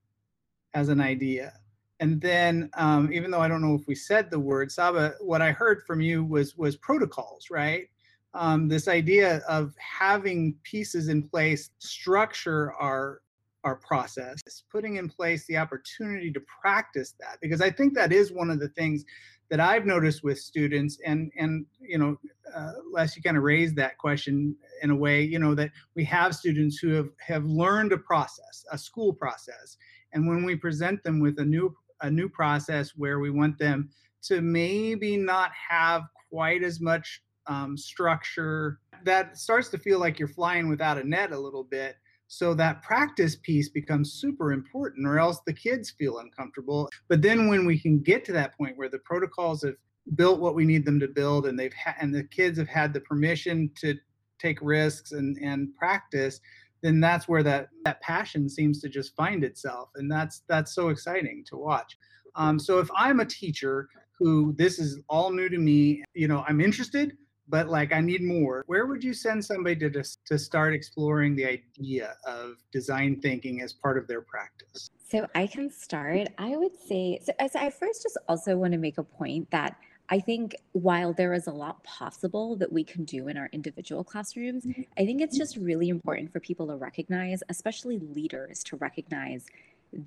as 0.74 0.88
an 0.88 1.00
idea. 1.00 1.52
And 2.00 2.20
then, 2.20 2.70
um, 2.74 3.12
even 3.12 3.30
though 3.30 3.40
I 3.40 3.48
don't 3.48 3.60
know 3.60 3.74
if 3.74 3.86
we 3.86 3.94
said 3.94 4.30
the 4.30 4.40
word 4.40 4.72
Saba, 4.72 5.14
what 5.20 5.42
I 5.42 5.52
heard 5.52 5.82
from 5.86 6.00
you 6.00 6.24
was 6.24 6.56
was 6.56 6.76
protocols, 6.76 7.48
right? 7.50 7.88
Um, 8.32 8.68
this 8.68 8.88
idea 8.88 9.38
of 9.48 9.74
having 9.76 10.54
pieces 10.62 11.08
in 11.08 11.22
place, 11.22 11.70
structure 11.78 12.72
our 12.74 13.20
our 13.64 13.76
process, 13.76 14.40
putting 14.72 14.96
in 14.96 15.08
place 15.08 15.44
the 15.46 15.58
opportunity 15.58 16.32
to 16.32 16.40
practice 16.62 17.14
that, 17.20 17.36
because 17.42 17.60
I 17.60 17.70
think 17.70 17.92
that 17.94 18.12
is 18.12 18.32
one 18.32 18.48
of 18.48 18.58
the 18.58 18.68
things 18.68 19.04
that 19.50 19.60
I've 19.60 19.84
noticed 19.84 20.22
with 20.24 20.38
students, 20.38 20.98
and 21.04 21.30
and 21.36 21.66
you 21.80 21.98
know, 21.98 22.16
uh, 22.54 22.72
Les, 22.90 23.14
you 23.14 23.22
kind 23.22 23.36
of 23.36 23.42
raised 23.42 23.76
that 23.76 23.98
question 23.98 24.56
in 24.82 24.90
a 24.90 24.96
way, 24.96 25.22
you 25.22 25.38
know, 25.38 25.54
that 25.54 25.70
we 25.94 26.04
have 26.04 26.34
students 26.34 26.78
who 26.78 26.90
have 26.90 27.08
have 27.18 27.44
learned 27.44 27.92
a 27.92 27.98
process, 27.98 28.64
a 28.72 28.78
school 28.78 29.12
process, 29.12 29.76
and 30.12 30.26
when 30.26 30.44
we 30.44 30.56
present 30.56 31.02
them 31.02 31.20
with 31.20 31.38
a 31.38 31.44
new 31.44 31.74
a 32.02 32.10
new 32.10 32.28
process 32.28 32.92
where 32.96 33.20
we 33.20 33.30
want 33.30 33.58
them 33.58 33.90
to 34.22 34.40
maybe 34.40 35.16
not 35.16 35.50
have 35.52 36.02
quite 36.30 36.62
as 36.62 36.80
much 36.80 37.22
um, 37.46 37.76
structure, 37.76 38.80
that 39.04 39.36
starts 39.36 39.68
to 39.68 39.78
feel 39.78 39.98
like 39.98 40.18
you're 40.18 40.28
flying 40.28 40.68
without 40.68 40.98
a 40.98 41.06
net 41.06 41.32
a 41.32 41.38
little 41.38 41.64
bit. 41.64 41.96
So 42.28 42.54
that 42.54 42.82
practice 42.82 43.36
piece 43.36 43.68
becomes 43.68 44.12
super 44.12 44.52
important, 44.52 45.06
or 45.06 45.18
else 45.18 45.40
the 45.46 45.52
kids 45.52 45.90
feel 45.90 46.18
uncomfortable. 46.18 46.88
But 47.08 47.22
then 47.22 47.48
when 47.48 47.66
we 47.66 47.78
can 47.78 47.98
get 48.00 48.24
to 48.26 48.32
that 48.32 48.56
point 48.56 48.76
where 48.76 48.88
the 48.88 49.00
protocols 49.00 49.62
have 49.62 49.74
built 50.14 50.40
what 50.40 50.54
we 50.54 50.64
need 50.64 50.84
them 50.84 51.00
to 51.00 51.08
build, 51.08 51.46
and 51.46 51.58
they've 51.58 51.74
ha- 51.74 51.96
and 52.00 52.14
the 52.14 52.24
kids 52.24 52.56
have 52.58 52.68
had 52.68 52.94
the 52.94 53.00
permission 53.00 53.70
to 53.80 53.96
take 54.38 54.58
risks 54.62 55.12
and 55.12 55.36
and 55.38 55.74
practice, 55.76 56.40
then 56.82 57.00
that's 57.00 57.28
where 57.28 57.42
that 57.42 57.68
that 57.84 58.00
passion 58.00 58.48
seems 58.48 58.80
to 58.80 58.88
just 58.88 59.14
find 59.14 59.44
itself 59.44 59.90
and 59.96 60.10
that's 60.10 60.42
that's 60.48 60.74
so 60.74 60.88
exciting 60.88 61.44
to 61.46 61.56
watch. 61.56 61.96
Um, 62.36 62.58
so 62.60 62.78
if 62.78 62.88
i'm 62.96 63.18
a 63.18 63.24
teacher 63.24 63.88
who 64.18 64.54
this 64.56 64.78
is 64.78 65.00
all 65.08 65.32
new 65.32 65.48
to 65.48 65.58
me 65.58 66.04
you 66.14 66.28
know 66.28 66.44
i'm 66.46 66.60
interested 66.60 67.16
but 67.48 67.68
like 67.68 67.92
i 67.92 68.00
need 68.00 68.22
more 68.22 68.62
where 68.68 68.86
would 68.86 69.02
you 69.02 69.12
send 69.12 69.44
somebody 69.44 69.74
to 69.76 69.90
just 69.90 70.24
to 70.26 70.38
start 70.38 70.72
exploring 70.72 71.34
the 71.34 71.44
idea 71.44 72.14
of 72.24 72.54
design 72.70 73.20
thinking 73.20 73.62
as 73.62 73.72
part 73.72 73.98
of 73.98 74.06
their 74.06 74.22
practice? 74.22 74.90
So 75.08 75.26
i 75.34 75.46
can 75.46 75.70
start. 75.70 76.28
I 76.38 76.56
would 76.56 76.76
say 76.88 77.20
so, 77.24 77.32
so 77.50 77.58
i 77.58 77.68
first 77.68 78.04
just 78.04 78.16
also 78.28 78.56
want 78.56 78.72
to 78.74 78.78
make 78.78 78.98
a 78.98 79.02
point 79.02 79.50
that 79.50 79.76
I 80.12 80.18
think 80.18 80.56
while 80.72 81.12
there 81.12 81.32
is 81.32 81.46
a 81.46 81.52
lot 81.52 81.84
possible 81.84 82.56
that 82.56 82.72
we 82.72 82.82
can 82.82 83.04
do 83.04 83.28
in 83.28 83.36
our 83.36 83.48
individual 83.52 84.02
classrooms, 84.02 84.64
mm-hmm. 84.64 84.82
I 84.98 85.06
think 85.06 85.20
it's 85.20 85.38
just 85.38 85.56
really 85.56 85.88
important 85.88 86.32
for 86.32 86.40
people 86.40 86.66
to 86.66 86.74
recognize, 86.74 87.44
especially 87.48 87.98
leaders, 87.98 88.64
to 88.64 88.76
recognize 88.76 89.46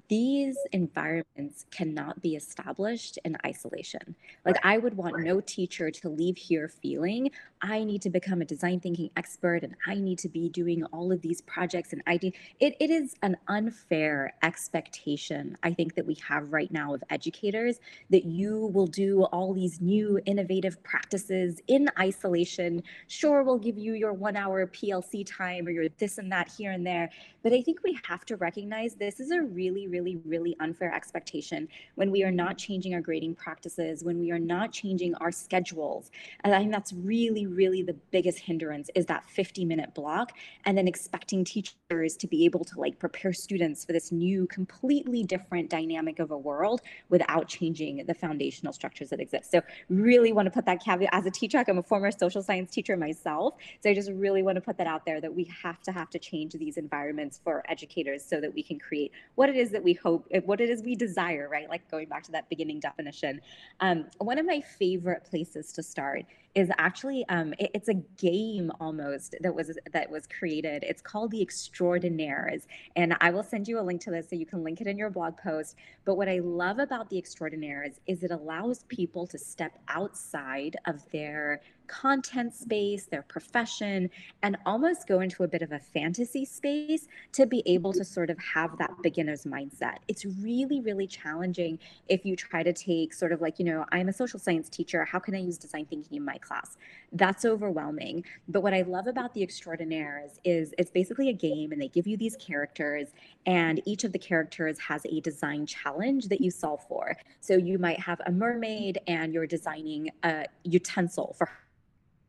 these 0.07 0.57
environments 0.71 1.65
cannot 1.71 2.21
be 2.21 2.35
established 2.35 3.19
in 3.25 3.37
isolation. 3.45 4.15
Like, 4.45 4.57
I 4.63 4.77
would 4.77 4.95
want 4.95 5.19
no 5.19 5.41
teacher 5.41 5.91
to 5.91 6.09
leave 6.09 6.37
here 6.37 6.67
feeling 6.67 7.31
I 7.63 7.85
need 7.85 8.01
to 8.01 8.09
become 8.09 8.41
a 8.41 8.45
design 8.45 8.81
thinking 8.81 9.09
expert 9.15 9.63
and 9.63 9.73
I 9.87 9.95
need 9.95 10.19
to 10.19 10.29
be 10.29 10.49
doing 10.49 10.83
all 10.85 11.13
of 11.13 11.21
these 11.21 11.39
projects 11.41 11.93
and 11.93 12.03
ID. 12.05 12.33
It, 12.59 12.75
it 12.81 12.89
is 12.89 13.15
an 13.21 13.37
unfair 13.47 14.33
expectation, 14.43 15.57
I 15.63 15.73
think, 15.73 15.95
that 15.95 16.05
we 16.05 16.17
have 16.27 16.51
right 16.51 16.69
now 16.71 16.93
of 16.93 17.01
educators 17.09 17.79
that 18.09 18.25
you 18.25 18.69
will 18.73 18.87
do 18.87 19.23
all 19.25 19.53
these 19.53 19.79
new 19.79 20.19
innovative 20.25 20.83
practices 20.83 21.61
in 21.67 21.87
isolation. 21.97 22.83
Sure, 23.07 23.43
we'll 23.43 23.57
give 23.57 23.77
you 23.77 23.93
your 23.93 24.11
one 24.11 24.35
hour 24.35 24.67
PLC 24.67 25.25
time 25.25 25.65
or 25.65 25.71
your 25.71 25.87
this 25.97 26.17
and 26.17 26.29
that 26.33 26.51
here 26.51 26.71
and 26.71 26.85
there. 26.85 27.09
But 27.43 27.53
I 27.53 27.61
think 27.61 27.79
we 27.81 27.97
have 28.09 28.25
to 28.25 28.35
recognize 28.35 28.95
this 28.95 29.21
is 29.21 29.31
a 29.31 29.41
really 29.41 29.72
really, 29.73 29.87
really, 29.87 30.21
really 30.25 30.55
unfair 30.59 30.93
expectation 30.93 31.67
when 31.95 32.11
we 32.11 32.23
are 32.23 32.31
not 32.31 32.57
changing 32.57 32.93
our 32.93 33.01
grading 33.01 33.35
practices, 33.35 34.03
when 34.03 34.19
we 34.19 34.31
are 34.31 34.39
not 34.39 34.71
changing 34.71 35.15
our 35.15 35.31
schedules. 35.31 36.11
And 36.43 36.53
I 36.53 36.59
think 36.59 36.71
that's 36.71 36.93
really, 36.93 37.47
really 37.47 37.81
the 37.81 37.93
biggest 38.11 38.39
hindrance 38.39 38.89
is 38.95 39.05
that 39.07 39.23
50 39.25 39.65
minute 39.65 39.93
block 39.93 40.33
and 40.65 40.77
then 40.77 40.87
expecting 40.87 41.43
teachers 41.43 42.15
to 42.17 42.27
be 42.27 42.45
able 42.45 42.63
to 42.65 42.79
like 42.79 42.99
prepare 42.99 43.33
students 43.33 43.85
for 43.85 43.93
this 43.93 44.11
new, 44.11 44.47
completely 44.47 45.23
different 45.23 45.69
dynamic 45.69 46.19
of 46.19 46.31
a 46.31 46.37
world 46.37 46.81
without 47.09 47.47
changing 47.47 48.05
the 48.05 48.13
foundational 48.13 48.73
structures 48.73 49.09
that 49.09 49.19
exist. 49.19 49.51
So 49.51 49.61
really 49.89 50.33
want 50.33 50.45
to 50.45 50.51
put 50.51 50.65
that 50.65 50.83
caveat 50.83 51.09
as 51.11 51.25
a 51.25 51.31
teacher, 51.31 51.63
I'm 51.67 51.77
a 51.77 51.83
former 51.83 52.11
social 52.11 52.41
science 52.41 52.71
teacher 52.71 52.97
myself. 52.97 53.55
So 53.81 53.89
I 53.89 53.93
just 53.93 54.11
really 54.11 54.43
want 54.43 54.55
to 54.55 54.61
put 54.61 54.77
that 54.77 54.87
out 54.87 55.05
there 55.05 55.21
that 55.21 55.33
we 55.33 55.49
have 55.63 55.81
to 55.83 55.91
have 55.91 56.09
to 56.11 56.19
change 56.19 56.53
these 56.53 56.77
environments 56.77 57.39
for 57.43 57.63
educators 57.69 58.23
so 58.23 58.39
that 58.41 58.53
we 58.53 58.61
can 58.61 58.79
create 58.79 59.11
what 59.35 59.49
it 59.49 59.55
is 59.55 59.62
is 59.63 59.71
that 59.71 59.83
we 59.83 59.93
hope, 59.93 60.27
eh, 60.31 60.41
what 60.45 60.61
it 60.61 60.69
is 60.69 60.83
we 60.83 60.95
desire, 60.95 61.47
right? 61.51 61.69
Like 61.69 61.89
going 61.89 62.07
back 62.07 62.23
to 62.23 62.31
that 62.33 62.47
beginning 62.49 62.79
definition. 62.79 63.41
Um, 63.79 64.05
one 64.19 64.37
of 64.37 64.45
my 64.45 64.61
favorite 64.61 65.23
places 65.23 65.71
to 65.73 65.81
start 65.81 66.25
is 66.55 66.69
actually 66.77 67.25
um, 67.29 67.53
it, 67.59 67.71
it's 67.73 67.89
a 67.89 67.93
game 67.93 68.71
almost 68.79 69.35
that 69.41 69.53
was 69.53 69.77
that 69.91 70.09
was 70.09 70.27
created. 70.27 70.83
It's 70.83 71.01
called 71.01 71.31
the 71.31 71.41
Extraordinaires, 71.41 72.67
and 72.95 73.15
I 73.21 73.31
will 73.31 73.43
send 73.43 73.67
you 73.67 73.79
a 73.79 73.81
link 73.81 74.01
to 74.01 74.11
this 74.11 74.29
so 74.29 74.35
you 74.35 74.45
can 74.45 74.63
link 74.63 74.81
it 74.81 74.87
in 74.87 74.97
your 74.97 75.09
blog 75.09 75.37
post. 75.37 75.75
But 76.05 76.15
what 76.15 76.29
I 76.29 76.39
love 76.39 76.79
about 76.79 77.09
the 77.09 77.17
Extraordinaires 77.17 77.99
is 78.07 78.23
it 78.23 78.31
allows 78.31 78.83
people 78.83 79.25
to 79.27 79.37
step 79.37 79.79
outside 79.87 80.77
of 80.85 81.09
their 81.11 81.61
content 81.87 82.55
space, 82.55 83.05
their 83.05 83.23
profession, 83.23 84.09
and 84.41 84.57
almost 84.65 85.07
go 85.07 85.19
into 85.19 85.43
a 85.43 85.47
bit 85.47 85.61
of 85.61 85.71
a 85.71 85.79
fantasy 85.79 86.45
space 86.45 87.07
to 87.31 87.45
be 87.45 87.61
able 87.65 87.93
to 87.93 88.03
sort 88.03 88.29
of 88.29 88.37
have 88.39 88.77
that 88.77 88.91
beginner's 89.01 89.43
mindset. 89.43 89.97
It's 90.07 90.25
really, 90.25 90.81
really 90.81 91.07
challenging 91.07 91.79
if 92.07 92.25
you 92.25 92.35
try 92.35 92.63
to 92.63 92.73
take 92.73 93.13
sort 93.13 93.31
of 93.31 93.41
like, 93.41 93.59
you 93.59 93.65
know, 93.65 93.85
I'm 93.91 94.09
a 94.09 94.13
social 94.13 94.39
science 94.39 94.69
teacher. 94.69 95.05
How 95.05 95.19
can 95.19 95.35
I 95.35 95.39
use 95.39 95.57
design 95.57 95.85
thinking 95.85 96.17
in 96.17 96.25
my 96.25 96.37
class? 96.43 96.77
That's 97.11 97.45
overwhelming. 97.45 98.23
But 98.47 98.61
what 98.61 98.73
I 98.73 98.81
love 98.81 99.07
about 99.07 99.33
the 99.33 99.41
Extraordinaires 99.41 100.39
is 100.43 100.73
it's 100.77 100.91
basically 100.91 101.29
a 101.29 101.33
game 101.33 101.71
and 101.71 101.81
they 101.81 101.87
give 101.87 102.07
you 102.07 102.17
these 102.17 102.35
characters, 102.35 103.09
and 103.45 103.81
each 103.85 104.03
of 104.03 104.11
the 104.11 104.19
characters 104.19 104.79
has 104.79 105.05
a 105.05 105.19
design 105.21 105.65
challenge 105.65 106.27
that 106.27 106.41
you 106.41 106.51
solve 106.51 106.85
for. 106.87 107.15
So 107.39 107.55
you 107.55 107.77
might 107.77 107.99
have 107.99 108.21
a 108.25 108.31
mermaid 108.31 108.99
and 109.07 109.33
you're 109.33 109.47
designing 109.47 110.09
a 110.23 110.45
utensil 110.63 111.35
for 111.37 111.49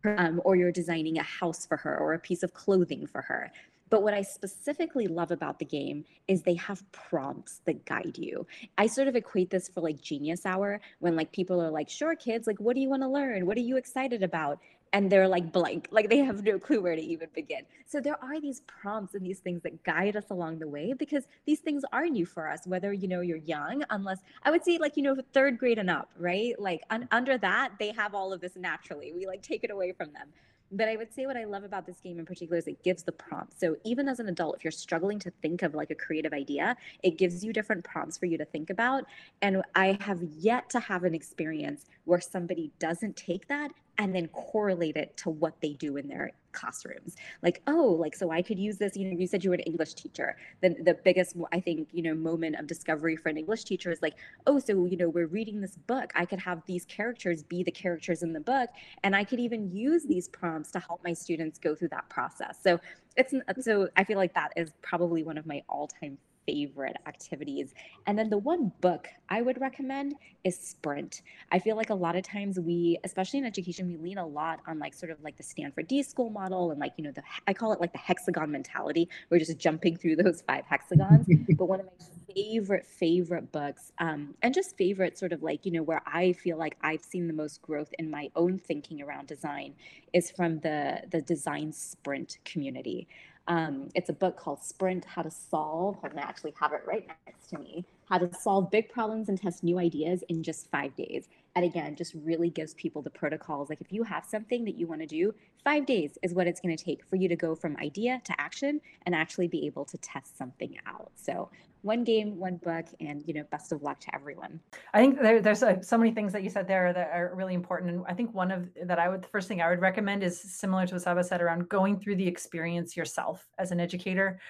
um, 0.05 0.41
or 0.45 0.55
you're 0.55 0.72
designing 0.72 1.18
a 1.18 1.22
house 1.22 1.66
for 1.66 1.76
her 1.78 1.97
or 1.99 2.12
a 2.12 2.18
piece 2.18 2.43
of 2.43 2.53
clothing 2.53 3.07
for 3.07 3.22
her. 3.22 3.51
But 3.95 4.03
what 4.03 4.12
I 4.12 4.22
specifically 4.22 5.07
love 5.07 5.30
about 5.30 5.61
the 5.61 5.64
game 5.64 6.05
is 6.26 6.42
they 6.42 6.57
have 6.57 6.82
prompts 6.90 7.61
that 7.64 7.84
guide 7.84 8.18
you. 8.18 8.45
I 8.76 8.88
sort 8.88 9.07
of 9.07 9.14
equate 9.14 9.51
this 9.51 9.68
for 9.68 9.82
like 9.82 10.01
genius 10.01 10.45
hour 10.45 10.80
when 10.99 11.14
like 11.14 11.30
people 11.30 11.62
are 11.62 11.70
like, 11.70 11.88
sure, 11.88 12.16
kids, 12.16 12.49
like, 12.49 12.59
what 12.59 12.74
do 12.74 12.80
you 12.80 12.88
want 12.88 13.03
to 13.03 13.09
learn? 13.09 13.47
What 13.47 13.57
are 13.57 13.61
you 13.61 13.76
excited 13.76 14.24
about? 14.24 14.59
and 14.92 15.11
they're 15.11 15.26
like 15.26 15.51
blank 15.51 15.88
like 15.90 16.09
they 16.09 16.18
have 16.18 16.45
no 16.45 16.57
clue 16.57 16.80
where 16.80 16.95
to 16.95 17.03
even 17.03 17.28
begin 17.34 17.62
so 17.84 18.01
there 18.01 18.16
are 18.22 18.40
these 18.40 18.61
prompts 18.61 19.14
and 19.14 19.26
these 19.26 19.40
things 19.40 19.61
that 19.62 19.82
guide 19.82 20.14
us 20.14 20.26
along 20.30 20.61
the 20.61 20.68
way 20.68 20.92
because 20.92 21.24
these 21.47 21.59
things 21.59 21.82
are 21.92 22.07
new 22.07 22.24
for 22.24 22.49
us 22.49 22.64
whether 22.64 22.92
you 22.92 23.09
know 23.09 23.20
you're 23.20 23.38
young 23.38 23.82
unless 23.90 24.18
i 24.45 24.53
would 24.53 24.62
say 24.62 24.78
like 24.78 24.97
you 24.97 25.03
know 25.03 25.16
third 25.32 25.59
grade 25.59 25.78
and 25.78 25.90
up 25.90 26.11
right 26.16 26.55
like 26.61 26.80
un- 26.90 27.09
under 27.11 27.36
that 27.36 27.72
they 27.80 27.90
have 27.90 28.14
all 28.14 28.32
of 28.32 28.40
this 28.40 28.55
naturally 28.55 29.12
we 29.12 29.26
like 29.26 29.42
take 29.42 29.64
it 29.64 29.70
away 29.72 29.90
from 29.90 30.12
them 30.12 30.28
but 30.72 30.88
I 30.88 30.96
would 30.96 31.12
say 31.12 31.26
what 31.26 31.36
I 31.36 31.44
love 31.44 31.64
about 31.64 31.86
this 31.86 32.00
game 32.00 32.18
in 32.18 32.26
particular 32.26 32.58
is 32.58 32.66
it 32.66 32.82
gives 32.82 33.02
the 33.02 33.12
prompts. 33.12 33.60
So 33.60 33.76
even 33.84 34.08
as 34.08 34.20
an 34.20 34.28
adult, 34.28 34.56
if 34.56 34.64
you're 34.64 34.70
struggling 34.70 35.18
to 35.20 35.30
think 35.42 35.62
of 35.62 35.74
like 35.74 35.90
a 35.90 35.94
creative 35.94 36.32
idea, 36.32 36.76
it 37.02 37.18
gives 37.18 37.44
you 37.44 37.52
different 37.52 37.84
prompts 37.84 38.18
for 38.18 38.26
you 38.26 38.38
to 38.38 38.44
think 38.44 38.70
about. 38.70 39.04
And 39.42 39.62
I 39.74 39.98
have 40.00 40.22
yet 40.22 40.70
to 40.70 40.80
have 40.80 41.04
an 41.04 41.14
experience 41.14 41.86
where 42.04 42.20
somebody 42.20 42.72
doesn't 42.78 43.16
take 43.16 43.48
that 43.48 43.70
and 43.98 44.14
then 44.14 44.28
correlate 44.28 44.96
it 44.96 45.16
to 45.18 45.30
what 45.30 45.60
they 45.60 45.74
do 45.74 45.96
in 45.96 46.08
their 46.08 46.32
classrooms. 46.55 47.16
Like 47.42 47.62
oh 47.66 47.96
like 48.00 48.14
so 48.14 48.30
i 48.30 48.40
could 48.40 48.59
use 48.59 48.78
this 48.78 48.96
you 48.96 49.11
know 49.11 49.18
you 49.18 49.26
said 49.26 49.44
you 49.44 49.50
were 49.50 49.55
an 49.55 49.61
english 49.61 49.94
teacher. 49.94 50.36
Then 50.62 50.76
the 50.82 50.94
biggest 50.94 51.36
i 51.52 51.61
think 51.61 51.88
you 51.92 52.02
know 52.02 52.14
moment 52.14 52.57
of 52.57 52.66
discovery 52.66 53.16
for 53.16 53.28
an 53.28 53.36
english 53.36 53.64
teacher 53.64 53.90
is 53.90 54.00
like 54.00 54.14
oh 54.46 54.59
so 54.59 54.86
you 54.86 54.96
know 54.96 55.09
we're 55.09 55.26
reading 55.26 55.61
this 55.61 55.76
book. 55.76 56.11
I 56.14 56.24
could 56.24 56.40
have 56.40 56.62
these 56.66 56.84
characters 56.86 57.42
be 57.42 57.62
the 57.62 57.70
characters 57.70 58.22
in 58.22 58.32
the 58.32 58.40
book 58.40 58.70
and 59.02 59.14
i 59.14 59.24
could 59.24 59.40
even 59.40 59.70
use 59.70 60.05
these 60.05 60.28
prompts 60.28 60.70
to 60.72 60.78
help 60.80 61.02
my 61.05 61.12
students 61.12 61.59
go 61.59 61.74
through 61.74 61.88
that 61.88 62.09
process. 62.09 62.59
So 62.62 62.80
it's 63.16 63.34
so 63.61 63.88
i 63.96 64.05
feel 64.05 64.18
like 64.18 64.34
that 64.34 64.52
is 64.57 64.72
probably 64.82 65.22
one 65.22 65.38
of 65.38 65.46
my 65.46 65.62
all-time 65.68 66.18
favorite 66.47 66.97
activities. 67.07 67.74
And 68.07 68.18
then 68.18 68.30
the 68.30 68.38
one 68.38 68.72
book 68.80 69.09
I 69.28 69.42
would 69.42 69.61
recommend 69.61 70.14
is 70.45 70.59
Sprint. 70.59 71.22
I 71.51 71.59
feel 71.59 71.76
like 71.76 71.90
a 71.90 71.95
lot 71.95 72.16
of 72.16 72.22
times 72.22 72.59
we, 72.61 72.99
especially 73.05 73.38
in 73.38 73.47
education, 73.47 73.88
we 73.88 73.97
lean 73.97 74.18
a 74.18 74.26
lot 74.26 74.61
on 74.66 74.78
like 74.78 74.95
sort 74.95 75.11
of 75.11 75.22
like 75.22 75.36
the 75.36 75.42
Stanford 75.42 75.88
D 75.88 76.03
school 76.03 76.30
model 76.30 76.70
and 76.70 76.80
like, 76.80 76.92
you 76.97 77.05
know, 77.05 77.12
the 77.12 77.22
I 77.47 77.55
call 77.55 77.72
it 77.72 77.80
like 77.80 77.92
the 77.92 77.99
hexagon 77.99 78.51
mentality. 78.51 79.09
We're 79.30 79.38
just 79.38 79.59
jumping 79.59 79.97
through 79.97 80.16
those 80.16 80.42
five 80.42 80.64
hexagons. 80.66 81.26
but 81.59 81.66
one 81.66 81.80
of 81.80 81.86
my 81.86 82.07
favorite, 82.34 82.86
favorite 82.86 83.53
books, 83.53 83.92
um, 83.99 84.34
and 84.42 84.53
just 84.53 84.76
favorite 84.76 85.18
sort 85.18 85.32
of 85.32 85.42
like, 85.42 85.64
you 85.64 85.72
know, 85.72 85.82
where 85.82 86.03
I 86.07 86.32
feel 86.32 86.59
like 86.59 86.76
I've 86.82 87.03
seen 87.03 87.26
the 87.26 87.32
most 87.32 87.62
growth 87.62 87.92
in 87.99 88.11
my 88.11 88.30
own 88.36 88.59
thinking 88.59 89.03
around 89.03 89.26
design 89.28 89.74
is 90.12 90.30
from 90.30 90.61
the 90.61 91.03
the 91.11 91.22
design 91.22 91.72
sprint 91.72 92.38
community. 92.45 93.09
Um, 93.47 93.88
it's 93.95 94.09
a 94.09 94.12
book 94.12 94.36
called 94.36 94.62
Sprint 94.62 95.05
How 95.05 95.22
to 95.22 95.30
Solve. 95.30 95.99
I 96.03 96.09
actually 96.20 96.55
have 96.59 96.72
it 96.72 96.82
right 96.86 97.07
next 97.26 97.49
to 97.51 97.59
me. 97.59 97.84
How 98.09 98.18
to 98.18 98.32
solve 98.34 98.70
big 98.70 98.88
problems 98.88 99.28
and 99.28 99.40
test 99.40 99.62
new 99.62 99.78
ideas 99.78 100.24
in 100.28 100.42
just 100.42 100.70
five 100.70 100.95
days. 100.97 101.28
And 101.57 101.64
again, 101.64 101.94
just 101.94 102.14
really 102.14 102.50
gives 102.50 102.74
people 102.74 103.00
the 103.00 103.11
protocols. 103.11 103.70
Like 103.70 103.80
if 103.80 103.92
you 103.92 104.02
have 104.02 104.24
something 104.24 104.64
that 104.64 104.74
you 104.74 104.86
want 104.86 105.00
to 105.02 105.07
do, 105.07 105.32
five 105.62 105.86
days 105.86 106.18
is 106.22 106.34
what 106.34 106.46
it's 106.46 106.61
going 106.61 106.76
to 106.76 106.84
take 106.84 107.05
for 107.05 107.16
you 107.16 107.28
to 107.28 107.36
go 107.36 107.55
from 107.55 107.76
idea 107.76 108.20
to 108.24 108.40
action 108.40 108.80
and 109.07 109.14
actually 109.14 109.46
be 109.46 109.66
able 109.66 109.84
to 109.84 109.98
test 109.98 110.36
something 110.36 110.76
out. 110.86 111.12
So 111.14 111.50
one 111.82 112.02
game, 112.02 112.38
one 112.38 112.57
book, 112.57 112.86
and 112.98 113.22
you 113.26 113.34
know, 113.34 113.44
best 113.50 113.70
of 113.70 113.82
luck 113.82 114.00
to 114.00 114.14
everyone. 114.14 114.59
I 114.94 114.98
think 114.98 115.20
there, 115.20 115.40
there's 115.40 115.62
uh, 115.62 115.80
so 115.82 115.98
many 115.98 116.12
things 116.12 116.32
that 116.32 116.42
you 116.42 116.48
said 116.48 116.66
there 116.66 116.92
that 116.92 117.11
are 117.12 117.32
really 117.34 117.55
important, 117.55 117.90
and 117.90 118.05
I 118.09 118.14
think 118.14 118.34
one 118.34 118.50
of 118.50 118.68
that 118.84 118.98
I 118.98 119.09
would 119.09 119.22
the 119.22 119.28
first 119.28 119.48
thing 119.48 119.61
I 119.61 119.68
would 119.68 119.80
recommend 119.80 120.22
is 120.22 120.40
similar 120.40 120.86
to 120.86 120.94
what 120.94 121.02
Saba 121.02 121.22
said 121.22 121.42
around 121.42 121.68
going 121.68 122.00
through 122.00 122.16
the 122.16 122.26
experience 122.26 122.96
yourself 122.96 123.46
as 123.59 123.70
an 123.70 123.80
educator. 123.80 124.40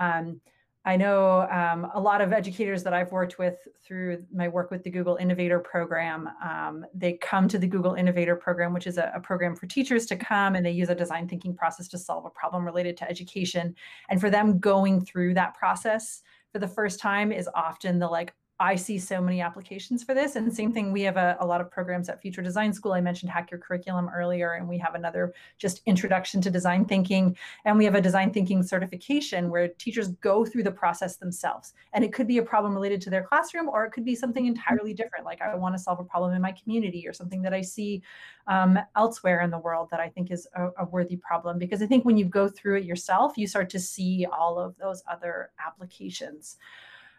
Um, 0.00 0.40
I 0.84 0.96
know 0.96 1.42
um, 1.50 1.90
a 1.92 2.00
lot 2.00 2.20
of 2.20 2.32
educators 2.32 2.82
that 2.84 2.94
I've 2.94 3.12
worked 3.12 3.38
with 3.38 3.58
through 3.84 4.24
my 4.32 4.48
work 4.48 4.70
with 4.70 4.84
the 4.84 4.90
Google 4.90 5.16
Innovator 5.16 5.58
Program. 5.58 6.28
Um, 6.42 6.86
they 6.94 7.14
come 7.14 7.48
to 7.48 7.58
the 7.58 7.66
Google 7.66 7.94
Innovator 7.94 8.36
Program, 8.36 8.72
which 8.72 8.86
is 8.86 8.96
a, 8.96 9.12
a, 9.14 9.20
program 9.20 9.54
for 9.54 9.66
teachers 9.66 10.06
to 10.06 10.16
come 10.16 10.54
and 10.54 10.64
they 10.64 10.70
use 10.70 10.88
a 10.88 10.94
design 10.94 11.28
thinking 11.28 11.54
process 11.54 11.88
to 11.88 11.98
solve 11.98 12.24
a 12.24 12.30
problem 12.30 12.64
related 12.64 12.96
to 12.98 13.10
education. 13.10 13.74
And 14.08 14.20
for 14.20 14.30
them 14.30 14.58
going 14.58 15.04
through 15.04 15.34
that 15.34 15.54
process 15.54 16.22
for 16.52 16.58
the 16.58 16.68
first 16.68 17.00
time 17.00 17.32
is 17.32 17.48
often 17.54 17.98
the 17.98 18.08
like, 18.08 18.32
I 18.60 18.74
see 18.74 18.98
so 18.98 19.20
many 19.20 19.40
applications 19.40 20.02
for 20.02 20.14
this. 20.14 20.34
And 20.34 20.52
same 20.52 20.72
thing, 20.72 20.90
we 20.90 21.02
have 21.02 21.16
a, 21.16 21.36
a, 21.38 21.46
lot 21.46 21.60
of 21.60 21.70
programs 21.70 22.08
at 22.08 22.20
Future 22.20 22.42
Design 22.42 22.72
School. 22.72 22.92
I 22.92 23.00
mentioned 23.00 23.30
Hack 23.30 23.52
Your 23.52 23.60
Curriculum 23.60 24.10
earlier, 24.12 24.54
and 24.54 24.68
we 24.68 24.76
have 24.78 24.96
another 24.96 25.32
just 25.58 25.80
introduction 25.86 26.40
to 26.40 26.50
design 26.50 26.84
thinking. 26.84 27.36
And 27.64 27.78
we 27.78 27.84
have 27.84 27.94
a 27.94 28.00
design 28.00 28.32
thinking 28.32 28.64
certification 28.64 29.48
where 29.48 29.68
teachers 29.68 30.08
go 30.08 30.44
through 30.44 30.64
the 30.64 30.72
process 30.72 31.16
themselves. 31.16 31.74
And 31.92 32.04
it 32.04 32.12
could 32.12 32.26
be 32.26 32.38
a 32.38 32.42
problem 32.42 32.74
related 32.74 33.00
to 33.02 33.10
their 33.10 33.22
classroom, 33.22 33.68
or 33.68 33.84
it 33.84 33.92
could 33.92 34.04
be 34.04 34.16
something 34.16 34.46
entirely 34.46 34.92
different. 34.92 35.24
Like 35.24 35.40
I 35.40 35.54
want 35.54 35.76
to 35.76 35.82
solve 35.82 36.00
a 36.00 36.04
problem 36.04 36.34
in 36.34 36.42
my 36.42 36.52
community 36.52 37.06
or 37.06 37.12
something 37.12 37.42
that 37.42 37.54
I 37.54 37.60
see 37.60 38.02
um, 38.48 38.76
elsewhere 38.96 39.42
in 39.42 39.50
the 39.50 39.58
world 39.58 39.88
that 39.92 40.00
I 40.00 40.08
think 40.08 40.32
is 40.32 40.48
a, 40.56 40.70
a 40.80 40.84
worthy 40.84 41.16
problem. 41.16 41.58
Because 41.58 41.80
I 41.80 41.86
think 41.86 42.04
when 42.04 42.16
you 42.16 42.24
go 42.24 42.48
through 42.48 42.78
it 42.78 42.84
yourself, 42.84 43.38
you 43.38 43.46
start 43.46 43.70
to 43.70 43.78
see 43.78 44.26
all 44.32 44.58
of 44.58 44.76
those 44.78 45.04
other 45.08 45.50
applications. 45.64 46.56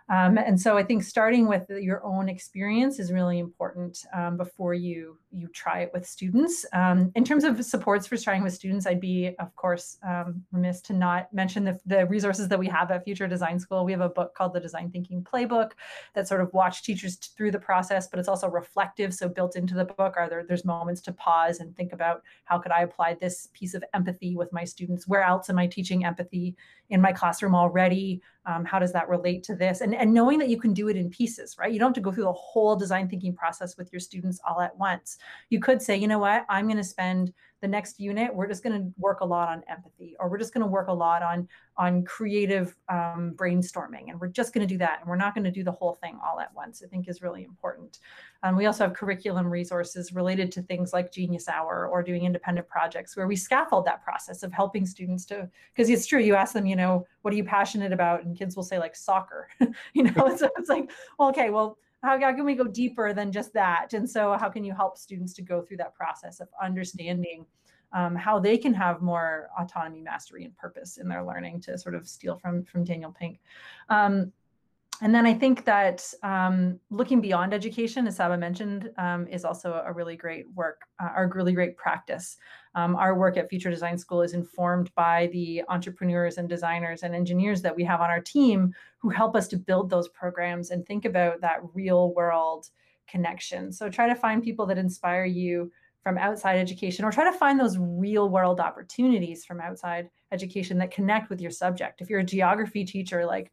Um, 0.09 0.37
and 0.39 0.59
so 0.59 0.75
I 0.75 0.83
think 0.83 1.03
starting 1.03 1.47
with 1.47 1.69
your 1.69 2.03
own 2.03 2.29
experience 2.29 2.97
is 2.99 3.11
really 3.11 3.37
important 3.37 4.03
um, 4.13 4.37
before 4.37 4.73
you 4.73 5.17
you 5.31 5.47
try 5.47 5.81
it 5.81 5.91
with 5.93 6.07
students. 6.07 6.65
Um, 6.73 7.11
in 7.15 7.23
terms 7.23 7.43
of 7.43 7.63
supports 7.63 8.07
for 8.07 8.17
trying 8.17 8.43
with 8.43 8.53
students, 8.53 8.87
I'd 8.87 8.99
be, 8.99 9.35
of 9.39 9.55
course, 9.55 9.97
um, 10.07 10.43
remiss 10.51 10.81
to 10.81 10.93
not 10.93 11.31
mention 11.33 11.63
the, 11.63 11.79
the 11.85 12.05
resources 12.07 12.47
that 12.47 12.57
we 12.57 12.67
have 12.67 12.89
at 12.91 13.03
Future 13.03 13.27
Design 13.27 13.59
School. 13.59 13.85
We 13.85 13.91
have 13.91 14.01
a 14.01 14.09
book 14.09 14.33
called 14.33 14.53
the 14.53 14.59
Design 14.59 14.89
Thinking 14.89 15.23
Playbook 15.23 15.71
that 16.15 16.27
sort 16.27 16.41
of 16.41 16.51
watch 16.53 16.83
teachers 16.83 17.17
through 17.17 17.51
the 17.51 17.59
process, 17.59 18.07
but 18.07 18.19
it's 18.19 18.27
also 18.27 18.49
reflective. 18.49 19.13
So 19.13 19.29
built 19.29 19.55
into 19.55 19.75
the 19.75 19.85
book 19.85 20.15
are 20.17 20.29
there 20.29 20.43
there's 20.47 20.65
moments 20.65 21.01
to 21.01 21.13
pause 21.13 21.59
and 21.59 21.75
think 21.75 21.93
about 21.93 22.23
how 22.45 22.57
could 22.57 22.71
I 22.71 22.81
apply 22.81 23.15
this 23.15 23.49
piece 23.53 23.73
of 23.73 23.83
empathy 23.93 24.35
with 24.35 24.51
my 24.51 24.63
students? 24.63 25.07
Where 25.07 25.23
else 25.23 25.49
am 25.49 25.59
I 25.59 25.67
teaching 25.67 26.05
empathy 26.05 26.55
in 26.89 27.01
my 27.01 27.11
classroom 27.11 27.55
already? 27.55 28.21
Um, 28.45 28.65
how 28.65 28.79
does 28.79 28.93
that 28.93 29.09
relate 29.09 29.43
to 29.43 29.55
this? 29.55 29.81
And, 29.81 29.93
and 29.93 30.13
knowing 30.13 30.39
that 30.39 30.49
you 30.49 30.59
can 30.59 30.73
do 30.73 30.87
it 30.87 30.95
in 30.95 31.09
pieces, 31.09 31.55
right? 31.59 31.71
You 31.71 31.77
don't 31.77 31.89
have 31.89 31.95
to 31.95 32.01
go 32.01 32.11
through 32.11 32.23
the 32.23 32.33
whole 32.33 32.75
design 32.75 33.07
thinking 33.07 33.35
process 33.35 33.77
with 33.77 33.91
your 33.93 33.99
students 33.99 34.39
all 34.47 34.61
at 34.61 34.75
once. 34.77 35.17
You 35.49 35.59
could 35.59 35.81
say, 35.81 35.97
you 35.97 36.07
know 36.07 36.19
what, 36.19 36.45
I'm 36.49 36.65
going 36.65 36.77
to 36.77 36.83
spend 36.83 37.33
the 37.61 37.67
next 37.67 37.99
unit, 37.99 38.33
we're 38.33 38.47
just 38.47 38.63
going 38.63 38.79
to 38.79 38.93
work 38.97 39.19
a 39.19 39.25
lot 39.25 39.49
on 39.49 39.63
empathy, 39.67 40.15
or 40.19 40.29
we're 40.29 40.37
just 40.37 40.53
going 40.53 40.61
to 40.61 40.67
work 40.67 40.87
a 40.87 40.93
lot 40.93 41.21
on 41.21 41.47
on 41.77 42.03
creative 42.03 42.75
um, 42.89 43.33
brainstorming, 43.35 44.09
and 44.09 44.19
we're 44.19 44.27
just 44.27 44.53
going 44.53 44.65
to 44.65 44.73
do 44.73 44.77
that, 44.77 44.99
and 45.01 45.09
we're 45.09 45.17
not 45.17 45.33
going 45.33 45.43
to 45.43 45.51
do 45.51 45.63
the 45.63 45.71
whole 45.71 45.95
thing 45.95 46.17
all 46.23 46.39
at 46.39 46.53
once. 46.53 46.81
I 46.83 46.87
think 46.87 47.09
is 47.09 47.21
really 47.21 47.43
important. 47.43 47.99
Um, 48.43 48.55
we 48.55 48.65
also 48.65 48.85
have 48.85 48.93
curriculum 48.93 49.47
resources 49.47 50.13
related 50.13 50.51
to 50.53 50.61
things 50.61 50.93
like 50.93 51.11
Genius 51.11 51.49
Hour 51.49 51.87
or 51.87 52.01
doing 52.01 52.23
independent 52.23 52.67
projects, 52.69 53.17
where 53.17 53.27
we 53.27 53.35
scaffold 53.35 53.85
that 53.85 54.03
process 54.03 54.43
of 54.43 54.53
helping 54.53 54.85
students 54.85 55.25
to. 55.25 55.49
Because 55.73 55.89
it's 55.89 56.05
true, 56.05 56.19
you 56.19 56.35
ask 56.35 56.53
them, 56.53 56.65
you 56.65 56.77
know, 56.77 57.05
what 57.23 57.33
are 57.33 57.37
you 57.37 57.43
passionate 57.43 57.91
about, 57.91 58.23
and 58.23 58.37
kids 58.37 58.55
will 58.55 58.63
say 58.63 58.79
like 58.79 58.95
soccer, 58.95 59.49
you 59.93 60.03
know. 60.03 60.33
so 60.37 60.49
it's 60.57 60.69
like, 60.69 60.89
well, 61.17 61.29
okay, 61.29 61.49
well 61.49 61.77
how, 62.03 62.19
how 62.19 62.33
can 62.33 62.45
we 62.45 62.55
go 62.55 62.65
deeper 62.65 63.13
than 63.13 63.31
just 63.31 63.53
that? 63.53 63.93
And 63.93 64.09
so, 64.09 64.37
how 64.37 64.49
can 64.49 64.63
you 64.63 64.73
help 64.73 64.97
students 64.97 65.33
to 65.35 65.41
go 65.41 65.61
through 65.61 65.77
that 65.77 65.95
process 65.95 66.39
of 66.39 66.47
understanding 66.61 67.45
um, 67.91 68.15
how 68.15 68.39
they 68.39 68.57
can 68.57 68.73
have 68.73 69.01
more 69.01 69.49
autonomy, 69.59 70.01
mastery, 70.01 70.45
and 70.45 70.55
purpose 70.57 70.97
in 70.97 71.07
their 71.07 71.23
learning? 71.23 71.61
To 71.61 71.77
sort 71.77 71.95
of 71.95 72.07
steal 72.07 72.37
from 72.37 72.63
from 72.63 72.83
Daniel 72.83 73.11
Pink. 73.11 73.39
Um, 73.89 74.31
and 75.01 75.15
then 75.15 75.25
I 75.25 75.33
think 75.33 75.65
that 75.65 76.13
um, 76.23 76.79
looking 76.89 77.21
beyond 77.21 77.53
education, 77.53 78.05
as 78.07 78.17
Saba 78.17 78.37
mentioned, 78.37 78.91
um, 78.97 79.27
is 79.27 79.45
also 79.45 79.81
a 79.85 79.93
really 79.93 80.17
great 80.17 80.45
work, 80.53 80.81
uh, 81.01 81.09
or 81.15 81.31
really 81.33 81.53
great 81.53 81.77
practice. 81.77 82.37
Um, 82.75 82.95
our 82.95 83.15
work 83.15 83.37
at 83.37 83.49
Future 83.49 83.69
Design 83.69 83.97
School 83.97 84.21
is 84.21 84.33
informed 84.33 84.93
by 84.95 85.29
the 85.31 85.63
entrepreneurs 85.69 86.37
and 86.37 86.49
designers 86.49 87.03
and 87.03 87.15
engineers 87.15 87.61
that 87.61 87.75
we 87.75 87.83
have 87.85 88.01
on 88.01 88.09
our 88.09 88.21
team 88.21 88.73
who 88.97 89.09
help 89.09 89.35
us 89.35 89.47
to 89.49 89.57
build 89.57 89.89
those 89.89 90.09
programs 90.09 90.71
and 90.71 90.85
think 90.85 91.05
about 91.05 91.41
that 91.41 91.59
real 91.73 92.13
world 92.13 92.67
connection. 93.07 93.71
So 93.71 93.89
try 93.89 94.07
to 94.07 94.15
find 94.15 94.43
people 94.43 94.65
that 94.67 94.77
inspire 94.77 95.25
you 95.25 95.71
from 96.03 96.17
outside 96.17 96.57
education 96.57 97.05
or 97.05 97.11
try 97.11 97.29
to 97.29 97.37
find 97.37 97.59
those 97.59 97.77
real 97.77 98.29
world 98.29 98.59
opportunities 98.59 99.45
from 99.45 99.59
outside 99.59 100.09
education 100.31 100.77
that 100.77 100.91
connect 100.91 101.29
with 101.29 101.41
your 101.41 101.51
subject. 101.51 102.01
If 102.01 102.09
you're 102.09 102.19
a 102.19 102.23
geography 102.23 102.85
teacher, 102.85 103.25
like 103.25 103.51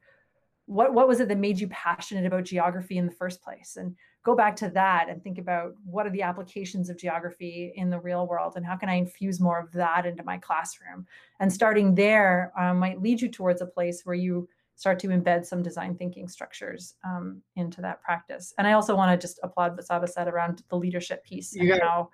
what 0.67 0.93
what 0.93 1.09
was 1.09 1.21
it 1.21 1.29
that 1.29 1.39
made 1.39 1.59
you 1.59 1.69
passionate 1.69 2.27
about 2.27 2.45
geography 2.45 2.99
in 2.99 3.07
the 3.07 3.13
first 3.13 3.43
place? 3.43 3.77
And 3.77 3.97
go 4.25 4.35
back 4.35 4.57
to 4.57 4.69
that 4.71 5.09
and 5.09 5.23
think 5.23 5.39
about 5.39 5.75
what 5.85 6.07
are 6.07 6.11
the 6.11 6.23
applications 6.23 6.91
of 6.91 6.99
geography 6.99 7.73
in 7.77 7.89
the 7.89 8.01
real 8.01 8.27
world 8.27 8.55
and 8.57 8.67
how 8.67 8.75
can 8.77 8.89
i 8.89 8.95
infuse 8.95 9.41
more 9.41 9.61
of 9.61 9.71
that 9.73 10.05
into 10.05 10.25
my 10.25 10.37
classroom? 10.39 11.07
And 11.41 11.53
starting 11.53 11.95
there 11.95 12.53
um, 12.59 12.79
might 12.79 13.01
lead 13.01 13.21
you 13.21 13.29
towards 13.29 13.63
a 13.63 13.67
place 13.67 14.03
where 14.05 14.17
you 14.17 14.49
start 14.75 14.99
to 14.99 15.09
embed 15.09 15.47
some 15.47 15.63
design 15.63 15.95
thinking 15.95 16.29
structures 16.29 16.95
um, 17.05 17.41
into 17.55 17.81
that 17.81 18.03
practice. 18.03 18.53
And 18.59 18.67
i 18.67 18.73
also 18.73 18.97
want 18.97 19.19
to 19.19 19.25
just 19.25 19.39
applaud 19.43 19.77
what 19.77 19.87
saba 19.87 20.09
said 20.09 20.29
around 20.29 20.65
the 20.69 20.77
leadership 20.77 21.25
piece 21.25 21.55
and 21.55 21.81
how 21.81 22.11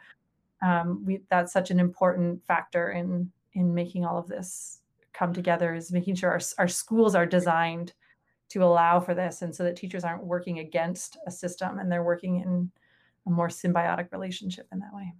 um, 0.62 1.04
we, 1.04 1.20
that's 1.28 1.52
such 1.52 1.70
an 1.70 1.80
important 1.80 2.44
factor 2.46 2.90
in 2.92 3.30
in 3.54 3.74
making 3.74 4.04
all 4.04 4.18
of 4.18 4.28
this 4.28 4.80
come 5.12 5.32
together 5.32 5.74
is 5.74 5.92
making 5.92 6.14
sure 6.14 6.30
our, 6.30 6.40
our 6.58 6.68
schools 6.68 7.14
are 7.14 7.26
designed 7.26 7.92
to 8.52 8.62
allow 8.62 9.00
for 9.00 9.14
this 9.14 9.42
and 9.42 9.54
so 9.54 9.62
that 9.64 9.76
teachers 9.76 10.04
aren't 10.04 10.24
working 10.24 10.58
against 10.58 11.16
a 11.26 11.30
system 11.30 11.78
and 11.78 11.90
they're 11.90 12.04
working 12.04 12.40
in 12.40 12.70
a 13.26 13.30
more 13.30 13.48
symbiotic 13.48 14.10
relationship 14.12 14.66
in 14.72 14.78
that 14.78 14.94
way. 14.94 15.12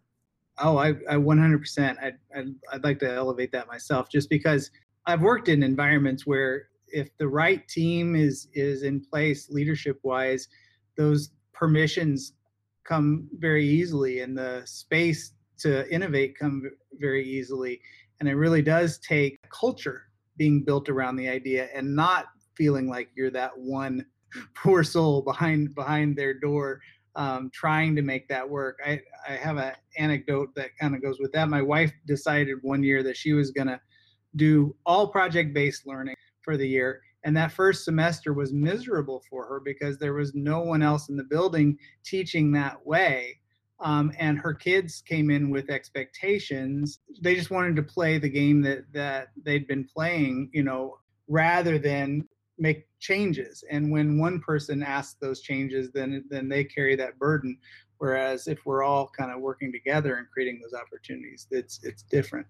Oh 0.59 0.77
i, 0.77 0.89
I 0.89 1.17
100% 1.17 2.03
I'd, 2.03 2.19
I'd, 2.37 2.55
I'd 2.73 2.85
like 2.85 2.99
to 3.01 3.11
elevate 3.11 3.53
that 3.53 3.69
myself 3.69 4.11
just 4.11 4.29
because 4.29 4.71
i've 5.07 5.23
worked 5.23 5.49
in 5.49 5.63
environments 5.63 6.27
where 6.27 6.69
if 6.89 7.09
the 7.17 7.27
right 7.27 7.67
team 7.69 8.15
is 8.15 8.49
is 8.53 8.83
in 8.83 9.01
place 9.01 9.49
leadership 9.49 9.99
wise 10.03 10.49
those 10.99 11.31
permissions 11.55 12.35
come 12.85 13.29
very 13.39 13.67
easily 13.67 14.21
and 14.21 14.37
the 14.37 14.63
space 14.65 15.33
to 15.59 15.91
innovate 15.93 16.39
come 16.39 16.69
very 16.99 17.25
easily. 17.25 17.81
And 18.21 18.29
it 18.29 18.35
really 18.35 18.63
does 18.63 18.99
take 18.99 19.39
culture 19.49 20.03
being 20.37 20.63
built 20.65 20.89
around 20.89 21.17
the 21.17 21.29
idea 21.29 21.69
and 21.75 21.95
not 21.95 22.27
feeling 22.57 22.89
like 22.89 23.11
you're 23.17 23.31
that 23.31 23.57
one 23.57 24.05
poor 24.55 24.83
soul 24.83 25.23
behind 25.23 25.75
behind 25.75 26.17
their 26.17 26.35
door 26.35 26.81
um, 27.15 27.51
trying 27.53 27.95
to 27.97 28.03
make 28.03 28.29
that 28.29 28.49
work. 28.49 28.79
I, 28.85 29.01
I 29.29 29.33
have 29.33 29.59
an 29.59 29.75
anecdote 29.99 30.55
that 30.55 30.71
kind 30.81 30.95
of 30.95 31.03
goes 31.03 31.19
with 31.21 31.33
that. 31.33 31.49
My 31.49 31.63
wife 31.63 31.93
decided 32.07 32.59
one 32.63 32.83
year 32.83 33.03
that 33.03 33.17
she 33.17 33.33
was 33.33 33.51
going 33.51 33.67
to 33.69 33.81
do 34.37 34.75
all 34.87 35.09
project 35.09 35.53
based 35.53 35.87
learning 35.87 36.17
for 36.43 36.57
the 36.57 36.67
year. 36.67 37.03
And 37.25 37.37
that 37.37 37.53
first 37.53 37.85
semester 37.85 38.33
was 38.33 38.53
miserable 38.53 39.23
for 39.31 39.47
her 39.47 39.61
because 39.61 39.99
there 39.99 40.15
was 40.15 40.35
no 40.35 40.61
one 40.61 40.83
else 40.83 41.09
in 41.09 41.17
the 41.17 41.25
building 41.25 41.79
teaching 42.05 42.51
that 42.53 42.85
way. 42.85 43.39
Um, 43.79 44.13
and 44.19 44.39
her 44.39 44.55
kids 44.55 45.03
came 45.07 45.31
in 45.31 45.51
with 45.51 45.71
expectations. 45.71 47.01
They 47.21 47.35
just 47.35 47.51
wanted 47.51 47.77
to 47.77 47.83
play 47.83 48.19
the 48.19 48.29
game 48.29 48.63
that 48.63 48.85
that 48.93 49.29
they'd 49.45 49.67
been 49.67 49.85
playing, 49.85 50.51
you 50.53 50.63
know, 50.63 50.99
rather 51.29 51.79
than 51.79 52.29
make 52.63 52.87
changes 53.01 53.65
and 53.71 53.91
when 53.91 54.19
one 54.19 54.39
person 54.39 54.83
asks 54.83 55.17
those 55.21 55.41
changes 55.41 55.91
then 55.91 56.25
then 56.31 56.49
they 56.49 56.63
carry 56.63 56.95
that 56.95 57.19
burden. 57.19 57.59
Whereas 57.99 58.49
if 58.49 58.65
we're 58.65 58.83
all 58.83 59.11
kind 59.17 59.31
of 59.31 59.41
working 59.41 59.71
together 59.73 60.17
and 60.17 60.27
creating 60.33 60.61
those 60.61 60.81
opportunities 60.81 61.49
it's 61.51 61.81
it's 61.83 62.05
different. 62.05 62.47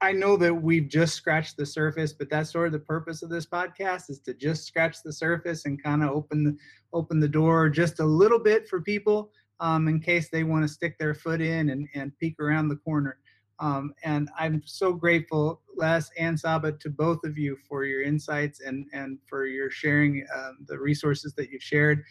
I 0.00 0.10
know 0.10 0.36
that 0.38 0.52
we've 0.52 0.88
just 0.88 1.14
scratched 1.14 1.56
the 1.56 1.64
surface 1.64 2.12
but 2.12 2.28
that's 2.28 2.50
sort 2.50 2.66
of 2.66 2.72
the 2.72 2.80
purpose 2.80 3.22
of 3.22 3.30
this 3.30 3.46
podcast 3.46 4.10
is 4.10 4.18
to 4.22 4.34
just 4.34 4.66
scratch 4.66 4.96
the 5.04 5.12
surface 5.12 5.64
and 5.64 5.80
kind 5.80 6.02
of 6.02 6.10
open 6.10 6.42
the 6.42 6.56
open 6.92 7.20
the 7.20 7.28
door 7.28 7.68
just 7.68 8.00
a 8.00 8.04
little 8.04 8.40
bit 8.40 8.68
for 8.68 8.80
people 8.80 9.30
um, 9.60 9.86
in 9.86 10.00
case 10.00 10.28
they 10.28 10.42
want 10.42 10.64
to 10.64 10.68
stick 10.68 10.98
their 10.98 11.14
foot 11.14 11.40
in 11.40 11.70
and, 11.70 11.88
and 11.94 12.18
peek 12.18 12.40
around 12.40 12.68
the 12.68 12.76
corner 12.76 13.18
um, 13.62 13.94
and 14.02 14.28
I'm 14.36 14.60
so 14.64 14.92
grateful, 14.92 15.62
Les 15.76 16.10
and 16.18 16.38
Saba, 16.38 16.72
to 16.72 16.90
both 16.90 17.22
of 17.24 17.38
you 17.38 17.56
for 17.68 17.84
your 17.84 18.02
insights 18.02 18.60
and, 18.60 18.86
and 18.92 19.18
for 19.28 19.46
your 19.46 19.70
sharing 19.70 20.26
um, 20.34 20.58
the 20.66 20.76
resources 20.76 21.32
that 21.34 21.48
you've 21.48 21.62
shared. 21.62 22.02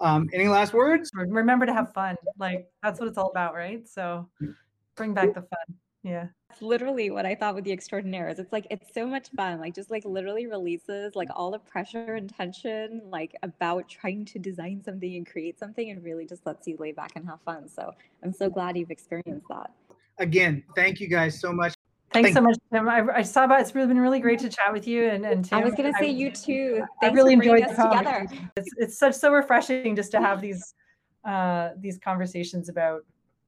Um, 0.00 0.28
any 0.34 0.48
last 0.48 0.74
words? 0.74 1.10
Remember 1.14 1.64
to 1.64 1.72
have 1.72 1.94
fun. 1.94 2.14
Like 2.38 2.68
that's 2.82 3.00
what 3.00 3.08
it's 3.08 3.16
all 3.16 3.30
about, 3.30 3.54
right? 3.54 3.88
So 3.88 4.28
bring 4.96 5.14
back 5.14 5.32
the 5.32 5.40
fun. 5.40 5.78
Yeah. 6.02 6.26
That's 6.50 6.60
literally 6.60 7.10
what 7.10 7.24
I 7.24 7.34
thought 7.34 7.54
with 7.54 7.64
the 7.64 7.72
extraordinaires. 7.72 8.38
It's 8.38 8.52
like 8.52 8.66
it's 8.70 8.92
so 8.92 9.06
much 9.06 9.30
fun. 9.30 9.60
Like 9.60 9.74
just 9.74 9.90
like 9.90 10.04
literally 10.04 10.46
releases 10.46 11.16
like 11.16 11.28
all 11.34 11.50
the 11.50 11.58
pressure 11.58 12.14
and 12.14 12.32
tension 12.32 13.00
like 13.06 13.34
about 13.42 13.88
trying 13.88 14.26
to 14.26 14.38
design 14.38 14.82
something 14.84 15.16
and 15.16 15.26
create 15.26 15.58
something 15.58 15.90
and 15.90 16.04
really 16.04 16.26
just 16.26 16.44
lets 16.44 16.68
you 16.68 16.76
lay 16.78 16.92
back 16.92 17.12
and 17.16 17.26
have 17.26 17.40
fun. 17.46 17.66
So 17.66 17.92
I'm 18.22 18.32
so 18.32 18.50
glad 18.50 18.76
you've 18.76 18.90
experienced 18.90 19.48
that 19.48 19.70
again, 20.18 20.62
thank 20.74 21.00
you 21.00 21.08
guys 21.08 21.40
so 21.40 21.52
much. 21.52 21.74
Thanks 22.12 22.28
thank 22.28 22.36
so 22.36 22.42
much, 22.42 22.58
Tim. 22.72 22.88
I, 22.88 23.06
I 23.16 23.22
Saba 23.22 23.58
it's 23.58 23.74
really 23.74 23.88
been 23.88 24.00
really 24.00 24.20
great 24.20 24.38
to 24.40 24.48
chat 24.48 24.72
with 24.72 24.88
you 24.88 25.08
and, 25.08 25.26
and 25.26 25.44
Tim. 25.44 25.58
I 25.58 25.64
was 25.64 25.74
gonna 25.74 25.92
say 25.98 26.06
I, 26.06 26.10
you 26.10 26.30
too. 26.30 26.76
Thanks 27.00 27.12
I 27.12 27.14
really 27.14 27.34
enjoyed 27.34 27.64
the 27.64 27.68
together. 27.68 28.26
It's 28.56 28.70
it's 28.78 28.98
such 28.98 29.14
so 29.14 29.30
refreshing 29.32 29.94
just 29.94 30.10
to 30.12 30.20
have 30.20 30.40
these 30.40 30.74
uh, 31.26 31.70
these 31.78 31.98
conversations 31.98 32.70
about 32.70 33.02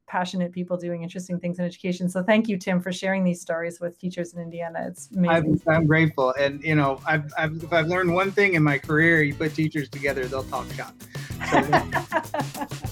passionate 0.06 0.52
people 0.52 0.76
doing 0.76 1.02
interesting 1.02 1.38
things 1.38 1.58
in 1.60 1.64
education. 1.64 2.08
So 2.08 2.22
thank 2.22 2.48
you, 2.48 2.58
Tim, 2.58 2.80
for 2.80 2.92
sharing 2.92 3.22
these 3.22 3.40
stories 3.40 3.80
with 3.80 3.96
teachers 3.98 4.34
in 4.34 4.40
Indiana. 4.40 4.84
It's 4.88 5.08
amazing. 5.12 5.62
I'm, 5.66 5.74
I'm 5.74 5.86
grateful, 5.86 6.34
and 6.38 6.62
you 6.62 6.74
know, 6.74 7.00
I've, 7.06 7.32
I've 7.38 7.62
if 7.62 7.72
I've 7.72 7.86
learned 7.86 8.12
one 8.12 8.30
thing 8.30 8.54
in 8.54 8.62
my 8.62 8.76
career, 8.76 9.22
you 9.22 9.34
put 9.34 9.54
teachers 9.54 9.88
together, 9.88 10.26
they'll 10.26 10.42
talk 10.44 10.70
shop. 10.72 10.94
So, 11.50 11.62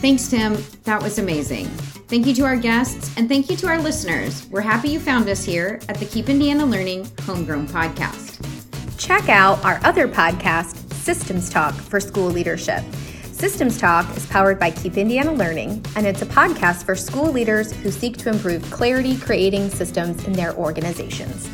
Thanks, 0.00 0.28
Tim. 0.28 0.56
That 0.82 1.02
was 1.02 1.18
amazing. 1.18 1.68
Thank 2.14 2.28
you 2.28 2.34
to 2.34 2.44
our 2.44 2.56
guests 2.56 3.12
and 3.16 3.28
thank 3.28 3.50
you 3.50 3.56
to 3.56 3.66
our 3.66 3.80
listeners. 3.80 4.46
We're 4.48 4.60
happy 4.60 4.88
you 4.88 5.00
found 5.00 5.28
us 5.28 5.42
here 5.42 5.80
at 5.88 5.96
the 5.96 6.04
Keep 6.04 6.28
Indiana 6.28 6.64
Learning 6.64 7.10
Homegrown 7.22 7.66
podcast. 7.66 8.38
Check 8.96 9.28
out 9.28 9.64
our 9.64 9.80
other 9.82 10.06
podcast, 10.06 10.76
Systems 10.92 11.50
Talk 11.50 11.74
for 11.74 11.98
School 11.98 12.30
Leadership. 12.30 12.84
Systems 13.32 13.80
Talk 13.80 14.16
is 14.16 14.26
powered 14.26 14.60
by 14.60 14.70
Keep 14.70 14.96
Indiana 14.96 15.32
Learning, 15.32 15.84
and 15.96 16.06
it's 16.06 16.22
a 16.22 16.26
podcast 16.26 16.84
for 16.84 16.94
school 16.94 17.32
leaders 17.32 17.72
who 17.72 17.90
seek 17.90 18.16
to 18.18 18.30
improve 18.30 18.62
clarity 18.70 19.18
creating 19.18 19.68
systems 19.68 20.24
in 20.24 20.34
their 20.34 20.54
organizations. 20.54 21.50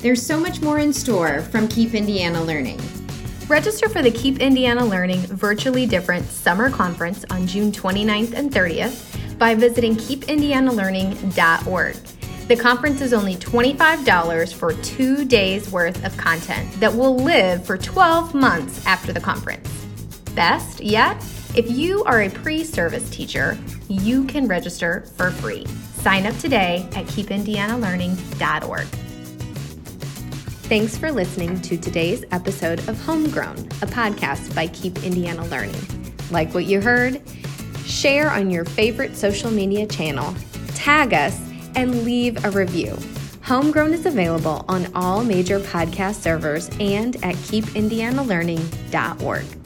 There's 0.00 0.24
so 0.24 0.38
much 0.38 0.62
more 0.62 0.78
in 0.78 0.92
store 0.92 1.40
from 1.42 1.66
Keep 1.66 1.94
Indiana 1.94 2.40
Learning. 2.40 2.80
Register 3.48 3.88
for 3.88 4.00
the 4.00 4.12
Keep 4.12 4.38
Indiana 4.38 4.84
Learning 4.84 5.20
Virtually 5.22 5.86
Different 5.86 6.24
Summer 6.26 6.70
Conference 6.70 7.24
on 7.30 7.48
June 7.48 7.72
29th 7.72 8.32
and 8.34 8.52
30th 8.52 9.07
by 9.38 9.54
visiting 9.54 9.96
keepindianalearning.org. 9.96 11.96
The 12.48 12.56
conference 12.56 13.02
is 13.02 13.12
only 13.12 13.36
$25 13.36 14.54
for 14.54 14.72
two 14.74 15.24
days 15.26 15.70
worth 15.70 16.04
of 16.04 16.16
content 16.16 16.70
that 16.80 16.94
will 16.94 17.16
live 17.16 17.66
for 17.66 17.76
12 17.76 18.34
months 18.34 18.86
after 18.86 19.12
the 19.12 19.20
conference. 19.20 19.68
Best 20.34 20.80
yet, 20.80 21.22
if 21.54 21.70
you 21.70 22.02
are 22.04 22.22
a 22.22 22.30
pre 22.30 22.64
service 22.64 23.08
teacher, 23.10 23.58
you 23.88 24.24
can 24.24 24.48
register 24.48 25.04
for 25.16 25.30
free. 25.30 25.66
Sign 25.94 26.26
up 26.26 26.36
today 26.38 26.88
at 26.94 27.04
keepindianalearning.org. 27.06 28.86
Thanks 30.68 30.96
for 30.96 31.10
listening 31.10 31.60
to 31.62 31.76
today's 31.76 32.24
episode 32.30 32.78
of 32.88 33.00
Homegrown, 33.02 33.58
a 33.82 33.86
podcast 33.86 34.54
by 34.54 34.68
Keep 34.68 35.02
Indiana 35.02 35.44
Learning. 35.46 35.74
Like 36.30 36.54
what 36.54 36.66
you 36.66 36.80
heard? 36.80 37.20
Share 37.98 38.30
on 38.30 38.48
your 38.48 38.64
favorite 38.64 39.16
social 39.16 39.50
media 39.50 39.84
channel, 39.84 40.32
tag 40.76 41.12
us, 41.12 41.36
and 41.74 42.04
leave 42.04 42.44
a 42.44 42.50
review. 42.52 42.96
Homegrown 43.42 43.92
is 43.92 44.06
available 44.06 44.64
on 44.68 44.86
all 44.94 45.24
major 45.24 45.58
podcast 45.58 46.22
servers 46.22 46.70
and 46.78 47.16
at 47.24 47.34
keepindianalearning.org. 47.34 49.57